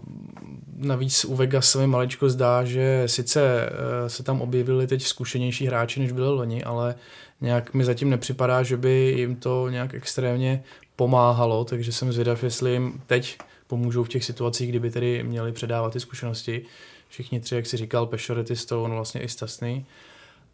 navíc 0.78 1.24
u 1.24 1.36
Vegas 1.36 1.70
se 1.70 1.78
mi 1.78 1.86
maličko 1.86 2.28
zdá, 2.28 2.64
že 2.64 3.02
sice 3.06 3.42
eh, 3.42 4.08
se 4.08 4.22
tam 4.22 4.40
objevili 4.40 4.86
teď 4.86 5.02
zkušenější 5.02 5.66
hráči, 5.66 6.00
než 6.00 6.12
byli 6.12 6.28
loni, 6.28 6.64
ale 6.64 6.94
nějak 7.40 7.74
mi 7.74 7.84
zatím 7.84 8.10
nepřipadá, 8.10 8.62
že 8.62 8.76
by 8.76 9.14
jim 9.16 9.36
to 9.36 9.68
nějak 9.68 9.94
extrémně 9.94 10.62
pomáhalo, 10.96 11.64
takže 11.64 11.92
jsem 11.92 12.12
zvědav, 12.12 12.44
jestli 12.44 12.72
jim 12.72 13.02
teď 13.06 13.38
pomůžou 13.66 14.04
v 14.04 14.08
těch 14.08 14.24
situacích, 14.24 14.68
kdyby 14.68 14.90
tedy 14.90 15.22
měli 15.22 15.52
předávat 15.52 15.92
ty 15.92 16.00
zkušenosti. 16.00 16.62
Všichni 17.08 17.40
tři, 17.40 17.54
jak 17.54 17.66
si 17.66 17.76
říkal, 17.76 18.06
Pešorety, 18.06 18.56
Stone, 18.56 18.94
vlastně 18.94 19.20
i 19.20 19.28
Stasny. 19.28 19.86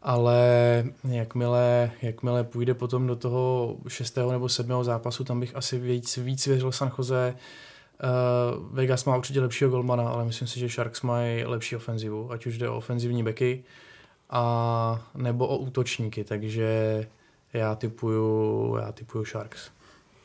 Ale 0.02 0.38
jakmile, 1.08 1.90
jakmile 2.02 2.44
půjde 2.44 2.74
potom 2.74 3.06
do 3.06 3.16
toho 3.16 3.76
šestého 3.88 4.32
nebo 4.32 4.48
sedmého 4.48 4.84
zápasu, 4.84 5.24
tam 5.24 5.40
bych 5.40 5.56
asi 5.56 5.78
víc, 5.78 6.16
víc 6.16 6.46
věřil 6.46 6.72
San 6.72 6.92
Jose, 6.98 7.34
Uh, 8.02 8.74
Vegas 8.74 9.04
má 9.04 9.16
určitě 9.16 9.40
lepšího 9.40 9.70
golmana, 9.70 10.08
ale 10.08 10.24
myslím 10.24 10.48
si, 10.48 10.60
že 10.60 10.68
Sharks 10.68 11.02
mají 11.02 11.44
lepší 11.44 11.76
ofenzivu, 11.76 12.32
ať 12.32 12.46
už 12.46 12.58
jde 12.58 12.68
o 12.68 12.76
ofenzivní 12.76 13.22
beky 13.22 13.64
a 14.30 15.06
nebo 15.14 15.46
o 15.46 15.56
útočníky, 15.56 16.24
takže 16.24 17.06
já 17.52 17.74
typuju, 17.74 18.76
já 18.76 18.92
typuju 18.92 19.24
Sharks. 19.24 19.70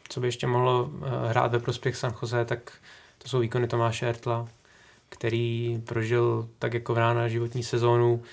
Co 0.10 0.20
by 0.20 0.28
ještě 0.28 0.48
mohlo 0.48 0.92
eh, 0.94 1.30
hrát 1.30 1.52
ve 1.52 1.60
prospěch 1.60 1.96
San 1.96 2.14
Jose, 2.22 2.46
tak 2.46 2.74
to 3.18 3.28
jsou 3.28 3.40
výkony 3.40 3.68
Tomáše 3.68 4.10
Ertla, 4.10 4.48
který 5.10 5.82
prožil 5.86 6.50
tak 6.60 6.74
jako 6.74 6.94
v 6.94 6.98
rána 6.98 7.28
životní 7.28 7.64
sezónu, 7.64 8.24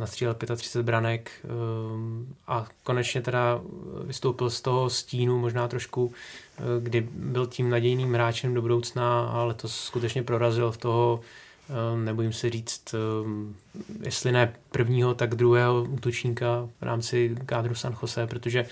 nastřílel 0.00 0.34
35 0.34 0.82
branek 0.82 1.30
ehm, 1.44 2.34
a 2.46 2.66
konečně 2.82 3.22
teda 3.22 3.60
vystoupil 4.04 4.50
z 4.50 4.60
toho 4.60 4.90
stínu 4.90 5.38
možná 5.38 5.68
trošku, 5.68 6.12
eh, 6.58 6.62
kdy 6.80 7.08
byl 7.12 7.46
tím 7.46 7.70
nadějným 7.70 8.14
hráčem 8.14 8.54
do 8.54 8.62
budoucna 8.62 9.28
a 9.28 9.44
letos 9.44 9.84
skutečně 9.84 10.22
prorazil 10.22 10.72
v 10.72 10.76
toho, 10.76 11.20
ehm, 11.68 12.04
nebojím 12.04 12.32
se 12.32 12.50
říct, 12.50 12.94
ehm, 12.94 13.54
jestli 14.02 14.32
ne 14.32 14.54
prvního, 14.70 15.14
tak 15.14 15.34
druhého 15.34 15.82
útočníka 15.82 16.68
v 16.80 16.82
rámci 16.82 17.36
kádru 17.46 17.74
San 17.74 17.96
Jose, 18.02 18.26
protože 18.26 18.66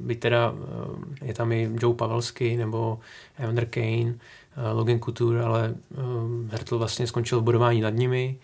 by 0.00 0.16
teda 0.16 0.54
je 1.24 1.34
tam 1.34 1.52
i 1.52 1.70
Joe 1.80 1.94
Pavelsky 1.94 2.56
nebo 2.56 3.00
Evander 3.38 3.66
Kane, 3.66 4.14
eh, 4.56 4.72
Logan 4.72 5.00
Couture, 5.00 5.42
ale 5.42 5.74
Hertl 6.50 6.78
vlastně 6.78 7.06
skončil 7.06 7.40
v 7.40 7.44
bodování 7.44 7.80
nad 7.80 7.94
nimi, 7.94 8.38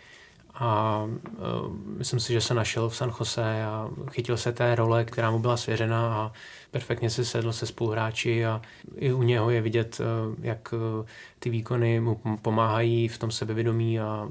a 0.61 1.03
uh, 1.05 1.77
myslím 1.97 2.21
si, 2.21 2.33
že 2.33 2.41
se 2.41 2.55
našel 2.55 2.89
v 2.89 2.97
San 2.97 3.13
Jose 3.19 3.65
a 3.65 3.91
chytil 4.11 4.37
se 4.37 4.53
té 4.53 4.75
role, 4.75 5.05
která 5.05 5.31
mu 5.31 5.39
byla 5.39 5.57
svěřena 5.57 6.15
a 6.15 6.33
perfektně 6.71 7.11
se 7.11 7.25
sedl 7.25 7.53
se 7.53 7.67
spoluhráči 7.67 8.47
a 8.47 8.63
i 8.97 9.13
u 9.13 9.23
něho 9.23 9.51
je 9.51 9.61
vidět, 9.61 10.01
uh, 10.01 10.35
jak 10.45 10.73
uh, 10.73 11.07
ty 11.39 11.51
výkony 11.51 12.01
mu 12.01 12.21
pomáhají 12.43 13.09
v 13.09 13.19
tom 13.19 13.31
sebevědomí 13.31 14.01
a 14.01 14.29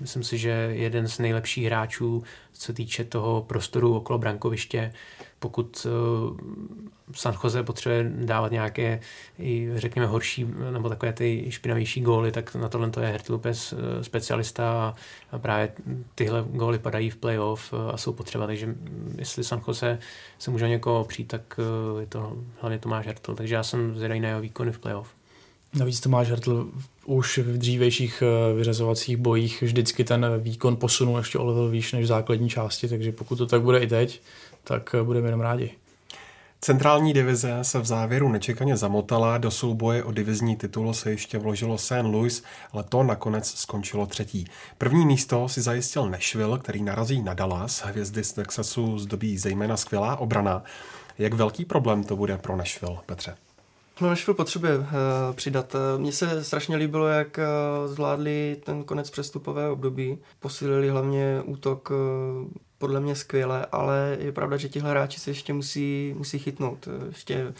myslím 0.00 0.22
si, 0.22 0.38
že 0.38 0.50
jeden 0.72 1.08
z 1.08 1.18
nejlepších 1.18 1.66
hráčů, 1.66 2.22
co 2.52 2.72
týče 2.72 3.04
toho 3.04 3.42
prostoru 3.42 3.96
okolo 3.96 4.18
brankoviště, 4.18 4.92
pokud 5.42 5.86
San 7.14 7.34
Jose 7.44 7.62
potřebuje 7.62 8.12
dávat 8.14 8.52
nějaké, 8.52 9.00
řekněme, 9.74 10.06
horší 10.06 10.46
nebo 10.70 10.88
takové 10.88 11.12
ty 11.12 11.46
špinavější 11.48 12.00
góly, 12.00 12.32
tak 12.32 12.54
na 12.54 12.68
tohle 12.68 12.90
to 12.90 13.00
je 13.00 13.08
Hertl 13.08 13.32
Lopez 13.32 13.72
eh, 13.72 14.04
specialista 14.04 14.94
a 15.32 15.38
právě 15.38 15.72
tyhle 16.14 16.44
góly 16.52 16.78
padají 16.78 17.10
v 17.10 17.16
playoff 17.16 17.72
eh, 17.72 17.92
a 17.92 17.96
jsou 17.96 18.12
potřeba, 18.12 18.46
takže 18.46 18.74
jestli 19.18 19.44
San 19.44 19.62
Jose 19.68 19.98
se 20.38 20.50
může 20.50 20.68
někoho 20.68 21.00
opřít, 21.00 21.28
tak 21.28 21.60
eh, 21.60 22.00
je 22.00 22.06
to 22.06 22.36
hlavně 22.60 22.78
Tomáš 22.78 23.06
Hertl, 23.06 23.34
takže 23.34 23.54
já 23.54 23.62
jsem 23.62 23.96
zvědavý 23.96 24.20
na 24.20 24.28
jeho 24.28 24.40
výkony 24.40 24.72
v 24.72 24.78
playoff. 24.78 25.08
Navíc 25.74 26.00
Tomáš 26.00 26.28
Hertl 26.28 26.68
už 27.04 27.38
v 27.38 27.58
dřívejších 27.58 28.22
vyřazovacích 28.56 29.16
bojích 29.16 29.62
vždycky 29.62 30.04
ten 30.04 30.26
výkon 30.38 30.76
posunul 30.76 31.18
ještě 31.18 31.38
o 31.38 31.44
level 31.44 31.68
výš 31.68 31.92
než 31.92 32.04
v 32.04 32.06
základní 32.06 32.48
části, 32.48 32.88
takže 32.88 33.12
pokud 33.12 33.36
to 33.36 33.46
tak 33.46 33.62
bude 33.62 33.78
i 33.78 33.86
teď, 33.86 34.20
tak 34.64 34.94
budeme 35.02 35.28
jenom 35.28 35.40
rádi. 35.40 35.74
Centrální 36.64 37.12
divize 37.12 37.58
se 37.62 37.78
v 37.78 37.84
závěru 37.84 38.28
nečekaně 38.28 38.76
zamotala, 38.76 39.38
do 39.38 39.50
souboje 39.50 40.04
o 40.04 40.12
divizní 40.12 40.56
titul 40.56 40.94
se 40.94 41.10
ještě 41.10 41.38
vložilo 41.38 41.78
St. 41.78 41.92
Louis, 42.02 42.42
ale 42.72 42.82
to 42.82 43.02
nakonec 43.02 43.50
skončilo 43.50 44.06
třetí. 44.06 44.44
První 44.78 45.06
místo 45.06 45.48
si 45.48 45.60
zajistil 45.60 46.10
Nashville, 46.10 46.58
který 46.58 46.82
narazí 46.82 47.22
na 47.22 47.34
Dallas, 47.34 47.82
hvězdy 47.84 48.24
z 48.24 48.32
Texasu 48.32 48.98
zdobí 48.98 49.38
zejména 49.38 49.76
skvělá 49.76 50.16
obrana. 50.16 50.62
Jak 51.18 51.34
velký 51.34 51.64
problém 51.64 52.04
to 52.04 52.16
bude 52.16 52.38
pro 52.38 52.56
Nashville, 52.56 52.98
Petře? 53.06 53.34
No, 54.00 54.08
Nashville 54.08 54.36
potřebuje 54.36 54.78
uh, 54.78 54.86
přidat. 55.32 55.76
Mně 55.96 56.12
se 56.12 56.44
strašně 56.44 56.76
líbilo, 56.76 57.06
jak 57.06 57.38
uh, 57.38 57.92
zvládli 57.92 58.56
ten 58.64 58.84
konec 58.84 59.10
přestupového 59.10 59.72
období. 59.72 60.18
Posílili 60.40 60.88
hlavně 60.90 61.42
útok 61.44 61.90
uh, 61.90 61.96
podle 62.82 63.00
mě 63.00 63.14
skvěle, 63.14 63.66
ale 63.72 64.16
je 64.20 64.32
pravda, 64.32 64.56
že 64.56 64.68
tihle 64.68 64.90
hráči 64.90 65.20
se 65.20 65.30
ještě 65.30 65.52
musí, 65.52 66.14
musí 66.18 66.38
chytnout. 66.38 66.88
Ještě 67.08 67.52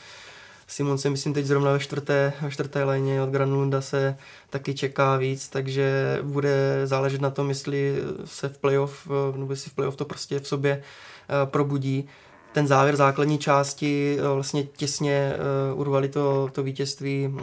Simon 0.66 0.98
se 0.98 1.10
myslím 1.10 1.34
teď 1.34 1.46
zrovna 1.46 1.72
ve 1.72 1.78
čtvrté, 1.78 2.32
ve 2.40 2.50
čtvrté 2.50 2.84
léně 2.84 3.22
od 3.22 3.30
Granlunda 3.30 3.80
se 3.80 4.16
taky 4.50 4.74
čeká 4.74 5.16
víc, 5.16 5.48
takže 5.48 6.18
bude 6.22 6.80
záležet 6.84 7.20
na 7.20 7.30
tom, 7.30 7.48
jestli 7.48 7.96
se 8.24 8.48
v 8.48 8.58
playoff, 8.58 9.08
nebo 9.36 9.52
jestli 9.52 9.70
v 9.70 9.74
playoff 9.74 9.96
to 9.96 10.04
prostě 10.04 10.40
v 10.40 10.48
sobě 10.48 10.82
eh, 10.82 11.46
probudí. 11.46 12.08
Ten 12.52 12.66
závěr 12.66 12.96
základní 12.96 13.38
části 13.38 14.16
eh, 14.18 14.34
vlastně 14.34 14.62
těsně 14.62 15.32
eh, 15.34 15.74
urvali 15.74 16.08
to, 16.08 16.48
to 16.52 16.62
vítězství 16.62 17.34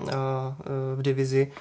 v 0.95 1.01
divizi 1.01 1.51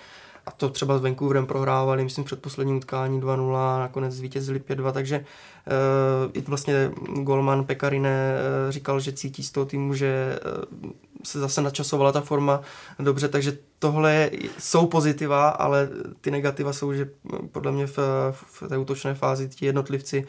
a 0.49 0.51
to 0.51 0.69
třeba 0.69 0.99
s 0.99 1.03
Vancouverem 1.03 1.47
prohrávali, 1.47 2.05
myslím, 2.05 2.25
před 2.25 2.43
posledním 2.43 2.77
utkání 2.77 3.21
2-0 3.21 3.57
a 3.57 3.79
nakonec 3.79 4.15
zvítězili 4.15 4.61
5-2, 4.61 4.93
takže 4.93 5.19
uh, 5.19 6.31
i 6.33 6.41
vlastně 6.41 6.91
golman 7.23 7.65
Pekarine 7.65 8.35
uh, 8.35 8.73
říkal, 8.73 9.01
že 9.01 9.13
cítí 9.13 9.43
z 9.43 9.51
toho 9.51 9.67
týmu, 9.67 9.95
že 9.95 10.39
uh, 10.83 10.91
se 11.25 11.41
zase 11.41 11.63
načasovala 11.63 12.13
ta 12.13 12.21
forma 12.21 12.61
dobře, 12.99 13.29
takže 13.29 13.59
tohle 13.79 14.31
jsou 14.59 14.87
pozitiva, 14.87 15.49
ale 15.49 15.89
ty 16.21 16.31
negativa 16.31 16.73
jsou, 16.73 16.93
že 16.93 17.11
podle 17.53 17.73
mě 17.73 17.87
v, 17.87 17.99
v 18.33 18.69
té 18.69 18.79
útočné 18.79 19.15
fázi 19.15 19.49
ti 19.49 19.67
jednotlivci 19.67 20.27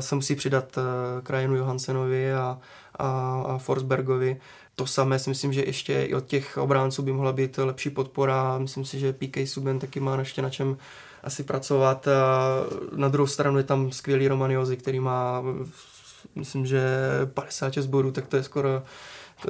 se 0.00 0.14
musí 0.14 0.34
přidat 0.34 0.78
Krajinu 1.22 1.56
Johansenovi 1.56 2.34
a, 2.34 2.58
a, 2.98 3.42
a 3.46 3.58
Forsbergovi. 3.58 4.40
To 4.74 4.86
samé 4.86 5.18
si 5.18 5.30
myslím, 5.30 5.52
že 5.52 5.64
ještě 5.64 6.02
i 6.02 6.14
od 6.14 6.26
těch 6.26 6.56
obránců 6.56 7.02
by 7.02 7.12
mohla 7.12 7.32
být 7.32 7.58
lepší 7.58 7.90
podpora. 7.90 8.58
Myslím 8.58 8.84
si, 8.84 8.98
že 8.98 9.12
PK 9.12 9.36
Suben 9.44 9.78
taky 9.78 10.00
má 10.00 10.18
ještě 10.18 10.42
na 10.42 10.50
čem 10.50 10.76
asi 11.22 11.42
pracovat. 11.42 12.08
Na 12.96 13.08
druhou 13.08 13.26
stranu 13.26 13.58
je 13.58 13.64
tam 13.64 13.92
skvělý 13.92 14.28
Romaniozi, 14.28 14.76
který 14.76 15.00
má 15.00 15.42
myslím, 16.34 16.66
že 16.66 16.82
56 17.34 17.86
bodů, 17.86 18.12
tak 18.12 18.26
to 18.26 18.36
je 18.36 18.42
skoro 18.42 18.82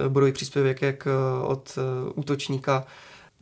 bodový 0.08 0.32
příspěvek 0.32 0.82
jak 0.82 1.08
od 1.42 1.78
útočníka. 2.14 2.84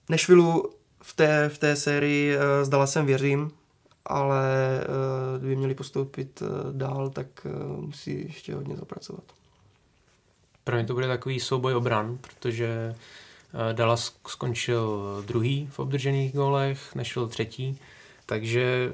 Nešvilu 0.08 0.70
v 1.02 1.16
té, 1.16 1.48
v 1.48 1.58
té 1.58 1.76
sérii 1.76 2.36
zdala 2.62 2.86
jsem 2.86 3.06
věřím, 3.06 3.50
ale 4.06 4.44
kdyby 5.38 5.56
měli 5.56 5.74
postoupit 5.74 6.42
dál, 6.72 7.10
tak 7.10 7.26
musí 7.76 8.22
ještě 8.22 8.54
hodně 8.54 8.76
zapracovat. 8.76 9.24
Pro 10.64 10.76
mě 10.76 10.84
to 10.84 10.94
bude 10.94 11.08
takový 11.08 11.40
souboj 11.40 11.74
obran, 11.74 12.18
protože 12.20 12.94
eh, 13.70 13.74
Dallas 13.74 14.16
skončil 14.26 15.02
druhý 15.26 15.68
v 15.72 15.78
obdržených 15.78 16.32
gólech, 16.32 16.94
nešel 16.94 17.28
třetí, 17.28 17.78
takže 18.26 18.92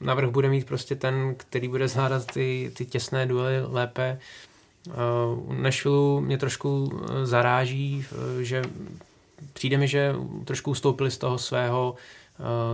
navrh 0.00 0.30
bude 0.30 0.48
mít 0.48 0.66
prostě 0.66 0.94
ten, 0.94 1.34
který 1.36 1.68
bude 1.68 1.88
zvládat 1.88 2.26
ty, 2.26 2.72
ty 2.76 2.86
těsné 2.86 3.26
duely 3.26 3.62
lépe. 3.66 4.18
U 4.86 5.52
eh, 5.52 5.62
Nashville 5.62 6.20
mě 6.20 6.38
trošku 6.38 6.92
eh, 6.92 7.26
zaráží, 7.26 8.06
že 8.40 8.62
přijde 9.52 9.78
mi, 9.78 9.88
že 9.88 10.14
trošku 10.44 10.70
ustoupili 10.70 11.10
z 11.10 11.18
toho 11.18 11.38
svého 11.38 11.94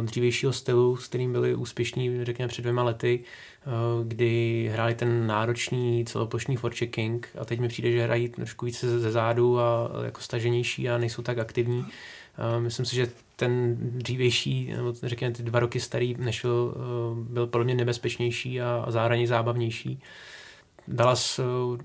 dřívějšího 0.02 0.52
stylu, 0.52 0.96
s 0.96 1.08
kterým 1.08 1.32
byli 1.32 1.54
úspěšní, 1.54 2.24
řekněme, 2.24 2.48
před 2.48 2.62
dvěma 2.62 2.82
lety 2.82 3.24
kdy 4.04 4.68
hráli 4.72 4.94
ten 4.94 5.26
náročný 5.26 6.04
celoplošný 6.04 6.56
forechecking 6.56 7.28
a 7.38 7.44
teď 7.44 7.60
mi 7.60 7.68
přijde, 7.68 7.92
že 7.92 8.04
hrají 8.04 8.28
trošku 8.28 8.66
více 8.66 8.98
ze 8.98 9.10
zádu 9.10 9.60
a 9.60 9.90
jako 10.04 10.20
staženější 10.20 10.88
a 10.88 10.98
nejsou 10.98 11.22
tak 11.22 11.38
aktivní. 11.38 11.86
Eh, 12.38 12.60
myslím 12.60 12.86
si, 12.86 12.96
že 12.96 13.10
ten 13.36 13.76
dřívější, 13.80 14.72
nebo 14.76 14.92
řekněme 15.02 15.34
ty 15.34 15.42
dva 15.42 15.60
roky 15.60 15.80
starý 15.80 16.16
Nashville 16.18 16.70
eh, 16.70 16.78
byl 17.14 17.46
podle 17.46 17.64
mě 17.64 17.74
nebezpečnější 17.74 18.60
a 18.60 18.86
zároveň 18.88 19.26
zábavnější. 19.26 20.02
Dallas 20.88 21.40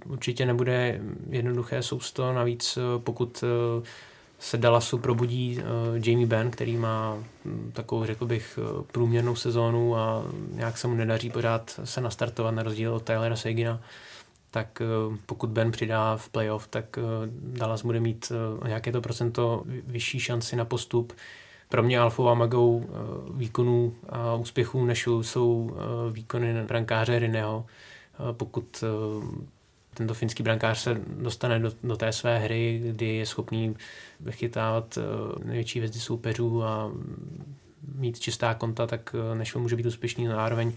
určitě 0.05 0.45
nebude 0.45 1.01
jednoduché 1.29 1.81
sousto, 1.81 2.33
navíc 2.33 2.77
pokud 2.97 3.43
se 4.39 4.57
Dallasu 4.57 4.97
probudí 4.97 5.57
uh, 5.57 5.63
Jamie 6.07 6.27
Benn, 6.27 6.51
který 6.51 6.77
má 6.77 7.17
um, 7.45 7.71
takovou, 7.73 8.05
řekl 8.05 8.25
bych, 8.25 8.59
uh, 8.61 8.81
průměrnou 8.81 9.35
sezónu 9.35 9.95
a 9.95 10.23
nějak 10.49 10.77
se 10.77 10.87
mu 10.87 10.95
nedaří 10.95 11.29
pořád 11.29 11.79
se 11.83 12.01
nastartovat 12.01 12.55
na 12.55 12.63
rozdíl 12.63 12.93
od 12.93 13.03
Tylera 13.03 13.35
Sagina, 13.35 13.81
tak 14.51 14.81
uh, 15.09 15.15
pokud 15.25 15.49
Ben 15.49 15.71
přidá 15.71 16.17
v 16.17 16.29
playoff, 16.29 16.67
tak 16.67 16.97
uh, 16.97 17.03
Dallas 17.57 17.81
bude 17.83 17.99
mít 17.99 18.31
uh, 18.61 18.67
nějaké 18.67 18.91
to 18.91 19.01
procento 19.01 19.63
vyšší 19.87 20.19
šanci 20.19 20.55
na 20.55 20.65
postup. 20.65 21.13
Pro 21.69 21.83
mě 21.83 21.99
alfou 21.99 22.29
a 22.29 22.33
magou 22.33 22.77
uh, 22.77 23.37
výkonů 23.37 23.93
a 24.09 24.35
úspěchů 24.35 24.85
než 24.85 25.07
jsou 25.21 25.53
uh, 25.53 26.13
výkony 26.13 26.63
brankáře 26.63 27.19
Rineho. 27.19 27.65
Pokud 28.31 28.83
tento 29.95 30.13
finský 30.13 30.43
brankář 30.43 30.79
se 30.79 31.01
dostane 31.07 31.59
do, 31.59 31.71
do 31.83 31.97
té 31.97 32.11
své 32.11 32.39
hry, 32.39 32.81
kdy 32.85 33.15
je 33.15 33.25
schopný 33.25 33.75
vychytávat 34.19 34.97
eh, 34.97 35.45
největší 35.45 35.79
hvězdy 35.79 35.99
soupeřů 35.99 36.63
a 36.63 36.91
mít 37.95 38.19
čistá 38.19 38.53
konta, 38.53 38.87
tak 38.87 39.15
eh, 39.31 39.35
než 39.35 39.55
může 39.55 39.75
být 39.75 39.85
úspěšný. 39.85 40.27
Zároveň 40.27 40.73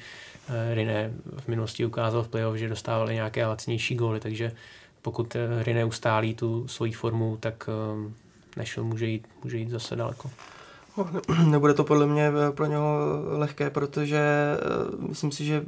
eh, 0.49 0.75
Rine 0.75 1.13
v 1.39 1.49
minulosti 1.49 1.87
ukázal 1.87 2.23
v 2.23 2.29
playoff, 2.29 2.57
že 2.57 2.69
dostávali 2.69 3.15
nějaké 3.15 3.47
lacnější 3.47 3.95
góly, 3.95 4.21
takže 4.21 4.53
pokud 5.03 5.37
Rine 5.63 5.85
ustálí 5.85 6.35
tu 6.35 6.69
svoji 6.69 6.93
formu, 6.93 7.37
tak 7.41 7.69
Nashville 8.57 8.89
může 8.89 9.07
jít, 9.07 9.27
může 9.45 9.59
jít 9.59 9.71
zase 9.71 9.97
daleko. 9.97 10.31
No, 10.97 11.11
nebude 11.51 11.75
to 11.75 11.85
podle 11.85 12.07
mě 12.07 12.31
pro 12.55 12.67
něho 12.67 12.99
lehké, 13.27 13.71
protože 13.71 14.21
myslím 15.09 15.33
si, 15.33 15.45
že 15.45 15.63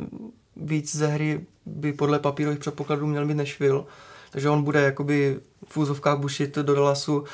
víc 0.56 0.96
ze 0.96 1.06
hry 1.06 1.40
by 1.66 1.92
podle 1.92 2.18
papírových 2.18 2.58
předpokladů 2.58 3.06
měl 3.06 3.26
být 3.26 3.34
Nashville, 3.34 3.84
takže 4.30 4.50
on 4.50 4.62
bude 4.62 4.80
jakoby 4.80 5.40
v 5.68 5.76
úzovkách 5.76 6.18
bušit 6.18 6.58
do 6.58 6.74
Dallasu, 6.74 7.24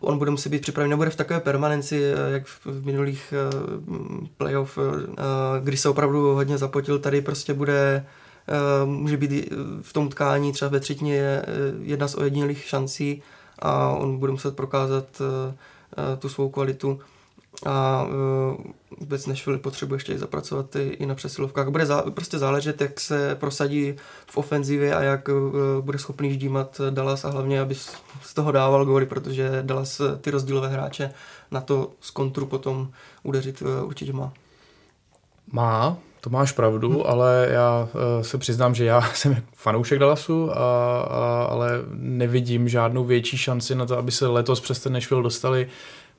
on 0.00 0.18
bude 0.18 0.30
muset 0.30 0.48
být 0.48 0.62
připraven, 0.62 0.90
nebude 0.90 1.10
v 1.10 1.16
takové 1.16 1.40
permanenci, 1.40 2.04
eh, 2.04 2.32
jak 2.32 2.46
v 2.46 2.84
minulých 2.84 3.34
uh, 3.52 4.26
playoff, 4.36 4.78
uh, 4.78 4.84
kdy 5.60 5.76
se 5.76 5.88
opravdu 5.88 6.34
hodně 6.34 6.58
zapotil, 6.58 6.98
tady 6.98 7.20
prostě 7.20 7.54
bude 7.54 8.06
může 8.84 9.16
být 9.16 9.52
v 9.82 9.92
tom 9.92 10.08
tkání 10.08 10.52
třeba 10.52 10.68
ve 10.68 10.80
třetině 10.80 11.42
jedna 11.82 12.08
z 12.08 12.14
ojedinělých 12.14 12.64
šancí 12.64 13.22
a 13.58 13.88
on 13.88 14.18
bude 14.18 14.32
muset 14.32 14.56
prokázat 14.56 15.22
tu 16.18 16.28
svou 16.28 16.48
kvalitu 16.48 17.00
a 17.64 18.06
uh, 18.06 18.64
vůbec 19.00 19.26
Nashville 19.26 19.58
potřebuje 19.58 19.96
ještě 19.96 20.18
zapracovat 20.18 20.76
i, 20.76 20.88
i 20.88 21.06
na 21.06 21.14
přesilovkách. 21.14 21.68
Bude 21.68 21.86
zá, 21.86 22.02
prostě 22.02 22.38
záležet, 22.38 22.80
jak 22.80 23.00
se 23.00 23.34
prosadí 23.34 23.94
v 24.26 24.36
ofenzivě 24.36 24.94
a 24.94 25.02
jak 25.02 25.28
uh, 25.28 25.84
bude 25.84 25.98
schopný 25.98 26.32
ždímat 26.32 26.80
Dallas 26.90 27.24
a 27.24 27.30
hlavně, 27.30 27.60
aby 27.60 27.74
z 28.22 28.34
toho 28.34 28.52
dával 28.52 28.84
góly, 28.84 29.06
protože 29.06 29.62
Dallas 29.62 30.00
ty 30.20 30.30
rozdílové 30.30 30.68
hráče 30.68 31.10
na 31.50 31.60
to 31.60 31.90
z 32.00 32.10
kontru 32.10 32.46
potom 32.46 32.90
udeřit 33.22 33.62
uh, 33.62 33.68
určitě 33.86 34.12
má. 34.12 34.32
Má, 35.52 35.96
to 36.20 36.30
máš 36.30 36.52
pravdu, 36.52 36.88
hmm. 36.90 37.02
ale 37.06 37.48
já 37.50 37.88
uh, 37.94 38.22
se 38.22 38.38
přiznám, 38.38 38.74
že 38.74 38.84
já 38.84 39.00
jsem 39.14 39.36
fanoušek 39.54 39.98
Dallasu, 39.98 40.50
a, 40.50 40.54
a, 41.00 41.46
ale 41.50 41.70
nevidím 41.94 42.68
žádnou 42.68 43.04
větší 43.04 43.38
šanci 43.38 43.74
na 43.74 43.86
to, 43.86 43.98
aby 43.98 44.12
se 44.12 44.26
letos 44.26 44.60
přes 44.60 44.80
ten 44.80 44.92
Nashville 44.92 45.22
dostali 45.22 45.68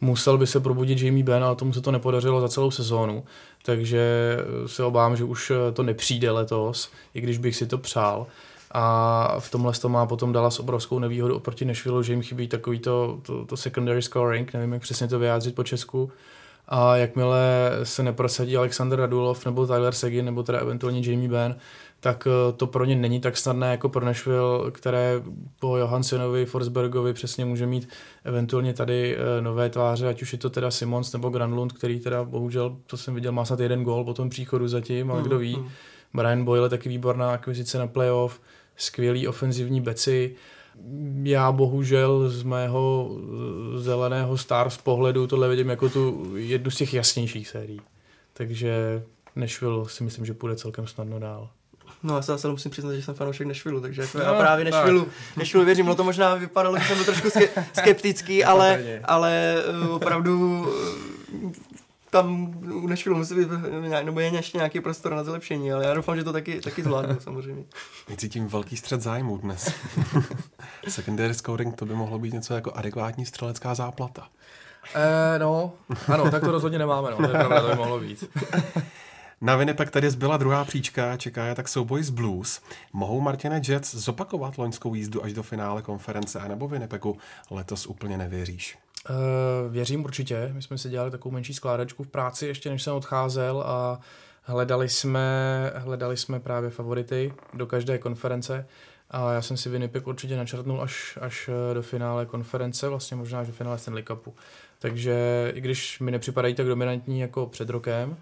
musel 0.01 0.37
by 0.37 0.47
se 0.47 0.59
probudit 0.59 1.01
Jamie 1.01 1.23
Benn, 1.23 1.43
ale 1.43 1.55
tomu 1.55 1.73
se 1.73 1.81
to 1.81 1.91
nepodařilo 1.91 2.41
za 2.41 2.49
celou 2.49 2.71
sezónu, 2.71 3.23
takže 3.65 4.37
se 4.65 4.83
obávám, 4.83 5.15
že 5.15 5.23
už 5.23 5.51
to 5.73 5.83
nepřijde 5.83 6.31
letos, 6.31 6.91
i 7.13 7.21
když 7.21 7.37
bych 7.37 7.55
si 7.55 7.67
to 7.67 7.77
přál. 7.77 8.27
A 8.71 9.35
v 9.39 9.51
tomhle 9.51 9.73
to 9.73 9.89
má 9.89 10.05
potom 10.05 10.33
Dallas 10.33 10.59
obrovskou 10.59 10.99
nevýhodu 10.99 11.35
oproti 11.35 11.65
Nashville, 11.65 12.03
že 12.03 12.13
jim 12.13 12.21
chybí 12.21 12.47
takový 12.47 12.79
to, 12.79 13.19
to, 13.21 13.45
to 13.45 13.57
secondary 13.57 14.01
scoring, 14.01 14.53
nevím, 14.53 14.73
jak 14.73 14.81
přesně 14.81 15.07
to 15.07 15.19
vyjádřit 15.19 15.55
po 15.55 15.63
Česku. 15.63 16.11
A 16.69 16.95
jakmile 16.95 17.71
se 17.83 18.03
neprosadí 18.03 18.57
Alexander 18.57 18.99
Radulov 18.99 19.45
nebo 19.45 19.67
Tyler 19.67 19.93
Seguin 19.93 20.25
nebo 20.25 20.43
teda 20.43 20.59
eventuálně 20.59 21.11
Jamie 21.11 21.29
Benn, 21.29 21.55
tak 21.99 22.27
eh, 22.27 22.53
to 22.53 22.67
pro 22.67 22.85
ně 22.85 22.95
není 22.95 23.19
tak 23.19 23.37
snadné 23.37 23.71
jako 23.71 23.89
pro 23.89 24.05
Nashville, 24.05 24.71
které 24.71 25.21
po 25.59 25.77
Johansenovi, 25.77 26.45
Forsbergovi 26.45 27.13
přesně 27.13 27.45
může 27.45 27.65
mít 27.65 27.89
eventuálně 28.23 28.73
tady 28.73 29.17
eh, 29.17 29.41
nové 29.41 29.69
tváře, 29.69 30.07
ať 30.07 30.21
už 30.21 30.33
je 30.33 30.39
to 30.39 30.49
teda 30.49 30.71
Simons 30.71 31.13
nebo 31.13 31.29
Granlund, 31.29 31.73
který 31.73 31.99
teda 31.99 32.23
bohužel, 32.23 32.77
to 32.87 32.97
jsem 32.97 33.15
viděl, 33.15 33.31
má 33.31 33.45
snad 33.45 33.59
jeden 33.59 33.83
gol 33.83 34.03
po 34.03 34.13
tom 34.13 34.29
příchodu 34.29 34.67
zatím, 34.67 35.11
ale 35.11 35.19
mm, 35.19 35.25
kdo 35.25 35.37
ví. 35.37 35.55
Mm. 35.55 35.69
Brian 36.13 36.45
Boyle 36.45 36.69
taky 36.69 36.89
výborná 36.89 37.31
akvizice 37.31 37.77
na 37.77 37.87
playoff, 37.87 38.41
skvělý 38.75 39.27
ofenzivní 39.27 39.81
beci. 39.81 40.35
Já 41.23 41.51
bohužel 41.51 42.29
z 42.29 42.43
mého 42.43 43.11
eh, 43.75 43.79
zeleného 43.79 44.37
Stars 44.37 44.77
pohledu 44.77 45.27
tohle 45.27 45.49
vidím 45.49 45.69
jako 45.69 45.89
tu 45.89 46.33
jednu 46.35 46.71
z 46.71 46.75
těch 46.75 46.93
jasnějších 46.93 47.47
sérií. 47.47 47.81
Takže 48.33 49.03
Nashville 49.35 49.89
si 49.89 50.03
myslím, 50.03 50.25
že 50.25 50.33
půjde 50.33 50.55
celkem 50.55 50.87
snadno 50.87 51.19
dál. 51.19 51.49
No 52.03 52.15
já 52.15 52.21
se 52.21 52.31
zase 52.31 52.47
musím 52.47 52.71
přiznat, 52.71 52.93
že 52.93 53.03
jsem 53.03 53.15
fanoušek 53.15 53.47
Nešvilu, 53.47 53.81
takže 53.81 54.01
jako 54.01 54.17
no, 54.17 54.23
já 54.23 54.33
právě 54.33 54.65
Nešvilu, 54.65 55.07
Nešvilu 55.37 55.65
věřím, 55.65 55.85
no 55.85 55.95
to 55.95 56.03
možná 56.03 56.35
vypadalo, 56.35 56.77
že 56.79 56.85
jsem 56.85 56.95
byl 56.95 57.05
trošku 57.05 57.29
skeptický, 57.73 58.43
ale, 58.43 58.83
ale 59.03 59.63
eh, 59.83 59.87
opravdu 59.87 60.67
eh, 61.47 61.77
tam 62.09 62.55
u 62.73 62.87
Nešvilu 62.87 63.17
musí 63.17 63.35
být, 63.35 63.47
nebo 64.03 64.19
je 64.19 64.27
ještě 64.27 64.57
nějaký 64.57 64.79
prostor 64.79 65.15
na 65.15 65.23
zlepšení, 65.23 65.71
ale 65.71 65.85
já 65.85 65.93
doufám, 65.93 66.15
že 66.15 66.23
to 66.23 66.33
taky, 66.33 66.61
taky 66.61 66.83
zvládnu 66.83 67.17
samozřejmě. 67.23 67.63
Cítím 68.17 68.47
velký 68.47 68.77
střed 68.77 69.01
zájmu 69.01 69.37
dnes. 69.37 69.73
Secondary 70.87 71.33
scoring 71.33 71.75
to 71.75 71.85
by 71.85 71.93
mohlo 71.93 72.19
být 72.19 72.33
něco 72.33 72.53
jako 72.53 72.71
adekvátní 72.71 73.25
střelecká 73.25 73.75
záplata. 73.75 74.27
Eh, 74.95 75.39
no, 75.39 75.73
ano, 76.07 76.31
tak 76.31 76.43
to 76.43 76.51
rozhodně 76.51 76.79
nemáme, 76.79 77.11
no, 77.11 77.17
to 77.17 77.23
je 77.23 77.29
pravda, 77.29 77.61
to 77.61 77.67
by 77.67 77.75
mohlo 77.75 77.99
být. 77.99 78.23
Na 79.41 79.55
Winnipeg 79.55 79.91
tedy 79.91 80.09
zbyla 80.09 80.37
druhá 80.37 80.65
příčka, 80.65 81.17
čeká 81.17 81.45
je 81.45 81.55
tak 81.55 81.67
souboj 81.67 82.03
z 82.03 82.09
Blues. 82.09 82.61
Mohou 82.93 83.21
Martine 83.21 83.61
Jets 83.67 83.95
zopakovat 83.95 84.57
loňskou 84.57 84.93
jízdu 84.93 85.23
až 85.23 85.33
do 85.33 85.43
finále 85.43 85.81
konference, 85.81 86.39
anebo 86.39 86.67
Winnipegu 86.67 87.17
letos 87.51 87.87
úplně 87.87 88.17
nevěříš? 88.17 88.77
Uh, 89.09 89.71
věřím 89.71 90.03
určitě. 90.03 90.49
My 90.53 90.61
jsme 90.61 90.77
si 90.77 90.89
dělali 90.89 91.11
takovou 91.11 91.33
menší 91.33 91.53
skládačku 91.53 92.03
v 92.03 92.07
práci, 92.07 92.47
ještě 92.47 92.69
než 92.69 92.83
jsem 92.83 92.93
odcházel 92.93 93.63
a 93.67 93.99
hledali 94.43 94.89
jsme, 94.89 95.71
hledali 95.75 96.17
jsme 96.17 96.39
právě 96.39 96.69
favority 96.69 97.33
do 97.53 97.67
každé 97.67 97.97
konference 97.97 98.67
a 99.11 99.31
já 99.31 99.41
jsem 99.41 99.57
si 99.57 99.69
Winnipeg 99.69 100.07
určitě 100.07 100.37
načrtnul 100.37 100.81
až, 100.81 101.17
až 101.21 101.49
do 101.73 101.81
finále 101.81 102.25
konference, 102.25 102.89
vlastně 102.89 103.17
možná 103.17 103.39
až 103.39 103.47
do 103.47 103.53
finále 103.53 103.77
Stanley 103.77 104.03
Cupu. 104.03 104.35
Takže 104.79 105.51
i 105.55 105.61
když 105.61 105.99
mi 105.99 106.11
nepřipadají 106.11 106.55
tak 106.55 106.67
dominantní 106.67 107.19
jako 107.19 107.45
před 107.45 107.69
rokem, 107.69 108.17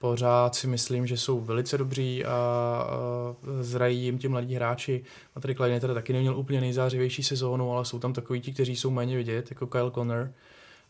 pořád 0.00 0.54
si 0.54 0.66
myslím, 0.66 1.06
že 1.06 1.16
jsou 1.16 1.40
velice 1.40 1.78
dobří 1.78 2.24
a, 2.24 2.86
zrají 3.60 4.04
jim 4.04 4.18
ti 4.18 4.28
mladí 4.28 4.54
hráči. 4.54 5.04
Patrick 5.34 5.56
Klein 5.56 5.80
teda 5.80 5.94
taky 5.94 6.12
neměl 6.12 6.36
úplně 6.36 6.60
nejzářivější 6.60 7.22
sezónu, 7.22 7.72
ale 7.72 7.84
jsou 7.84 7.98
tam 7.98 8.12
takový 8.12 8.40
ti, 8.40 8.52
kteří 8.52 8.76
jsou 8.76 8.90
méně 8.90 9.16
vidět, 9.16 9.50
jako 9.50 9.66
Kyle 9.66 9.90
Connor, 9.90 10.32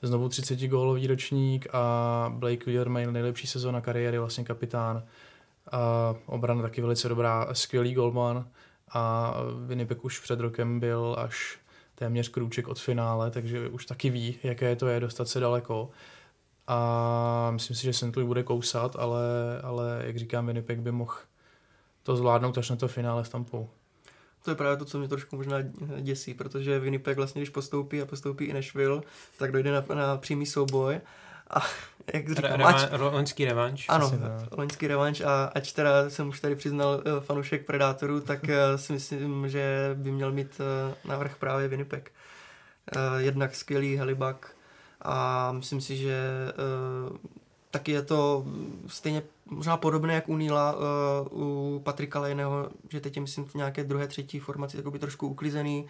znovu 0.02 0.28
30 0.28 0.60
gólový 0.66 1.06
ročník 1.06 1.66
a 1.72 2.32
Blake 2.34 2.66
Wheeler 2.66 2.88
mají 2.88 3.06
nejlepší 3.06 3.46
sezóna 3.46 3.80
kariéry, 3.80 4.18
vlastně 4.18 4.44
kapitán. 4.44 5.02
A 5.72 6.14
obrana 6.26 6.62
taky 6.62 6.80
velice 6.80 7.08
dobrá, 7.08 7.48
skvělý 7.52 7.94
golman 7.94 8.48
a 8.92 9.34
Winnipeg 9.66 10.04
už 10.04 10.20
před 10.20 10.40
rokem 10.40 10.80
byl 10.80 11.16
až 11.18 11.58
téměř 11.94 12.28
krůček 12.28 12.68
od 12.68 12.80
finále, 12.80 13.30
takže 13.30 13.68
už 13.68 13.86
taky 13.86 14.10
ví, 14.10 14.38
jaké 14.42 14.76
to 14.76 14.86
je 14.86 15.00
dostat 15.00 15.28
se 15.28 15.40
daleko. 15.40 15.90
A 16.70 17.50
myslím 17.50 17.76
si, 17.76 17.82
že 17.82 17.92
St. 17.92 18.16
Louis 18.16 18.26
bude 18.26 18.42
kousat, 18.42 18.96
ale, 18.98 19.22
ale 19.62 20.02
jak 20.04 20.16
říkám, 20.16 20.46
Winnipeg 20.46 20.80
by 20.80 20.92
mohl 20.92 21.14
to 22.02 22.16
zvládnout 22.16 22.58
až 22.58 22.70
na 22.70 22.76
to 22.76 22.88
finále 22.88 23.24
s 23.24 23.28
Tampou. 23.28 23.70
To 24.44 24.50
je 24.50 24.54
právě 24.54 24.76
to, 24.76 24.84
co 24.84 24.98
mě 24.98 25.08
trošku 25.08 25.36
možná 25.36 25.56
děsí, 26.00 26.34
protože 26.34 26.78
Winnipeg 26.78 27.16
vlastně, 27.16 27.40
když 27.40 27.50
postoupí 27.50 28.02
a 28.02 28.06
postoupí 28.06 28.44
i 28.44 28.52
Nashville, 28.52 29.02
tak 29.38 29.52
dojde 29.52 29.72
na, 29.72 29.84
na 29.94 30.16
přímý 30.16 30.46
souboj 30.46 31.00
a 31.50 31.60
jak 32.14 32.28
říkám, 32.28 32.52
Re- 32.52 32.64
ať, 32.64 33.00
loňský 33.00 33.44
revanš. 33.44 33.86
Ano, 33.88 34.12
loňský 34.56 34.86
revanš 34.86 35.20
a 35.20 35.44
ať 35.54 35.72
teda 35.72 36.10
jsem 36.10 36.28
už 36.28 36.40
tady 36.40 36.56
přiznal 36.56 37.02
uh, 37.06 37.20
fanoušek 37.20 37.66
Predátorů, 37.66 38.20
tak 38.20 38.42
uh, 38.42 38.50
si 38.76 38.92
myslím, 38.92 39.48
že 39.48 39.90
by 39.94 40.10
měl 40.10 40.32
mít 40.32 40.60
uh, 40.60 41.10
navrh 41.10 41.36
právě 41.36 41.68
Winnipeg. 41.68 42.12
Jednak 43.18 43.54
skvělý 43.54 43.96
helibak 43.96 44.54
a 45.02 45.52
myslím 45.52 45.80
si, 45.80 45.96
že 45.96 46.18
uh, 47.10 47.16
taky 47.70 47.92
je 47.92 48.02
to 48.02 48.44
stejně 48.86 49.22
možná 49.46 49.76
podobné 49.76 50.14
jak 50.14 50.28
u 50.28 50.36
Níla, 50.36 50.74
uh, 50.76 51.42
u 51.42 51.80
Patrika 51.84 52.20
Lejného, 52.20 52.70
že 52.88 53.00
teď 53.00 53.16
je 53.16 53.22
myslím 53.22 53.44
v 53.44 53.54
nějaké 53.54 53.84
druhé, 53.84 54.06
třetí 54.06 54.38
formaci 54.38 54.76
takový 54.76 54.98
trošku 54.98 55.28
uklizený, 55.28 55.86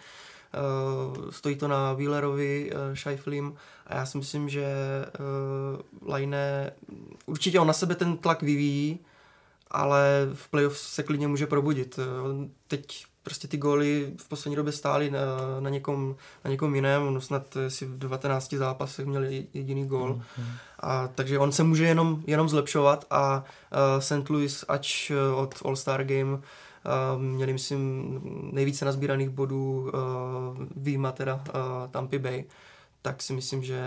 Uh, 1.17 1.29
stojí 1.29 1.55
to 1.55 1.67
na 1.67 1.93
Wheelerovi, 1.93 2.71
uh, 2.71 2.95
Scheiflim 2.95 3.55
a 3.87 3.95
já 3.95 4.05
si 4.05 4.17
myslím, 4.17 4.49
že 4.49 4.65
uh, 5.19 6.09
Lajne, 6.09 6.71
určitě 7.25 7.59
on 7.59 7.67
na 7.67 7.73
sebe 7.73 7.95
ten 7.95 8.17
tlak 8.17 8.41
vyvíjí, 8.41 8.99
ale 9.67 10.29
v 10.33 10.49
playoff 10.49 10.77
se 10.77 11.03
klidně 11.03 11.27
může 11.27 11.47
probudit. 11.47 11.97
Uh, 11.97 12.47
teď 12.67 13.05
prostě 13.23 13.47
ty 13.47 13.57
góly 13.57 14.13
v 14.17 14.29
poslední 14.29 14.55
době 14.55 14.73
stály 14.73 15.11
na, 15.11 15.19
na, 15.59 15.69
někom, 15.69 16.15
na 16.45 16.51
někom 16.51 16.75
jiném, 16.75 17.07
on 17.07 17.21
snad 17.21 17.57
si 17.67 17.85
v 17.85 17.97
19 17.97 18.53
zápasech 18.53 19.05
měl 19.05 19.23
jediný 19.53 19.87
gól. 19.87 20.13
Mm, 20.13 20.21
hmm 20.37 20.53
A, 20.79 21.07
takže 21.07 21.39
on 21.39 21.51
se 21.51 21.63
může 21.63 21.85
jenom, 21.85 22.23
jenom 22.27 22.49
zlepšovat 22.49 23.05
a 23.09 23.43
uh, 23.95 23.99
St. 23.99 24.29
Louis, 24.29 24.65
ač 24.67 25.11
od 25.35 25.55
All-Star 25.65 26.03
Game 26.03 26.39
Uh, 26.85 27.21
měli, 27.21 27.53
myslím, 27.53 28.19
nejvíce 28.51 28.85
nazbíraných 28.85 29.29
bodů 29.29 29.81
uh, 29.81 30.65
výjima 30.75 31.11
teda 31.11 31.35
uh, 31.35 31.41
Tampa 31.91 32.17
Bay, 32.17 32.43
tak 33.01 33.21
si 33.21 33.33
myslím, 33.33 33.63
že 33.63 33.81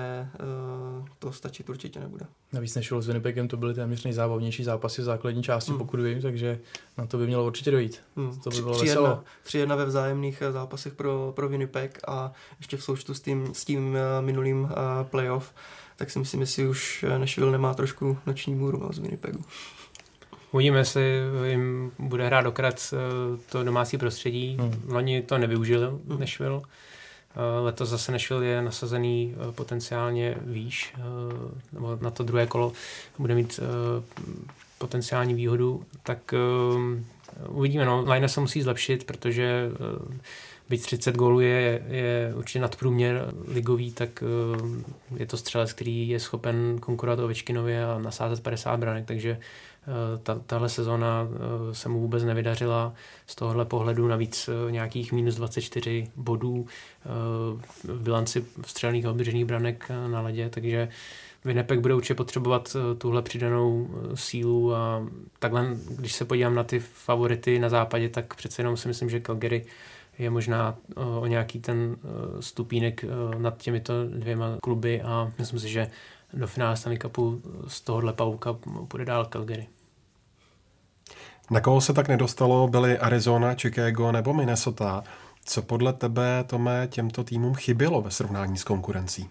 uh, 1.00 1.06
to 1.18 1.32
stačit 1.32 1.68
určitě 1.68 2.00
nebude. 2.00 2.26
Navíc 2.52 2.74
než 2.74 2.92
s 3.00 3.06
Winnipegem 3.06 3.48
to 3.48 3.56
byly 3.56 3.74
téměř 3.74 4.04
nejzábavnější 4.04 4.64
zápasy 4.64 5.02
v 5.02 5.04
základní 5.04 5.42
části, 5.42 5.72
mm. 5.72 5.78
pokud 5.78 6.00
vím, 6.00 6.22
takže 6.22 6.60
na 6.98 7.06
to 7.06 7.18
by 7.18 7.26
mělo 7.26 7.46
určitě 7.46 7.70
dojít. 7.70 8.00
Mm. 8.16 8.40
To 8.40 8.50
by 8.50 8.62
bylo 8.62 8.74
tři, 8.74 8.86
veselo. 8.86 9.06
Jedna, 9.06 9.24
tři 9.42 9.58
jedna 9.58 9.76
ve 9.76 9.84
vzájemných 9.84 10.42
zápasech 10.50 10.94
pro, 10.94 11.32
pro 11.36 11.48
Winnipeg 11.48 12.00
a 12.06 12.32
ještě 12.58 12.76
v 12.76 12.84
součtu 12.84 13.14
s 13.14 13.20
tím, 13.20 13.54
s 13.54 13.64
tím 13.64 13.96
minulým 14.20 14.60
uh, 14.62 14.70
playoff, 15.02 15.54
tak 15.96 16.10
si 16.10 16.18
myslím, 16.18 16.40
jestli 16.40 16.68
už 16.68 17.04
Nashville 17.18 17.52
nemá 17.52 17.74
trošku 17.74 18.18
noční 18.26 18.54
můru 18.54 18.78
no, 18.78 18.92
z 18.92 18.98
Winnipegu. 18.98 19.44
Uvidíme, 20.54 20.78
jestli 20.78 21.02
jim 21.44 21.92
bude 21.98 22.26
hrát 22.26 22.42
dokrát 22.42 22.74
eh, 22.92 22.96
to 23.50 23.64
domácí 23.64 23.98
prostředí. 23.98 24.56
Hmm. 24.60 24.82
Loni 24.88 25.22
to 25.22 25.38
nevyužili 25.38 25.86
hmm. 25.86 26.20
Nashville. 26.20 26.62
Eh, 27.36 27.60
letos 27.60 27.88
zase 27.88 28.12
Nashville 28.12 28.46
je 28.46 28.62
nasazený 28.62 29.34
eh, 29.34 29.52
potenciálně 29.52 30.36
výš, 30.40 30.94
nebo 31.72 31.98
na 32.00 32.10
to 32.10 32.22
druhé 32.22 32.46
kolo 32.46 32.72
bude 33.18 33.34
mít 33.34 33.60
potenciální 34.78 35.34
výhodu, 35.34 35.84
tak 36.02 36.34
uvidíme. 37.48 37.84
No, 37.84 38.04
Line 38.12 38.28
se 38.28 38.40
musí 38.40 38.62
zlepšit, 38.62 39.04
protože 39.04 39.70
byť 40.68 40.82
30 40.82 41.16
gólů 41.16 41.40
je, 41.40 41.82
je 41.88 42.32
určitě 42.36 42.60
nadprůměr 42.60 43.34
ligový, 43.48 43.92
tak 43.92 44.24
je 45.16 45.26
to 45.26 45.36
střelec, 45.36 45.72
který 45.72 46.08
je 46.08 46.20
schopen 46.20 46.78
konkurovat 46.80 47.18
Ovečkinovi 47.18 47.82
a 47.82 47.98
nasázet 47.98 48.42
50 48.42 48.80
branek, 48.80 49.04
takže 49.06 49.38
Eh, 49.38 49.73
ta, 50.22 50.40
tahle 50.46 50.68
sezona 50.68 51.28
eh, 51.28 51.74
se 51.74 51.88
mu 51.88 52.00
vůbec 52.00 52.24
nevydařila 52.24 52.94
z 53.26 53.34
tohohle 53.34 53.64
pohledu, 53.64 54.08
navíc 54.08 54.48
eh, 54.48 54.72
nějakých 54.72 55.12
minus 55.12 55.34
24 55.34 56.10
bodů 56.16 56.66
v 57.84 58.02
bilanci 58.02 58.44
vstřelených 58.62 59.06
a 59.06 59.10
obdržených 59.10 59.44
branek 59.44 59.90
na 60.06 60.20
ledě, 60.20 60.50
takže 60.50 60.88
Winnipeg 61.44 61.80
bude 61.80 61.94
určitě 61.94 62.14
potřebovat 62.14 62.76
tuhle 62.98 63.22
přidanou 63.22 63.90
sílu. 64.14 64.74
A 64.74 65.06
takhle, 65.38 65.76
když 65.98 66.12
se 66.12 66.24
podívám 66.24 66.54
na 66.54 66.64
ty 66.64 66.80
favority 66.80 67.58
na 67.58 67.68
západě, 67.68 68.08
tak 68.08 68.34
přece 68.34 68.62
jenom 68.62 68.76
si 68.76 68.88
myslím, 68.88 69.10
že 69.10 69.20
Calgary 69.20 69.64
je 70.18 70.30
možná 70.30 70.76
o 70.96 71.26
nějaký 71.26 71.60
ten 71.60 71.96
stupínek 72.40 73.04
nad 73.38 73.62
těmito 73.62 73.92
dvěma 74.08 74.56
kluby. 74.62 75.02
A 75.02 75.32
myslím 75.38 75.60
si, 75.60 75.68
že 75.68 75.90
do 76.34 76.46
finále 76.46 76.76
Stanley 76.76 76.98
Cupu 76.98 77.42
z 77.68 77.80
tohohle 77.80 78.12
pauka 78.12 78.52
půjde 78.88 79.04
dál 79.04 79.24
Calgary. 79.24 79.68
Na 81.50 81.60
koho 81.60 81.80
se 81.80 81.92
tak 81.92 82.08
nedostalo, 82.08 82.68
byly 82.68 82.98
Arizona, 82.98 83.54
Chicago 83.54 84.12
nebo 84.12 84.34
Minnesota. 84.34 85.04
Co 85.44 85.62
podle 85.62 85.92
tebe, 85.92 86.44
Tome, 86.46 86.88
těmto 86.90 87.24
týmům 87.24 87.54
chybělo 87.54 88.02
ve 88.02 88.10
srovnání 88.10 88.58
s 88.58 88.64
konkurencí? 88.64 89.28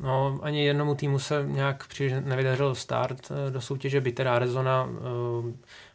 No, 0.00 0.40
ani 0.42 0.64
jednomu 0.64 0.94
týmu 0.94 1.18
se 1.18 1.44
nějak 1.46 1.86
příliš 1.86 2.12
nevydařil 2.24 2.74
start 2.74 3.28
eh, 3.30 3.50
do 3.50 3.60
soutěže, 3.60 4.00
by 4.00 4.12
teda 4.12 4.36
Arizona 4.36 4.84
uh, 4.84 5.50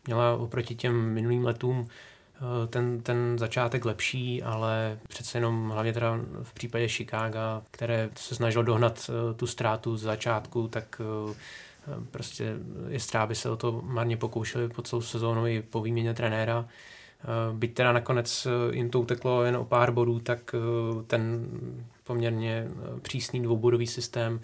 měla 0.07 0.35
oproti 0.35 0.75
těm 0.75 1.13
minulým 1.13 1.45
letům 1.45 1.87
ten, 2.67 3.01
ten 3.01 3.39
začátek 3.39 3.85
lepší, 3.85 4.43
ale 4.43 4.99
přece 5.07 5.37
jenom 5.37 5.69
hlavně 5.69 5.93
teda 5.93 6.19
v 6.43 6.53
případě 6.53 6.87
Chicago, 6.87 7.39
které 7.71 8.09
se 8.15 8.35
snažilo 8.35 8.63
dohnat 8.63 9.09
uh, 9.09 9.35
tu 9.35 9.47
ztrátu 9.47 9.97
z 9.97 10.01
začátku, 10.01 10.67
tak 10.67 11.01
Prostě 12.11 12.55
Jestráby 12.87 13.35
se 13.35 13.49
o 13.49 13.57
to 13.57 13.81
marně 13.85 14.17
pokoušeli 14.17 14.69
po 14.69 14.81
celou 14.81 15.01
sezónu 15.01 15.47
i 15.47 15.61
po 15.61 15.81
výměně 15.81 16.13
trenéra. 16.13 16.65
Byť 17.53 17.73
teda 17.73 17.91
nakonec 17.91 18.47
jim 18.71 18.89
to 18.89 18.99
uteklo 18.99 19.43
jen 19.43 19.55
o 19.55 19.65
pár 19.65 19.91
bodů, 19.91 20.19
tak 20.19 20.55
ten 21.07 21.47
poměrně 22.03 22.67
přísný 23.01 23.43
dvoubodový 23.43 23.87
systém 23.87 24.39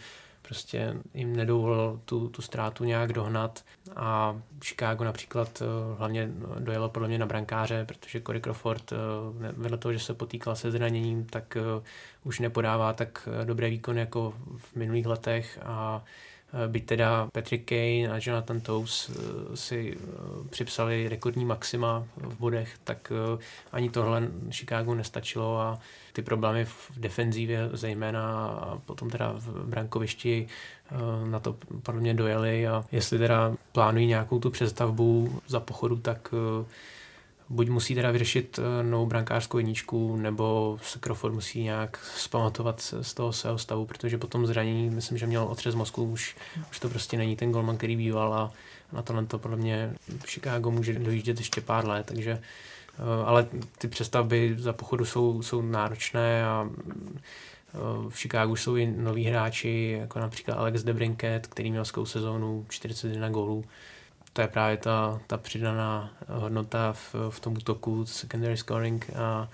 prostě 0.53 0.93
jim 1.13 1.35
nedovolil 1.35 1.99
tu, 2.05 2.29
tu 2.29 2.41
ztrátu 2.41 2.83
nějak 2.83 3.13
dohnat. 3.13 3.63
A 3.95 4.41
Chicago 4.63 5.03
například 5.03 5.63
hlavně 5.97 6.29
dojelo 6.59 6.89
podle 6.89 7.07
mě 7.07 7.17
na 7.17 7.25
brankáře, 7.25 7.85
protože 7.85 8.21
Corey 8.21 8.41
Crawford 8.41 8.93
vedle 9.57 9.77
toho, 9.77 9.93
že 9.93 9.99
se 9.99 10.13
potýkal 10.13 10.55
se 10.55 10.71
zraněním, 10.71 11.25
tak 11.25 11.57
už 12.23 12.39
nepodává 12.39 12.93
tak 12.93 13.29
dobré 13.43 13.69
výkony 13.69 13.99
jako 13.99 14.33
v 14.57 14.75
minulých 14.75 15.05
letech. 15.05 15.59
A 15.63 16.03
Eh, 16.03 16.42
byť 16.67 16.85
teda 16.85 17.27
Patrick 17.33 17.65
Kane 17.65 18.09
a 18.09 18.19
Jonathan 18.21 18.61
Toews 18.61 19.09
eh, 19.09 19.57
si 19.57 19.97
eh, 19.97 19.99
připsali 20.49 21.09
rekordní 21.09 21.45
maxima 21.45 22.05
v 22.17 22.37
bodech, 22.37 22.77
tak 22.83 23.11
ani 23.71 23.89
tohle 23.89 24.27
Chicago 24.51 24.95
nestačilo 24.95 25.59
a 25.59 25.79
ty 26.13 26.21
problémy 26.21 26.65
v 26.65 26.91
defenzívě 26.97 27.69
zejména 27.73 28.47
a 28.47 28.77
potom 28.85 29.09
teda 29.09 29.33
v 29.35 29.65
brankovišti 29.67 30.47
na 31.29 31.39
to 31.39 31.55
podle 31.83 32.01
mě 32.01 32.13
dojeli 32.13 32.67
a 32.67 32.85
jestli 32.91 33.17
teda 33.17 33.55
plánují 33.71 34.07
nějakou 34.07 34.39
tu 34.39 34.49
přestavbu 34.49 35.41
za 35.47 35.59
pochodu, 35.59 35.95
tak 35.95 36.33
buď 37.49 37.69
musí 37.69 37.95
teda 37.95 38.11
vyřešit 38.11 38.59
eh, 38.59 38.83
novou 38.83 39.05
brankářskou 39.05 39.57
jedničku, 39.57 40.15
nebo 40.15 40.79
se 40.83 40.99
Crawford 40.99 41.33
musí 41.33 41.63
nějak 41.63 41.99
zpamatovat 42.15 42.81
z 43.01 43.13
toho 43.13 43.33
svého 43.33 43.57
stavu, 43.57 43.85
protože 43.85 44.17
potom 44.17 44.47
zranění, 44.47 44.89
myslím, 44.89 45.17
že 45.17 45.27
měl 45.27 45.43
otřes 45.43 45.75
mozku, 45.75 46.03
už, 46.03 46.35
už 46.71 46.79
to 46.79 46.89
prostě 46.89 47.17
není 47.17 47.35
ten 47.35 47.51
golman, 47.51 47.77
který 47.77 47.95
býval 47.95 48.33
a 48.33 48.51
na 48.91 49.01
tohle 49.01 49.25
to 49.25 49.39
podle 49.39 49.57
mě 49.57 49.93
v 50.19 50.29
Chicago 50.29 50.71
může 50.71 50.99
dojíždět 50.99 51.37
ještě 51.37 51.61
pár 51.61 51.87
let, 51.87 52.05
takže 52.05 52.31
eh, 52.31 53.25
ale 53.25 53.47
ty 53.77 53.87
přestavby 53.87 54.55
za 54.57 54.73
pochodu 54.73 55.05
jsou, 55.05 55.41
jsou 55.41 55.61
náročné 55.61 56.45
a 56.45 56.69
v 58.09 58.15
Chicagu 58.15 58.55
jsou 58.55 58.75
i 58.75 58.85
noví 58.97 59.25
hráči, 59.25 59.97
jako 59.99 60.19
například 60.19 60.55
Alex 60.55 60.83
DeBrinket, 60.83 61.47
který 61.47 61.71
měl 61.71 61.85
skou 61.85 62.05
sezónu 62.05 62.65
41 62.69 63.29
gólů. 63.29 63.65
To 64.33 64.41
je 64.41 64.47
právě 64.47 64.77
ta, 64.77 65.19
ta 65.27 65.37
přidaná 65.37 66.11
hodnota 66.27 66.93
v, 66.93 67.15
v 67.29 67.39
tom 67.39 67.53
útoku, 67.53 68.05
secondary 68.05 68.57
scoring 68.57 69.09
a 69.15 69.49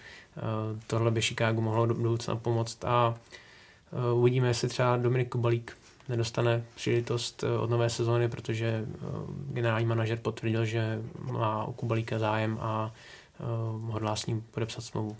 tohle 0.87 1.11
by 1.11 1.21
Chicago 1.21 1.61
mohlo 1.61 1.85
do 1.85 1.93
budoucna 1.93 2.35
pomoct 2.35 2.85
a 2.85 3.15
uvidíme, 4.13 4.47
jestli 4.47 4.67
třeba 4.67 4.97
Dominik 4.97 5.29
Kubalík 5.29 5.77
nedostane 6.09 6.63
příležitost 6.75 7.43
od 7.59 7.69
nové 7.69 7.89
sezóny, 7.89 8.29
protože 8.29 8.85
generální 9.51 9.85
manažer 9.85 10.17
potvrdil, 10.17 10.65
že 10.65 11.01
má 11.21 11.63
o 11.63 11.73
Kubalíka 11.73 12.19
zájem 12.19 12.57
a 12.61 12.91
hodlá 13.81 14.15
s 14.15 14.25
ním 14.25 14.41
podepsat 14.51 14.81
smlouvu. 14.81 15.17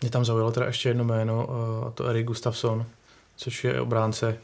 Mě 0.00 0.10
tam 0.10 0.24
zaujalo 0.24 0.52
teda 0.52 0.66
ještě 0.66 0.88
jedno 0.88 1.04
jméno, 1.04 1.48
eh, 1.50 1.86
a 1.86 1.90
to 1.90 2.06
Erik 2.06 2.26
Gustafsson, 2.26 2.86
což 3.36 3.64
je 3.64 3.80
obránce, 3.80 4.38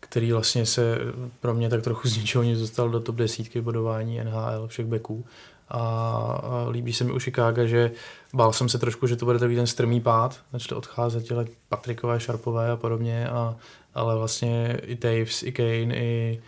který 0.00 0.32
vlastně 0.32 0.66
se 0.66 0.98
pro 1.40 1.54
mě 1.54 1.68
tak 1.68 1.82
trochu 1.82 2.08
z 2.08 2.16
ničeho 2.16 2.44
nic 2.44 2.60
dostal 2.60 2.88
do 2.88 3.00
top 3.00 3.16
desítky 3.16 3.60
bodování 3.60 4.20
NHL 4.24 4.68
všech 4.68 4.86
beků. 4.86 5.24
A, 5.70 6.66
líbí 6.70 6.92
se 6.92 7.04
mi 7.04 7.12
u 7.12 7.18
Chicago, 7.18 7.66
že 7.66 7.90
bál 8.34 8.52
jsem 8.52 8.68
se 8.68 8.78
trošku, 8.78 9.06
že 9.06 9.16
to 9.16 9.24
bude 9.24 9.38
takový 9.38 9.56
ten 9.56 9.66
strmý 9.66 10.00
pád, 10.00 10.40
začali 10.52 10.78
odcházet 10.78 11.24
těle 11.24 11.46
Patrikové, 11.68 12.20
Šarpové 12.20 12.70
a 12.70 12.76
podobně, 12.76 13.28
a, 13.28 13.56
ale 13.94 14.16
vlastně 14.16 14.80
i 14.86 14.96
Taves, 14.96 15.42
i 15.42 15.52
Kane, 15.52 15.96
i 15.96 16.40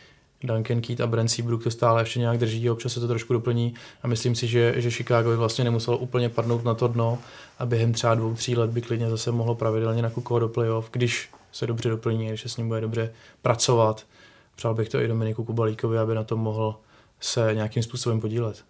Duncan 0.44 0.80
Keat 0.80 1.00
a 1.00 1.06
Brent 1.06 1.30
Seabrook 1.30 1.64
to 1.64 1.70
stále 1.70 2.02
ještě 2.02 2.20
nějak 2.20 2.38
drží, 2.38 2.70
občas 2.70 2.92
se 2.92 3.00
to 3.00 3.08
trošku 3.08 3.32
doplní 3.32 3.74
a 4.02 4.08
myslím 4.08 4.34
si, 4.34 4.46
že, 4.46 4.74
že 4.76 4.90
Chicago 4.90 5.30
by 5.30 5.36
vlastně 5.36 5.64
nemuselo 5.64 5.98
úplně 5.98 6.28
padnout 6.28 6.64
na 6.64 6.74
to 6.74 6.88
dno 6.88 7.18
a 7.58 7.66
během 7.66 7.92
třeba 7.92 8.14
dvou, 8.14 8.34
tří 8.34 8.56
let 8.56 8.70
by 8.70 8.82
klidně 8.82 9.10
zase 9.10 9.32
mohlo 9.32 9.54
pravidelně 9.54 10.02
nakukovat 10.02 10.40
do 10.40 10.48
playoff, 10.48 10.90
když 10.92 11.30
se 11.52 11.66
dobře 11.66 11.88
doplní, 11.88 12.38
se 12.38 12.48
s 12.48 12.56
ním 12.56 12.68
bude 12.68 12.80
dobře 12.80 13.12
pracovat. 13.42 14.06
Přál 14.54 14.74
bych 14.74 14.88
to 14.88 15.00
i 15.00 15.08
Dominiku 15.08 15.44
Kubalíkovi, 15.44 15.98
aby 15.98 16.14
na 16.14 16.24
tom 16.24 16.40
mohl 16.40 16.80
se 17.20 17.50
nějakým 17.54 17.82
způsobem 17.82 18.20
podílet. 18.20 18.64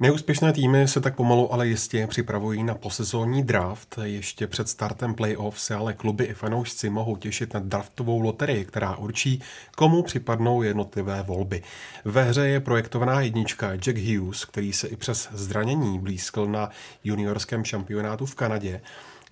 Neúspěšné 0.00 0.52
týmy 0.52 0.88
se 0.88 1.00
tak 1.00 1.16
pomalu 1.16 1.52
ale 1.52 1.68
jistě 1.68 2.06
připravují 2.06 2.62
na 2.62 2.74
posezónní 2.74 3.42
draft. 3.42 3.98
Ještě 4.02 4.46
před 4.46 4.68
startem 4.68 5.14
playoff 5.14 5.60
se 5.60 5.74
ale 5.74 5.92
kluby 5.92 6.24
i 6.24 6.34
fanoušci 6.34 6.90
mohou 6.90 7.16
těšit 7.16 7.54
na 7.54 7.60
draftovou 7.60 8.20
loterii, 8.20 8.64
která 8.64 8.96
určí, 8.96 9.42
komu 9.76 10.02
připadnou 10.02 10.62
jednotlivé 10.62 11.22
volby. 11.22 11.62
Ve 12.04 12.22
hře 12.22 12.48
je 12.48 12.60
projektovaná 12.60 13.20
jednička 13.20 13.74
Jack 13.74 13.98
Hughes, 13.98 14.44
který 14.44 14.72
se 14.72 14.88
i 14.88 14.96
přes 14.96 15.28
zranění 15.32 15.98
blízkl 15.98 16.46
na 16.46 16.70
juniorském 17.04 17.64
šampionátu 17.64 18.26
v 18.26 18.34
Kanadě. 18.34 18.80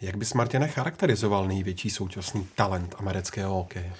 Jak 0.03 0.17
bys 0.17 0.35
Martina 0.35 0.67
charakterizoval 0.67 1.49
největší 1.49 1.91
současný 1.91 2.49
talent 2.55 2.95
amerického 2.99 3.55
hokeje? 3.55 3.93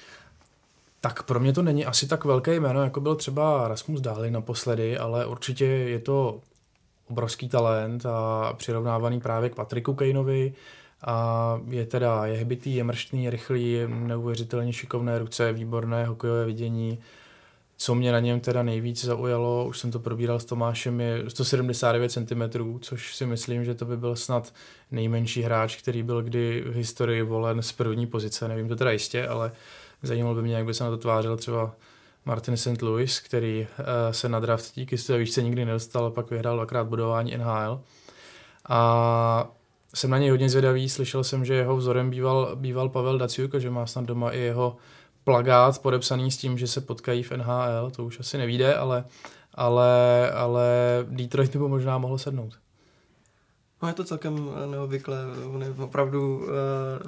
Tak 1.01 1.23
pro 1.23 1.41
mě 1.41 1.53
to 1.53 1.63
není 1.63 1.87
asi 1.87 2.09
tak 2.09 2.25
velké 2.25 2.55
jméno, 2.55 2.83
jako 2.83 3.01
byl 3.01 3.15
třeba 3.15 3.69
Rasmus 3.69 4.01
Dáli 4.01 4.31
naposledy, 4.31 4.99
ale 4.99 5.27
určitě 5.27 5.65
je 5.65 5.99
to 5.99 6.41
obrovský 7.11 7.49
talent 7.49 8.07
a 8.07 8.53
přirovnávaný 8.53 9.21
právě 9.21 9.51
k 9.51 9.55
Patriku 9.55 9.95
Kejnovi. 9.95 10.55
A 11.05 11.61
je 11.69 11.87
teda, 11.87 12.27
je 12.27 12.39
hbitý, 12.39 12.75
je 12.75 12.85
mrštný, 12.85 13.25
je 13.25 13.31
rychlý, 13.31 13.79
neuvěřitelně 13.89 14.73
šikovné 14.73 15.19
ruce, 15.19 15.53
výborné 15.53 16.05
hokejové 16.05 16.45
vidění. 16.45 16.99
Co 17.83 17.95
mě 17.95 18.13
na 18.13 18.21
něm 18.21 18.41
teda 18.41 18.63
nejvíc 18.63 19.05
zaujalo, 19.05 19.67
už 19.69 19.79
jsem 19.79 19.91
to 19.91 19.99
probíral 19.99 20.41
s 20.41 20.45
Tomášem, 20.45 21.01
je 21.01 21.31
179 21.31 22.13
cm, 22.13 22.79
což 22.81 23.17
si 23.17 23.27
myslím, 23.27 23.65
že 23.65 23.75
to 23.75 23.85
by 23.85 23.97
byl 23.97 24.17
snad 24.17 24.55
nejmenší 24.91 25.43
hráč, 25.43 25.77
který 25.77 26.03
byl 26.03 26.23
kdy 26.23 26.65
v 26.67 26.75
historii 26.75 27.23
volen 27.23 27.63
z 27.63 27.73
první 27.73 28.07
pozice. 28.07 28.49
Nevím 28.49 28.69
to 28.69 28.77
teda 28.77 28.91
jistě, 28.91 29.29
ale 29.29 29.53
zajímalo 30.03 30.35
by 30.35 30.43
mě, 30.43 30.55
jak 30.55 30.67
by 30.67 30.75
se 30.75 30.85
na 30.85 30.91
to 30.91 30.97
tvářil 30.97 31.37
třeba 31.37 31.75
Martin 32.25 32.57
St. 32.57 32.83
Louis, 32.83 33.21
který 33.21 33.61
uh, 33.61 33.87
se 34.11 34.29
na 34.29 34.41
draft 34.41 34.73
díky 34.75 34.99
své 34.99 35.19
výšce 35.19 35.43
nikdy 35.43 35.65
nedostal, 35.65 36.11
pak 36.11 36.31
vyhrál 36.31 36.57
dvakrát 36.57 36.85
budování 36.85 37.37
NHL. 37.37 37.81
A 38.69 39.51
jsem 39.95 40.11
na 40.11 40.19
něj 40.19 40.31
hodně 40.31 40.49
zvědavý, 40.49 40.89
slyšel 40.89 41.25
jsem, 41.25 41.45
že 41.45 41.55
jeho 41.55 41.77
vzorem 41.77 42.11
býval, 42.11 42.57
býval 42.57 42.89
Pavel 42.89 43.19
Daciuk, 43.19 43.55
že 43.55 43.71
má 43.71 43.87
snad 43.87 44.05
doma 44.05 44.31
i 44.31 44.39
jeho 44.39 44.77
plagát 45.25 45.79
podepsaný 45.79 46.31
s 46.31 46.37
tím, 46.37 46.59
že 46.59 46.67
se 46.67 46.81
potkají 46.81 47.23
v 47.23 47.31
NHL, 47.31 47.91
to 47.97 48.05
už 48.05 48.21
asi 48.21 48.39
nevíde, 48.39 48.75
ale, 48.75 49.05
ale, 49.55 50.31
ale 50.31 50.67
Detroit 51.09 51.57
by 51.57 51.69
možná 51.69 51.99
mohl 51.99 52.19
sednout. 52.19 52.59
No 53.83 53.89
je 53.89 53.95
to 53.95 54.05
celkem 54.05 54.51
eh, 54.51 54.67
neobvyklé, 54.67 55.19
on 55.55 55.63
je 55.63 55.71
opravdu 55.71 56.37
uh, 56.37 56.49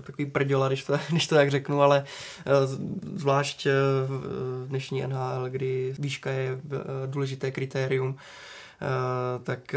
takový 0.03 0.27
prděla, 0.27 0.69
když 0.69 0.85
to, 0.85 0.99
když 1.11 1.27
to 1.27 1.35
tak 1.35 1.51
řeknu, 1.51 1.83
ale 1.83 2.05
uh, 2.47 2.53
zvlášť 3.19 3.67
uh, 3.67 3.73
v 4.09 4.69
dnešní 4.69 5.07
NHL, 5.07 5.47
kdy 5.49 5.95
výška 5.99 6.31
je 6.31 6.55
uh, 6.55 6.61
důležité 7.07 7.51
kritérium, 7.51 8.09
uh, 8.09 8.17
tak 9.43 9.75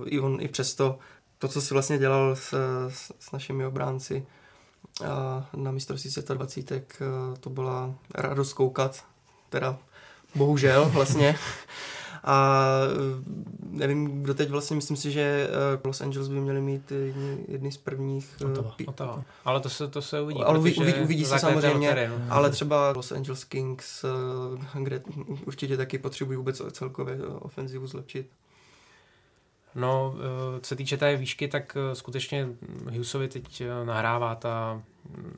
uh, 0.00 0.06
i 0.06 0.20
on 0.20 0.38
i 0.40 0.48
přesto 0.48 0.98
to, 1.38 1.48
co 1.48 1.60
si 1.60 1.74
vlastně 1.74 1.98
dělal 1.98 2.36
s, 2.36 2.54
s, 2.88 3.12
s 3.20 3.32
našimi 3.32 3.66
obránci 3.66 4.26
na 5.56 5.70
mistrovství 5.70 6.10
světa 6.10 6.34
20, 6.34 6.72
uh, 6.72 7.36
to 7.40 7.50
byla 7.50 7.94
radost 8.14 8.52
koukat, 8.52 9.04
teda 9.50 9.78
bohužel 10.34 10.84
vlastně. 10.84 11.38
A 12.24 12.68
eh, 12.86 13.22
nevím, 13.70 14.22
kdo 14.22 14.34
teď 14.34 14.50
vlastně, 14.50 14.76
myslím 14.76 14.96
si, 14.96 15.12
že 15.12 15.48
eh, 15.50 15.80
Los 15.84 16.00
Angeles 16.00 16.28
by 16.28 16.40
měli 16.40 16.60
mít 16.60 16.92
jedny, 16.92 17.44
jedny 17.48 17.72
z 17.72 17.76
prvních... 17.76 18.36
Eh, 18.42 18.46
Otava. 18.46 18.74
Otava. 18.86 19.24
Ale 19.44 19.60
to 19.60 19.68
se, 19.70 19.88
to 19.88 20.02
se 20.02 20.20
uvidí. 20.20 20.42
Ale 20.42 20.58
uvidí, 20.58 20.80
uvidí, 20.80 21.00
uvidí 21.00 21.24
se 21.24 21.38
samozřejmě, 21.38 21.88
terénu. 21.88 22.14
ale 22.28 22.50
třeba 22.50 22.90
Los 22.90 23.12
Angeles 23.12 23.44
Kings, 23.44 24.04
kde 24.82 25.02
určitě 25.46 25.76
taky 25.76 25.98
potřebují 25.98 26.36
vůbec 26.36 26.62
celkově 26.72 27.18
ofenzivu 27.26 27.86
zlepšit. 27.86 28.30
No, 29.74 30.14
co 30.60 30.68
se 30.68 30.76
týče 30.76 30.96
té 30.96 31.16
výšky, 31.16 31.48
tak 31.48 31.76
skutečně 31.92 32.48
Hughesovi 32.90 33.28
teď 33.28 33.62
nahrává 33.84 34.34
ta 34.34 34.82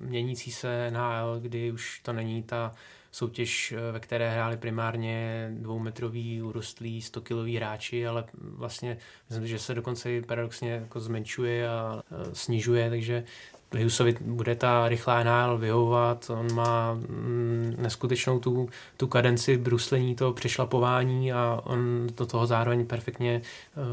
měnící 0.00 0.52
se 0.52 0.90
NHL, 0.90 1.40
kdy 1.40 1.72
už 1.72 2.00
to 2.00 2.12
není 2.12 2.42
ta 2.42 2.72
soutěž, 3.16 3.72
eh, 3.72 3.92
ve 3.92 4.00
které 4.00 4.30
hráli 4.30 4.56
primárně 4.56 5.48
dvoumetrový, 5.58 6.42
urostlí, 6.42 7.02
100 7.02 7.20
kiloví 7.20 7.56
hráči, 7.56 8.06
ale 8.06 8.24
vlastně 8.34 8.98
myslím, 9.30 9.46
že 9.46 9.58
se 9.58 9.74
dokonce 9.74 10.22
paradoxně 10.22 10.70
jako 10.70 11.00
zmenšuje 11.00 11.68
a 11.68 12.02
eh, 12.10 12.34
snižuje, 12.34 12.90
takže 12.90 13.24
Hughesovi 13.72 14.16
bude 14.20 14.54
ta 14.54 14.88
rychlá 14.88 15.22
NHL 15.22 15.58
vyhovovat, 15.58 16.30
on 16.30 16.54
má 16.54 16.94
mm, 16.94 17.74
neskutečnou 17.78 18.38
tu, 18.38 18.68
tu 18.96 19.06
kadenci 19.06 19.56
bruslení, 19.56 20.14
to 20.14 20.32
přešlapování 20.32 21.32
a 21.32 21.60
on 21.64 22.06
do 22.18 22.26
toho 22.26 22.46
zároveň 22.46 22.86
perfektně 22.86 23.42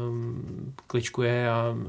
um, 0.08 0.74
kličkuje 0.86 1.50
a 1.50 1.70
um, 1.70 1.88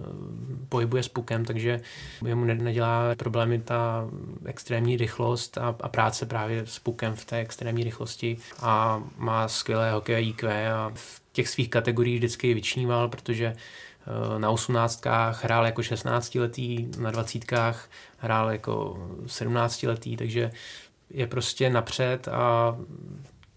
pohybuje 0.69 1.03
s 1.03 1.07
pukem, 1.07 1.45
takže 1.45 1.81
jemu 2.25 2.45
nedělá 2.45 3.15
problémy 3.15 3.59
ta 3.59 4.09
extrémní 4.45 4.97
rychlost 4.97 5.57
a, 5.57 5.75
a 5.81 5.89
práce 5.89 6.25
právě 6.25 6.65
s 6.65 6.79
pukem 6.79 7.15
v 7.15 7.25
té 7.25 7.37
extrémní 7.37 7.83
rychlosti 7.83 8.37
a 8.61 9.03
má 9.17 9.47
skvělé 9.47 9.91
hokejové 9.91 10.21
IQ 10.21 10.71
a 10.73 10.91
v 10.93 11.21
těch 11.31 11.49
svých 11.49 11.69
kategoriích 11.69 12.17
vždycky 12.17 12.53
vyčníval, 12.53 13.07
protože 13.07 13.55
na 14.37 14.49
osmnáctkách, 14.49 15.43
hrál 15.43 15.65
jako 15.65 15.83
16 15.83 16.35
letý, 16.35 16.87
na 16.97 17.11
dvacítkách 17.11 17.89
hrál 18.17 18.51
jako 18.51 18.97
17 19.27 19.83
letý, 19.83 20.17
takže 20.17 20.51
je 21.09 21.27
prostě 21.27 21.69
napřed 21.69 22.27
a 22.27 22.77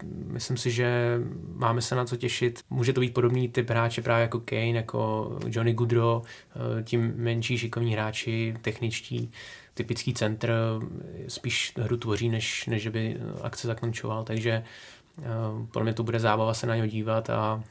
myslím 0.03 0.57
si, 0.57 0.71
že 0.71 1.19
máme 1.55 1.81
se 1.81 1.95
na 1.95 2.05
co 2.05 2.15
těšit. 2.15 2.59
Může 2.69 2.93
to 2.93 3.01
být 3.01 3.13
podobný 3.13 3.49
typ 3.49 3.69
hráče 3.69 4.01
právě 4.01 4.21
jako 4.21 4.39
Kane, 4.39 4.67
jako 4.67 5.31
Johnny 5.47 5.73
Goodrow, 5.73 6.23
eh, 6.25 6.83
tím 6.83 7.13
menší 7.15 7.57
šikovní 7.57 7.93
hráči, 7.93 8.55
techničtí, 8.61 9.31
typický 9.73 10.13
centr, 10.13 10.53
spíš 11.27 11.73
hru 11.77 11.97
tvoří, 11.97 12.29
než, 12.29 12.65
než 12.65 12.87
by 12.87 13.17
akce 13.41 13.67
zakončoval, 13.67 14.23
takže 14.23 14.63
eh, 15.19 15.23
pro 15.71 15.83
mě 15.83 15.93
to 15.93 16.03
bude 16.03 16.19
zábava 16.19 16.53
se 16.53 16.67
na 16.67 16.75
něj 16.75 16.89
dívat 16.89 17.29
a 17.29 17.63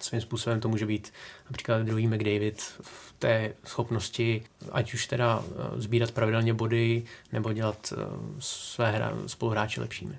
svým 0.00 0.20
způsobem 0.20 0.60
to 0.60 0.68
může 0.68 0.86
být 0.86 1.12
například 1.50 1.82
druhý 1.82 2.06
McDavid 2.06 2.60
v 2.80 3.14
té 3.18 3.52
schopnosti, 3.64 4.42
ať 4.72 4.94
už 4.94 5.06
teda 5.06 5.42
eh, 5.44 5.80
sbírat 5.80 6.10
pravidelně 6.10 6.54
body, 6.54 7.02
nebo 7.32 7.52
dělat 7.52 7.92
eh, 7.92 8.02
své 8.38 8.90
hra, 8.90 9.12
spoluhráče 9.26 9.80
lepšími. 9.80 10.18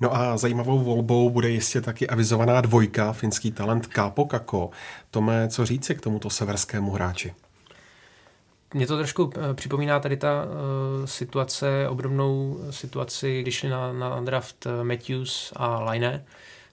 No 0.00 0.16
a 0.16 0.36
zajímavou 0.36 0.78
volbou 0.78 1.30
bude 1.30 1.50
jistě 1.50 1.80
taky 1.80 2.08
avizovaná 2.08 2.60
dvojka, 2.60 3.12
finský 3.12 3.52
talent 3.52 3.86
Kápo 3.86 4.24
Kako. 4.24 4.70
Tome, 5.10 5.48
co 5.48 5.66
říci 5.66 5.94
k 5.94 6.00
tomuto 6.00 6.30
severskému 6.30 6.90
hráči? 6.90 7.34
Mě 8.74 8.86
to 8.86 8.96
trošku 8.96 9.32
eh, 9.36 9.54
připomíná 9.54 10.00
tady 10.00 10.16
ta 10.16 10.44
uh, 10.44 10.50
situace, 11.06 11.88
obdobnou 11.88 12.60
situaci, 12.70 13.42
když 13.42 13.54
šli 13.54 13.68
na, 13.68 13.92
na 13.92 14.20
draft 14.20 14.66
Matthews 14.82 15.52
a 15.56 15.90
Line, 15.90 16.24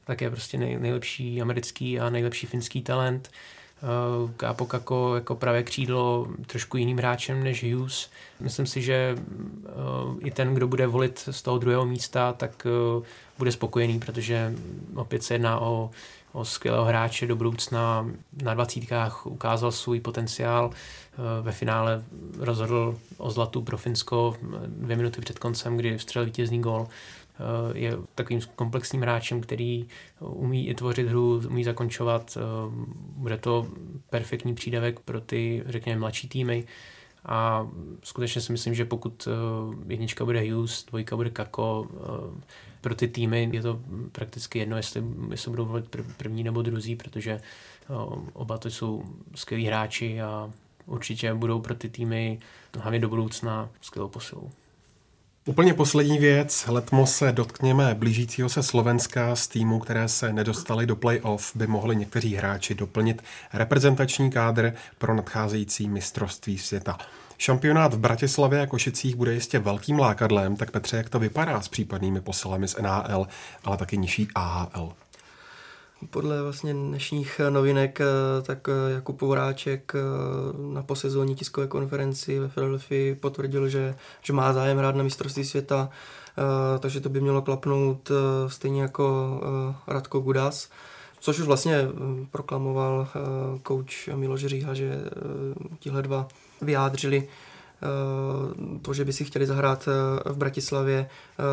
tak 0.05 0.21
je 0.21 0.29
prostě 0.29 0.57
nej, 0.57 0.79
nejlepší 0.79 1.41
americký 1.41 1.99
a 1.99 2.09
nejlepší 2.09 2.47
finský 2.47 2.81
talent. 2.81 3.31
Kápo 4.37 4.65
Kako 4.65 5.15
jako 5.15 5.35
pravé 5.35 5.63
křídlo 5.63 6.27
trošku 6.47 6.77
jiným 6.77 6.97
hráčem 6.97 7.43
než 7.43 7.73
Hughes. 7.73 8.09
Myslím 8.39 8.65
si, 8.65 8.81
že 8.81 9.15
i 10.19 10.31
ten, 10.31 10.53
kdo 10.53 10.67
bude 10.67 10.87
volit 10.87 11.29
z 11.31 11.41
toho 11.41 11.57
druhého 11.57 11.85
místa, 11.85 12.33
tak 12.33 12.67
bude 13.37 13.51
spokojený, 13.51 13.99
protože 13.99 14.53
opět 14.95 15.23
se 15.23 15.33
jedná 15.33 15.59
o 15.61 15.91
o 16.35 16.45
skvělého 16.45 16.85
hráče 16.85 17.27
do 17.27 17.35
budoucna. 17.35 18.07
Na 18.43 18.53
dvacítkách 18.53 19.25
ukázal 19.25 19.71
svůj 19.71 19.99
potenciál. 19.99 20.69
Eh, 20.73 21.41
ve 21.41 21.51
finále 21.51 22.03
rozhodl 22.39 22.97
o 23.17 23.31
zlatu 23.31 23.61
pro 23.61 23.77
Finsko 23.77 24.35
dvě 24.67 24.97
minuty 24.97 25.21
před 25.21 25.39
koncem, 25.39 25.77
kdy 25.77 25.97
vstřelil 25.97 26.25
vítězný 26.25 26.61
gol. 26.61 26.87
Eh, 27.39 27.77
je 27.77 27.97
takovým 28.15 28.41
komplexním 28.55 29.01
hráčem, 29.01 29.41
který 29.41 29.87
umí 30.19 30.67
i 30.67 30.75
tvořit 30.75 31.07
hru, 31.07 31.41
umí 31.47 31.63
zakončovat. 31.63 32.37
Eh, 32.37 32.41
bude 32.97 33.37
to 33.37 33.67
perfektní 34.09 34.55
přídavek 34.55 34.99
pro 34.99 35.21
ty, 35.21 35.63
řekněme, 35.65 35.99
mladší 35.99 36.29
týmy. 36.29 36.65
A 37.25 37.67
skutečně 38.03 38.41
si 38.41 38.51
myslím, 38.51 38.73
že 38.73 38.85
pokud 38.85 39.27
jednička 39.87 40.25
bude 40.25 40.51
Hughes, 40.51 40.85
dvojka 40.85 41.15
bude 41.15 41.29
Kako, 41.29 41.87
pro 42.81 42.95
ty 42.95 43.07
týmy 43.07 43.49
je 43.53 43.61
to 43.61 43.79
prakticky 44.11 44.59
jedno, 44.59 44.77
jestli, 44.77 45.03
jestli 45.29 45.51
budou 45.51 45.65
volit 45.65 45.95
první 46.17 46.43
nebo 46.43 46.61
druzí, 46.61 46.95
protože 46.95 47.41
oba 48.33 48.57
to 48.57 48.69
jsou 48.69 49.03
skvělí 49.35 49.65
hráči 49.65 50.21
a 50.21 50.51
určitě 50.85 51.33
budou 51.33 51.61
pro 51.61 51.75
ty 51.75 51.89
týmy 51.89 52.39
hlavně 52.79 52.99
do 52.99 53.09
budoucna 53.09 53.69
skvělou 53.81 54.09
posilou. 54.09 54.49
Úplně 55.47 55.73
poslední 55.73 56.17
věc, 56.17 56.65
letmo 56.67 57.07
se 57.07 57.31
dotkněme 57.31 57.95
blížícího 57.95 58.49
se 58.49 58.63
Slovenska 58.63 59.35
z 59.35 59.47
týmu, 59.47 59.79
které 59.79 60.07
se 60.07 60.33
nedostali 60.33 60.85
do 60.85 60.95
play-off, 60.95 61.55
by 61.55 61.67
mohli 61.67 61.95
někteří 61.95 62.35
hráči 62.35 62.75
doplnit 62.75 63.23
reprezentační 63.53 64.31
kádr 64.31 64.73
pro 64.97 65.15
nadcházející 65.15 65.89
mistrovství 65.89 66.57
světa. 66.57 66.97
Šampionát 67.37 67.93
v 67.93 67.99
Bratislavě 67.99 68.61
a 68.61 68.67
Košicích 68.67 69.15
bude 69.15 69.33
jistě 69.33 69.59
velkým 69.59 69.99
lákadlem, 69.99 70.55
tak 70.55 70.71
Petře, 70.71 70.97
jak 70.97 71.09
to 71.09 71.19
vypadá 71.19 71.61
s 71.61 71.67
případnými 71.67 72.21
posilami 72.21 72.67
z 72.67 72.77
NHL, 72.77 73.27
ale 73.63 73.77
taky 73.77 73.97
nižší 73.97 74.27
AHL? 74.35 74.93
Podle 76.09 76.43
vlastně 76.43 76.73
dnešních 76.73 77.41
novinek, 77.49 78.01
eh, 78.01 78.05
tak 78.41 78.69
eh, 78.69 78.91
Jakub 78.93 79.17
Povráček 79.19 79.93
eh, 79.95 80.73
na 80.73 80.83
posezónní 80.83 81.35
tiskové 81.35 81.67
konferenci 81.67 82.39
ve 82.39 82.47
Philadelphia 82.47 83.15
potvrdil, 83.19 83.69
že, 83.69 83.95
že 84.21 84.33
má 84.33 84.53
zájem 84.53 84.77
hrát 84.77 84.95
na 84.95 85.03
mistrovství 85.03 85.45
světa, 85.45 85.89
takže 86.79 87.01
to 87.01 87.09
by 87.09 87.21
mělo 87.21 87.41
klapnout 87.41 88.11
stejně 88.47 88.81
jako 88.81 89.39
Radko 89.87 90.19
Gudas 90.19 90.69
což 91.19 91.39
už 91.39 91.45
vlastně 91.45 91.87
proklamoval 92.31 93.07
kouč 93.63 94.09
Miloš 94.15 94.45
Říha, 94.45 94.73
že 94.73 94.99
tihle 95.79 96.01
dva 96.01 96.27
vyjádřili 96.61 97.27
to, 98.81 98.93
že 98.93 99.05
by 99.05 99.13
si 99.13 99.25
chtěli 99.25 99.45
zahrát 99.45 99.87
eh, 99.87 100.29
v 100.29 100.37
Bratislavě. 100.37 100.97
Eh, 100.99 101.43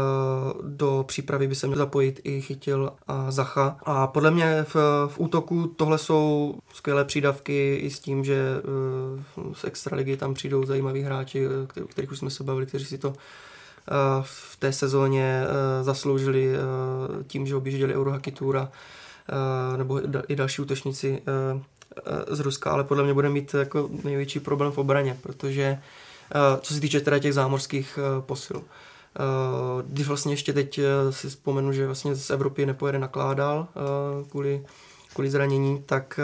do 0.62 1.04
přípravy 1.08 1.46
by 1.46 1.54
se 1.54 1.66
měl 1.66 1.78
zapojit 1.78 2.20
i 2.24 2.40
Chytil 2.40 2.92
a 3.08 3.30
Zacha. 3.30 3.78
A 3.82 4.06
podle 4.06 4.30
mě 4.30 4.64
v, 4.68 4.74
v 5.06 5.14
útoku 5.20 5.66
tohle 5.66 5.98
jsou 5.98 6.54
skvělé 6.74 7.04
přídavky 7.04 7.76
i 7.76 7.90
s 7.90 8.00
tím, 8.00 8.24
že 8.24 8.42
z 9.52 9.64
extraligy 9.64 10.16
tam 10.16 10.34
přijdou 10.34 10.64
zajímaví 10.64 11.02
hráči, 11.02 11.48
o 11.84 11.86
kterých 11.86 12.12
už 12.12 12.18
jsme 12.18 12.30
se 12.30 12.44
bavili, 12.44 12.66
kteří 12.66 12.84
si 12.84 12.98
to 12.98 13.12
v 14.22 14.56
té 14.56 14.72
sezóně 14.72 15.44
zasloužili 15.82 16.52
tím, 17.26 17.46
že 17.46 17.56
objížděli 17.56 17.94
Eurohockey 17.94 18.32
Tour 18.32 18.68
nebo 19.76 20.00
i 20.28 20.36
další 20.36 20.62
útočníci 20.62 21.22
z 22.30 22.40
Ruska, 22.40 22.70
ale 22.70 22.84
podle 22.84 23.04
mě 23.04 23.14
bude 23.14 23.28
mít 23.28 23.54
jako 23.54 23.90
největší 24.04 24.40
problém 24.40 24.72
v 24.72 24.78
obraně, 24.78 25.16
protože 25.22 25.62
eh, 25.62 25.80
co 26.60 26.74
se 26.74 26.80
týče 26.80 27.00
teda 27.00 27.18
těch 27.18 27.34
zámořských 27.34 27.98
eh, 27.98 28.22
posil. 28.22 28.62
Eh, 28.62 29.22
když 29.86 30.08
vlastně 30.08 30.32
ještě 30.32 30.52
teď 30.52 30.80
si 31.10 31.28
vzpomenu, 31.28 31.72
že 31.72 31.86
vlastně 31.86 32.14
z 32.14 32.30
Evropy 32.30 32.66
nepojede 32.66 32.98
nakládal 32.98 33.68
kvůli, 34.30 34.64
kvůli 35.14 35.30
zranění, 35.30 35.82
tak 35.86 36.20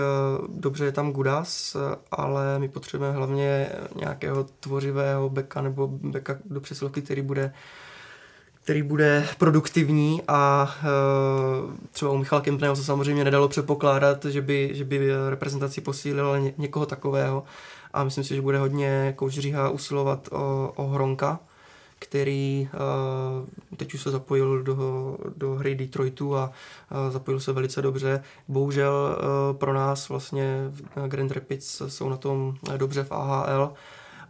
dobře 0.49 0.85
je 0.85 0.93
tam 0.93 1.13
Gudas, 1.13 1.77
ale 2.11 2.59
my 2.59 2.69
potřebujeme 2.69 3.17
hlavně 3.17 3.69
nějakého 3.97 4.47
tvořivého 4.61 5.29
beka 5.29 5.61
nebo 5.61 5.89
beka 5.89 6.37
do 6.45 6.61
přesilovky, 6.61 7.03
který 7.03 7.23
bude 7.23 7.53
který 8.63 8.83
bude 8.83 9.27
produktivní 9.39 10.23
a 10.29 10.75
třeba 11.93 12.11
u 12.11 12.17
Michala 12.17 12.43
Kempného 12.43 12.77
se 12.77 12.85
samozřejmě 12.85 13.25
nedalo 13.25 13.49
předpokládat, 13.49 14.25
že 14.25 14.43
by, 14.43 14.71
že 14.73 14.85
by 14.85 15.11
reprezentaci 15.29 15.81
posílil 15.81 16.41
ně, 16.41 16.55
někoho 16.59 16.87
takového 16.87 17.45
a 17.93 18.05
myslím 18.05 18.25
si, 18.25 18.35
že 18.35 18.43
bude 18.43 18.59
hodně 18.59 19.13
kouč 19.17 19.33
Říha 19.33 19.69
usilovat 19.71 20.29
o, 20.33 20.73
o 20.77 20.87
Hronka, 20.87 21.39
který 21.99 22.69
uh, 22.75 23.77
teď 23.77 23.95
už 23.95 24.03
se 24.03 24.11
zapojil 24.11 24.63
do, 24.63 25.17
do 25.37 25.55
hry 25.55 25.75
Detroitu 25.75 26.37
a 26.37 26.51
uh, 26.91 27.13
zapojil 27.13 27.41
se 27.41 27.53
velice 27.53 27.83
dobře. 27.83 28.23
Bohužel 28.49 29.19
uh, 29.19 29.57
pro 29.57 29.75
nás 29.75 30.09
vlastně 30.09 30.71
Grand 31.07 31.33
Rapids 31.33 31.83
jsou 31.87 32.09
na 32.09 32.17
tom 32.17 32.55
dobře 32.77 33.05
v 33.05 33.13
AHL, 33.13 33.73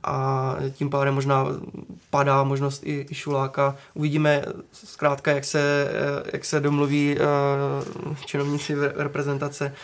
a 0.04 0.56
tím 0.70 0.90
pádem 0.90 1.14
možná 1.14 1.46
padá 2.10 2.42
možnost 2.42 2.82
i, 2.86 3.06
i 3.10 3.14
Šuláka. 3.14 3.76
Uvidíme 3.94 4.44
zkrátka, 4.72 5.30
jak 5.30 5.44
se, 5.44 5.90
jak 6.32 6.44
se 6.44 6.60
domluví 6.60 7.16
činovníci 8.24 8.74
reprezentace 8.94 9.74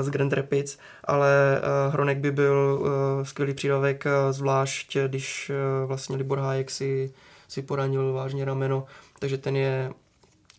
z 0.00 0.08
Grand 0.08 0.32
Rapids, 0.32 0.78
ale 1.04 1.60
uh, 1.60 1.92
Hronek 1.92 2.18
by 2.18 2.30
byl 2.30 2.80
uh, 2.80 2.88
skvělý 3.24 3.54
přídavek, 3.54 4.04
zvlášť 4.30 4.96
když 5.06 5.50
vlastně 5.86 6.16
Libor 6.16 6.38
Hájek 6.38 6.70
si, 6.70 7.12
si 7.48 7.62
poranil 7.62 8.12
vážně 8.12 8.44
rameno, 8.44 8.84
takže 9.18 9.38
ten 9.38 9.56
je 9.56 9.90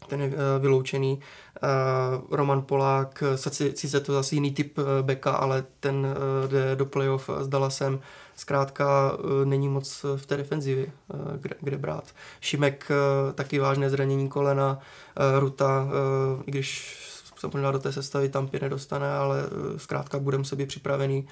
ten 0.07 0.21
je 0.21 0.31
vyloučený. 0.59 1.19
Roman 2.31 2.61
Polák, 2.61 3.23
sice 3.73 3.99
to 3.99 4.13
zase 4.13 4.35
jiný 4.35 4.51
typ 4.51 4.79
beka, 5.01 5.31
ale 5.31 5.63
ten 5.79 6.07
jde 6.47 6.75
do 6.75 6.85
playoff 6.85 7.29
s 7.39 7.47
Dallasem 7.47 7.99
zkrátka 8.41 9.11
eh, 9.13 9.45
není 9.45 9.69
moc 9.69 10.05
v 10.15 10.25
té 10.25 10.37
defenzivě, 10.37 10.85
eh, 10.87 11.17
kde, 11.41 11.55
kde 11.59 11.77
brát. 11.77 12.03
Šimek 12.39 12.91
eh, 12.91 13.33
taky 13.33 13.59
vážné 13.59 13.89
zranění 13.89 14.29
kolena, 14.29 14.79
Ruta, 15.39 15.87
i 16.45 16.51
když 16.51 16.97
se 17.41 17.47
možná 17.53 17.71
do 17.71 17.79
té 17.79 17.91
sestavy 17.91 18.29
Tampy 18.29 18.59
nedostane, 18.59 19.13
ale 19.13 19.43
zkrátka 19.77 20.19
budeme 20.19 20.45
sobě 20.45 20.65
připravený 20.65 21.27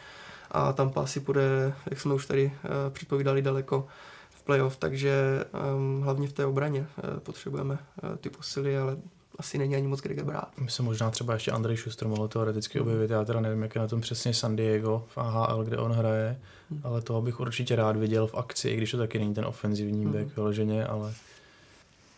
a 0.52 0.74
tam 0.74 0.92
asi 0.96 1.20
bude, 1.20 1.74
jak 1.90 2.00
jsme 2.00 2.14
už 2.14 2.26
tady 2.26 2.52
předpovídali, 2.90 3.42
daleko 3.42 3.88
v 4.30 4.44
playoff, 4.44 4.78
takže 4.78 5.44
um, 5.76 6.02
hlavně 6.02 6.28
v 6.28 6.34
té 6.34 6.46
obraně 6.46 6.80
uh, 6.80 7.20
potřebujeme 7.20 7.80
ty 8.22 8.30
posily, 8.30 8.78
ale 8.78 8.98
asi 9.38 9.58
není 9.58 9.76
ani 9.76 9.88
moc 9.88 10.02
kde 10.02 10.24
brát. 10.24 10.52
My 10.60 10.72
se 10.72 10.84
možná 10.84 11.12
třeba 11.12 11.34
ještě 11.34 11.52
Andrej 11.52 11.78
Schuster 11.78 12.08
mohl 12.08 12.28
teoreticky 12.28 12.80
objevit, 12.80 13.12
já 13.12 13.26
teda 13.26 13.40
nevím, 13.40 13.64
jak 13.64 13.76
je 13.76 13.82
na 13.82 13.88
tom 13.88 14.02
přesně 14.02 14.34
San 14.34 14.56
Diego 14.56 15.06
v 15.08 15.18
AHL, 15.18 15.64
kde 15.64 15.78
on 15.78 15.92
hraje, 15.92 16.40
hmm. 16.72 16.82
ale 16.84 17.02
toho 17.02 17.22
bych 17.22 17.40
určitě 17.40 17.76
rád 17.76 17.98
viděl 17.98 18.28
v 18.28 18.36
akci, 18.36 18.70
i 18.70 18.78
když 18.78 18.92
to 18.92 18.98
taky 18.98 19.20
není 19.20 19.34
ten 19.34 19.46
ofenzivní 19.46 20.06
hmm. 20.06 20.14
back 20.14 20.36
vyloženě, 20.36 20.86
ale 20.86 21.14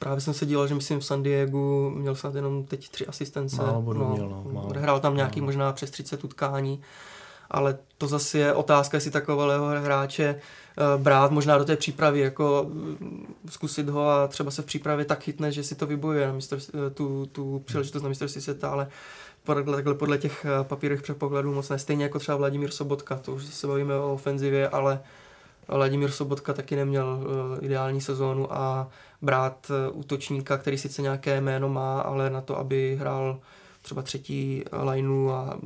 Právě 0.01 0.21
jsem 0.21 0.33
se 0.33 0.45
díval, 0.45 0.67
že 0.67 0.75
myslím 0.75 0.99
v 0.99 1.05
San 1.05 1.23
Diego 1.23 1.91
měl 1.95 2.15
snad 2.15 2.35
jenom 2.35 2.63
teď 2.63 2.89
tři 2.89 3.07
asistence. 3.07 3.61
Málo 3.61 3.81
bodů 3.81 3.99
no, 3.99 4.09
měl, 4.09 4.29
no. 4.29 4.45
Málo. 4.51 4.69
Hrál 4.75 4.99
tam 4.99 5.15
nějaký 5.15 5.41
málo. 5.41 5.47
možná 5.47 5.73
přes 5.73 5.91
30 5.91 6.23
utkání, 6.23 6.81
ale 7.51 7.77
to 7.97 8.07
zase 8.07 8.37
je 8.37 8.53
otázka, 8.53 8.97
jestli 8.97 9.11
takového 9.11 9.65
hráče 9.65 10.23
eh, 10.25 10.97
brát 10.97 11.31
možná 11.31 11.57
do 11.57 11.65
té 11.65 11.75
přípravy, 11.75 12.19
jako 12.19 12.65
mm, 12.69 13.35
zkusit 13.49 13.89
ho 13.89 14.09
a 14.09 14.27
třeba 14.27 14.51
se 14.51 14.61
v 14.61 14.65
přípravě 14.65 15.05
tak 15.05 15.23
chytne, 15.23 15.51
že 15.51 15.63
si 15.63 15.75
to 15.75 15.87
vybojuje 15.87 16.27
na 16.27 16.33
mistr, 16.33 16.57
eh, 16.57 16.89
tu, 16.89 17.25
tu 17.25 17.61
příležitost 17.65 18.03
na 18.03 18.09
mistrovství 18.09 18.41
světa, 18.41 18.69
ale 18.69 18.87
podle, 19.43 19.75
takhle 19.75 19.93
podle 19.93 20.17
těch 20.17 20.45
eh, 20.45 20.63
papírových 20.63 21.03
předpokladů 21.03 21.53
moc 21.53 21.69
ne. 21.69 21.79
Stejně 21.79 22.03
jako 22.03 22.19
třeba 22.19 22.37
Vladimír 22.37 22.71
Sobotka, 22.71 23.15
to 23.17 23.33
už 23.33 23.45
se 23.45 23.67
bavíme 23.67 23.95
o 23.95 24.13
ofenzivě, 24.13 24.69
ale 24.69 24.99
Vladimír 25.67 26.11
Sobotka 26.11 26.53
taky 26.53 26.75
neměl 26.75 27.19
ideální 27.61 28.01
sezónu 28.01 28.53
a 28.53 28.87
brát 29.21 29.71
útočníka, 29.91 30.57
který 30.57 30.77
sice 30.77 31.01
nějaké 31.01 31.41
jméno 31.41 31.69
má, 31.69 32.01
ale 32.01 32.29
na 32.29 32.41
to, 32.41 32.57
aby 32.57 32.97
hrál 32.99 33.39
třeba 33.81 34.01
třetí 34.01 34.63
lineu 34.71 35.29
a 35.29 35.59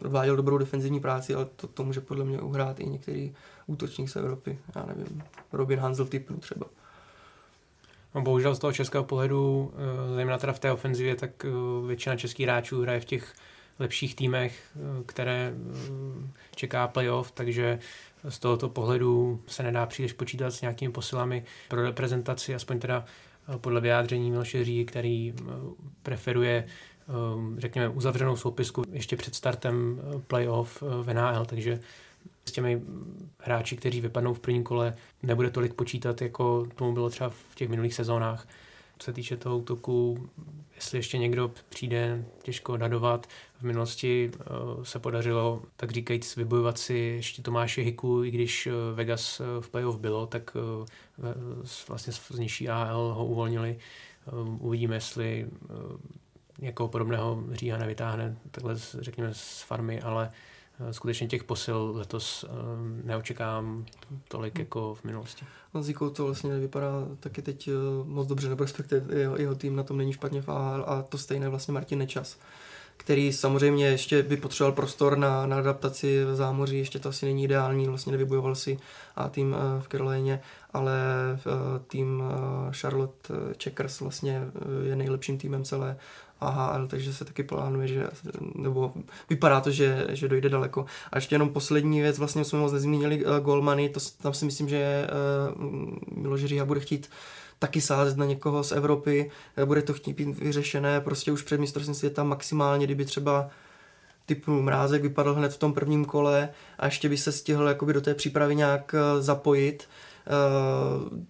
váděl 0.00 0.36
dobrou 0.36 0.58
defenzivní 0.58 1.00
práci, 1.00 1.34
ale 1.34 1.46
to, 1.56 1.66
to 1.66 1.84
může 1.84 2.00
podle 2.00 2.24
mě 2.24 2.40
uhrát 2.40 2.80
i 2.80 2.86
některý 2.86 3.34
útočník 3.66 4.10
z 4.10 4.16
Evropy. 4.16 4.58
Já 4.74 4.86
nevím, 4.86 5.22
Robin 5.52 5.78
Hansel 5.78 6.06
typnu 6.06 6.36
třeba. 6.36 6.66
No, 8.14 8.22
bohužel 8.22 8.54
z 8.54 8.58
toho 8.58 8.72
českého 8.72 9.04
pohledu, 9.04 9.72
eh, 9.74 10.14
zejména 10.14 10.38
teda 10.38 10.52
v 10.52 10.58
té 10.58 10.72
ofenzivě, 10.72 11.16
tak 11.16 11.44
eh, 11.44 11.86
většina 11.86 12.16
českých 12.16 12.46
hráčů 12.46 12.82
hraje 12.82 13.00
v 13.00 13.04
těch 13.04 13.34
lepších 13.78 14.16
týmech, 14.16 14.62
eh, 14.76 15.02
které 15.06 15.54
čeká 16.56 16.88
playoff, 16.88 17.30
takže 17.30 17.78
z 18.28 18.38
tohoto 18.38 18.68
pohledu 18.68 19.42
se 19.46 19.62
nedá 19.62 19.86
příliš 19.86 20.12
počítat 20.12 20.50
s 20.50 20.60
nějakými 20.60 20.92
posilami 20.92 21.44
pro 21.68 21.82
reprezentaci, 21.82 22.54
aspoň 22.54 22.78
teda 22.78 23.04
podle 23.56 23.80
vyjádření 23.80 24.30
Miloše 24.30 24.64
Ří, 24.64 24.84
který 24.84 25.34
preferuje 26.02 26.66
řekněme, 27.58 27.88
uzavřenou 27.88 28.36
soupisku 28.36 28.82
ještě 28.92 29.16
před 29.16 29.34
startem 29.34 30.00
playoff 30.26 30.82
v 30.82 31.14
NHL, 31.14 31.44
takže 31.46 31.80
s 32.48 32.52
těmi 32.52 32.82
hráči, 33.38 33.76
kteří 33.76 34.00
vypadnou 34.00 34.34
v 34.34 34.40
prvním 34.40 34.64
kole, 34.64 34.96
nebude 35.22 35.50
tolik 35.50 35.74
počítat, 35.74 36.22
jako 36.22 36.66
tomu 36.74 36.92
bylo 36.92 37.10
třeba 37.10 37.30
v 37.30 37.54
těch 37.54 37.68
minulých 37.68 37.94
sezónách. 37.94 38.46
Co 39.00 39.04
se 39.04 39.12
týče 39.12 39.36
toho 39.36 39.58
útoku, 39.58 40.28
jestli 40.74 40.98
ještě 40.98 41.18
někdo 41.18 41.50
přijde, 41.68 42.24
těžko 42.42 42.76
nadovat. 42.76 43.26
V 43.58 43.62
minulosti 43.62 44.30
uh, 44.76 44.84
se 44.84 44.98
podařilo, 44.98 45.62
tak 45.76 45.90
říkajíc, 45.90 46.36
vybojovat 46.36 46.78
si 46.78 46.94
ještě 46.94 47.42
Tomáše 47.42 47.82
Hiku, 47.82 48.24
i 48.24 48.30
když 48.30 48.66
uh, 48.66 48.72
Vegas 48.94 49.40
uh, 49.40 49.46
v 49.60 49.70
playoff 49.70 49.98
bylo, 49.98 50.26
tak 50.26 50.56
vlastně 51.88 52.12
z 52.12 52.38
nižší 52.38 52.68
AL 52.68 53.14
ho 53.14 53.26
uvolnili. 53.26 53.78
Uvidíme, 54.58 54.96
jestli 54.96 55.46
někoho 56.58 56.88
podobného 56.88 57.44
Říha 57.52 57.78
nevytáhne 57.78 58.36
takhle, 58.50 58.74
řekněme, 59.00 59.34
z 59.34 59.62
farmy, 59.62 60.00
ale 60.00 60.30
Eh, 60.30 60.32
skutečně 60.90 61.26
těch 61.26 61.44
posil 61.44 61.92
letos 61.96 62.44
eh, 62.48 62.50
neočekám 63.06 63.86
tolik 64.28 64.58
jako 64.58 64.94
v 64.94 65.04
minulosti. 65.04 65.44
No 65.74 65.82
Zikou 65.82 66.10
to 66.10 66.24
vlastně 66.24 66.50
nevypadá 66.50 66.90
taky 67.20 67.42
teď 67.42 67.68
eh, 67.68 67.72
moc 68.04 68.28
dobře, 68.28 68.48
nebo 68.48 68.64
respektive 68.64 69.18
jeho, 69.18 69.38
jeho 69.38 69.54
tým 69.54 69.76
na 69.76 69.82
tom 69.82 69.98
není 69.98 70.12
špatně 70.12 70.42
v 70.42 70.48
AHL 70.48 70.84
a 70.86 71.02
to 71.02 71.18
stejné 71.18 71.48
vlastně 71.48 71.74
Martin 71.74 71.98
Nečas 71.98 72.38
který 73.00 73.32
samozřejmě 73.32 73.86
ještě 73.86 74.22
by 74.22 74.36
potřeboval 74.36 74.72
prostor 74.72 75.18
na, 75.18 75.46
na 75.46 75.58
adaptaci 75.58 76.24
v 76.24 76.36
zámoří, 76.36 76.78
ještě 76.78 76.98
to 76.98 77.08
asi 77.08 77.26
není 77.26 77.44
ideální, 77.44 77.86
vlastně 77.86 78.12
nevybojoval 78.12 78.54
si 78.54 78.78
a 79.16 79.28
tým 79.28 79.56
v 79.80 79.88
Carolině, 79.88 80.40
ale 80.72 80.92
tým 81.86 82.22
Charlotte 82.70 83.34
Checkers 83.62 84.00
vlastně 84.00 84.42
je 84.82 84.96
nejlepším 84.96 85.38
týmem 85.38 85.64
celé 85.64 85.96
AHL, 86.40 86.86
takže 86.86 87.12
se 87.12 87.24
taky 87.24 87.42
plánuje, 87.42 87.88
že, 87.88 88.06
nebo 88.54 88.92
vypadá 89.30 89.60
to, 89.60 89.70
že, 89.70 90.06
že 90.08 90.28
dojde 90.28 90.48
daleko. 90.48 90.86
A 91.12 91.16
ještě 91.16 91.34
jenom 91.34 91.48
poslední 91.48 92.00
věc, 92.00 92.18
vlastně 92.18 92.44
jsme 92.44 92.58
moc 92.58 92.72
nezmínili 92.72 93.24
uh, 93.24 93.38
Golmany, 93.38 93.88
to, 93.88 94.00
tam 94.22 94.34
si 94.34 94.44
myslím, 94.44 94.68
že 94.68 95.08
uh, 95.56 96.22
Miloš 96.22 96.44
Říha 96.44 96.64
bude 96.64 96.80
chtít 96.80 97.10
taky 97.60 97.80
sázet 97.80 98.16
na 98.16 98.24
někoho 98.24 98.64
z 98.64 98.72
Evropy, 98.72 99.30
uh, 99.58 99.64
bude 99.64 99.82
to 99.82 99.92
chtít 99.92 100.12
být 100.12 100.38
vyřešené 100.38 101.00
prostě 101.00 101.32
už 101.32 101.42
před 101.42 101.60
mistrovstvím 101.60 101.94
světa 101.94 102.24
maximálně, 102.24 102.86
kdyby 102.86 103.04
třeba 103.04 103.48
typu 104.26 104.62
mrázek 104.62 105.02
vypadl 105.02 105.34
hned 105.34 105.52
v 105.52 105.58
tom 105.58 105.72
prvním 105.72 106.04
kole 106.04 106.48
a 106.78 106.84
ještě 106.84 107.08
by 107.08 107.16
se 107.16 107.32
stihl 107.32 107.68
jakoby 107.68 107.92
do 107.92 108.00
té 108.00 108.14
přípravy 108.14 108.56
nějak 108.56 108.94
zapojit, 109.18 109.88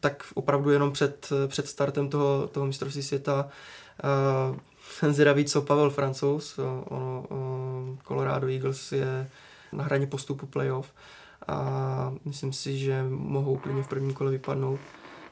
tak 0.00 0.24
opravdu 0.34 0.70
jenom 0.70 0.92
před, 0.92 1.28
před 1.46 1.68
startem 1.68 2.08
toho, 2.08 2.48
toho 2.52 2.66
mistrovství 2.66 3.02
světa 3.02 3.48
jsem 4.90 5.12
zvědavý, 5.12 5.44
co 5.44 5.62
Pavel 5.62 5.90
Francouz, 5.90 6.58
ono, 6.58 7.26
Colorado 8.08 8.48
Eagles 8.48 8.92
je 8.92 9.30
na 9.72 9.84
hraně 9.84 10.06
postupu 10.06 10.46
playoff 10.46 10.92
a 11.46 12.14
myslím 12.24 12.52
si, 12.52 12.78
že 12.78 13.04
mohou 13.08 13.56
klidně 13.56 13.82
v 13.82 13.88
prvním 13.88 14.14
kole 14.14 14.30
vypadnout. 14.30 14.80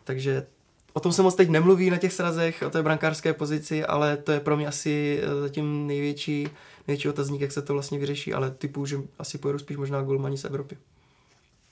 Takže 0.04 0.46
o 0.92 1.00
tom 1.00 1.12
se 1.12 1.22
moc 1.22 1.34
teď 1.34 1.48
nemluví 1.48 1.90
na 1.90 1.96
těch 1.96 2.12
srazech, 2.12 2.62
o 2.66 2.70
té 2.70 2.82
brankářské 2.82 3.32
pozici, 3.32 3.84
ale 3.84 4.16
to 4.16 4.32
je 4.32 4.40
pro 4.40 4.56
mě 4.56 4.66
asi 4.66 5.20
eh, 5.22 5.40
zatím 5.40 5.86
největší, 5.86 6.48
největší 6.88 7.08
otazník, 7.08 7.40
jak 7.40 7.52
se 7.52 7.62
to 7.62 7.72
vlastně 7.72 7.98
vyřeší, 7.98 8.34
ale 8.34 8.50
typu, 8.50 8.86
že 8.86 8.96
asi 9.18 9.38
pojedu 9.38 9.58
spíš 9.58 9.76
možná 9.76 10.02
golmani 10.02 10.38
z 10.38 10.44
Evropy. 10.44 10.76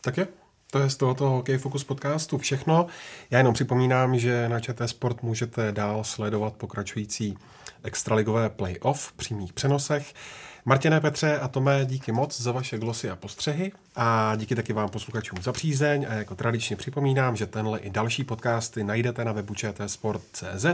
Tak 0.00 0.16
je. 0.16 0.28
To 0.70 0.78
je 0.78 0.90
z 0.90 0.96
tohoto 0.96 1.28
Hokej 1.30 1.58
Focus 1.58 1.84
podcastu 1.84 2.38
všechno. 2.38 2.86
Já 3.30 3.38
jenom 3.38 3.54
připomínám, 3.54 4.18
že 4.18 4.48
na 4.48 4.60
ČT 4.60 4.88
Sport 4.88 5.22
můžete 5.22 5.72
dál 5.72 6.04
sledovat 6.04 6.52
pokračující 6.52 7.38
extraligové 7.82 8.50
playoff 8.50 9.00
v 9.00 9.12
přímých 9.12 9.52
přenosech. 9.52 10.14
Martine 10.68 11.00
Petře 11.00 11.38
a 11.38 11.48
Tomé, 11.48 11.84
díky 11.84 12.12
moc 12.12 12.40
za 12.40 12.52
vaše 12.52 12.78
glosy 12.78 13.10
a 13.10 13.16
postřehy 13.16 13.72
a 13.96 14.36
díky 14.36 14.54
taky 14.54 14.72
vám 14.72 14.88
posluchačům 14.88 15.42
za 15.42 15.52
přízeň 15.52 16.06
a 16.08 16.14
jako 16.14 16.34
tradičně 16.34 16.76
připomínám, 16.76 17.36
že 17.36 17.46
tenhle 17.46 17.78
i 17.78 17.90
další 17.90 18.24
podcasty 18.24 18.84
najdete 18.84 19.24
na 19.24 19.32
webu 19.32 19.54
čtsport.cz 19.54 20.66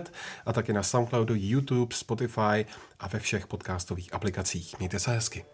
a 0.47 0.53
taky 0.53 0.72
na 0.72 0.82
Soundcloudu, 0.82 1.34
YouTube, 1.36 1.95
Spotify 1.97 2.66
a 3.01 3.09
ve 3.09 3.18
všech 3.18 3.47
podcastových 3.47 4.14
aplikacích. 4.14 4.78
Mějte 4.78 4.99
se 4.99 5.11
hezky. 5.11 5.45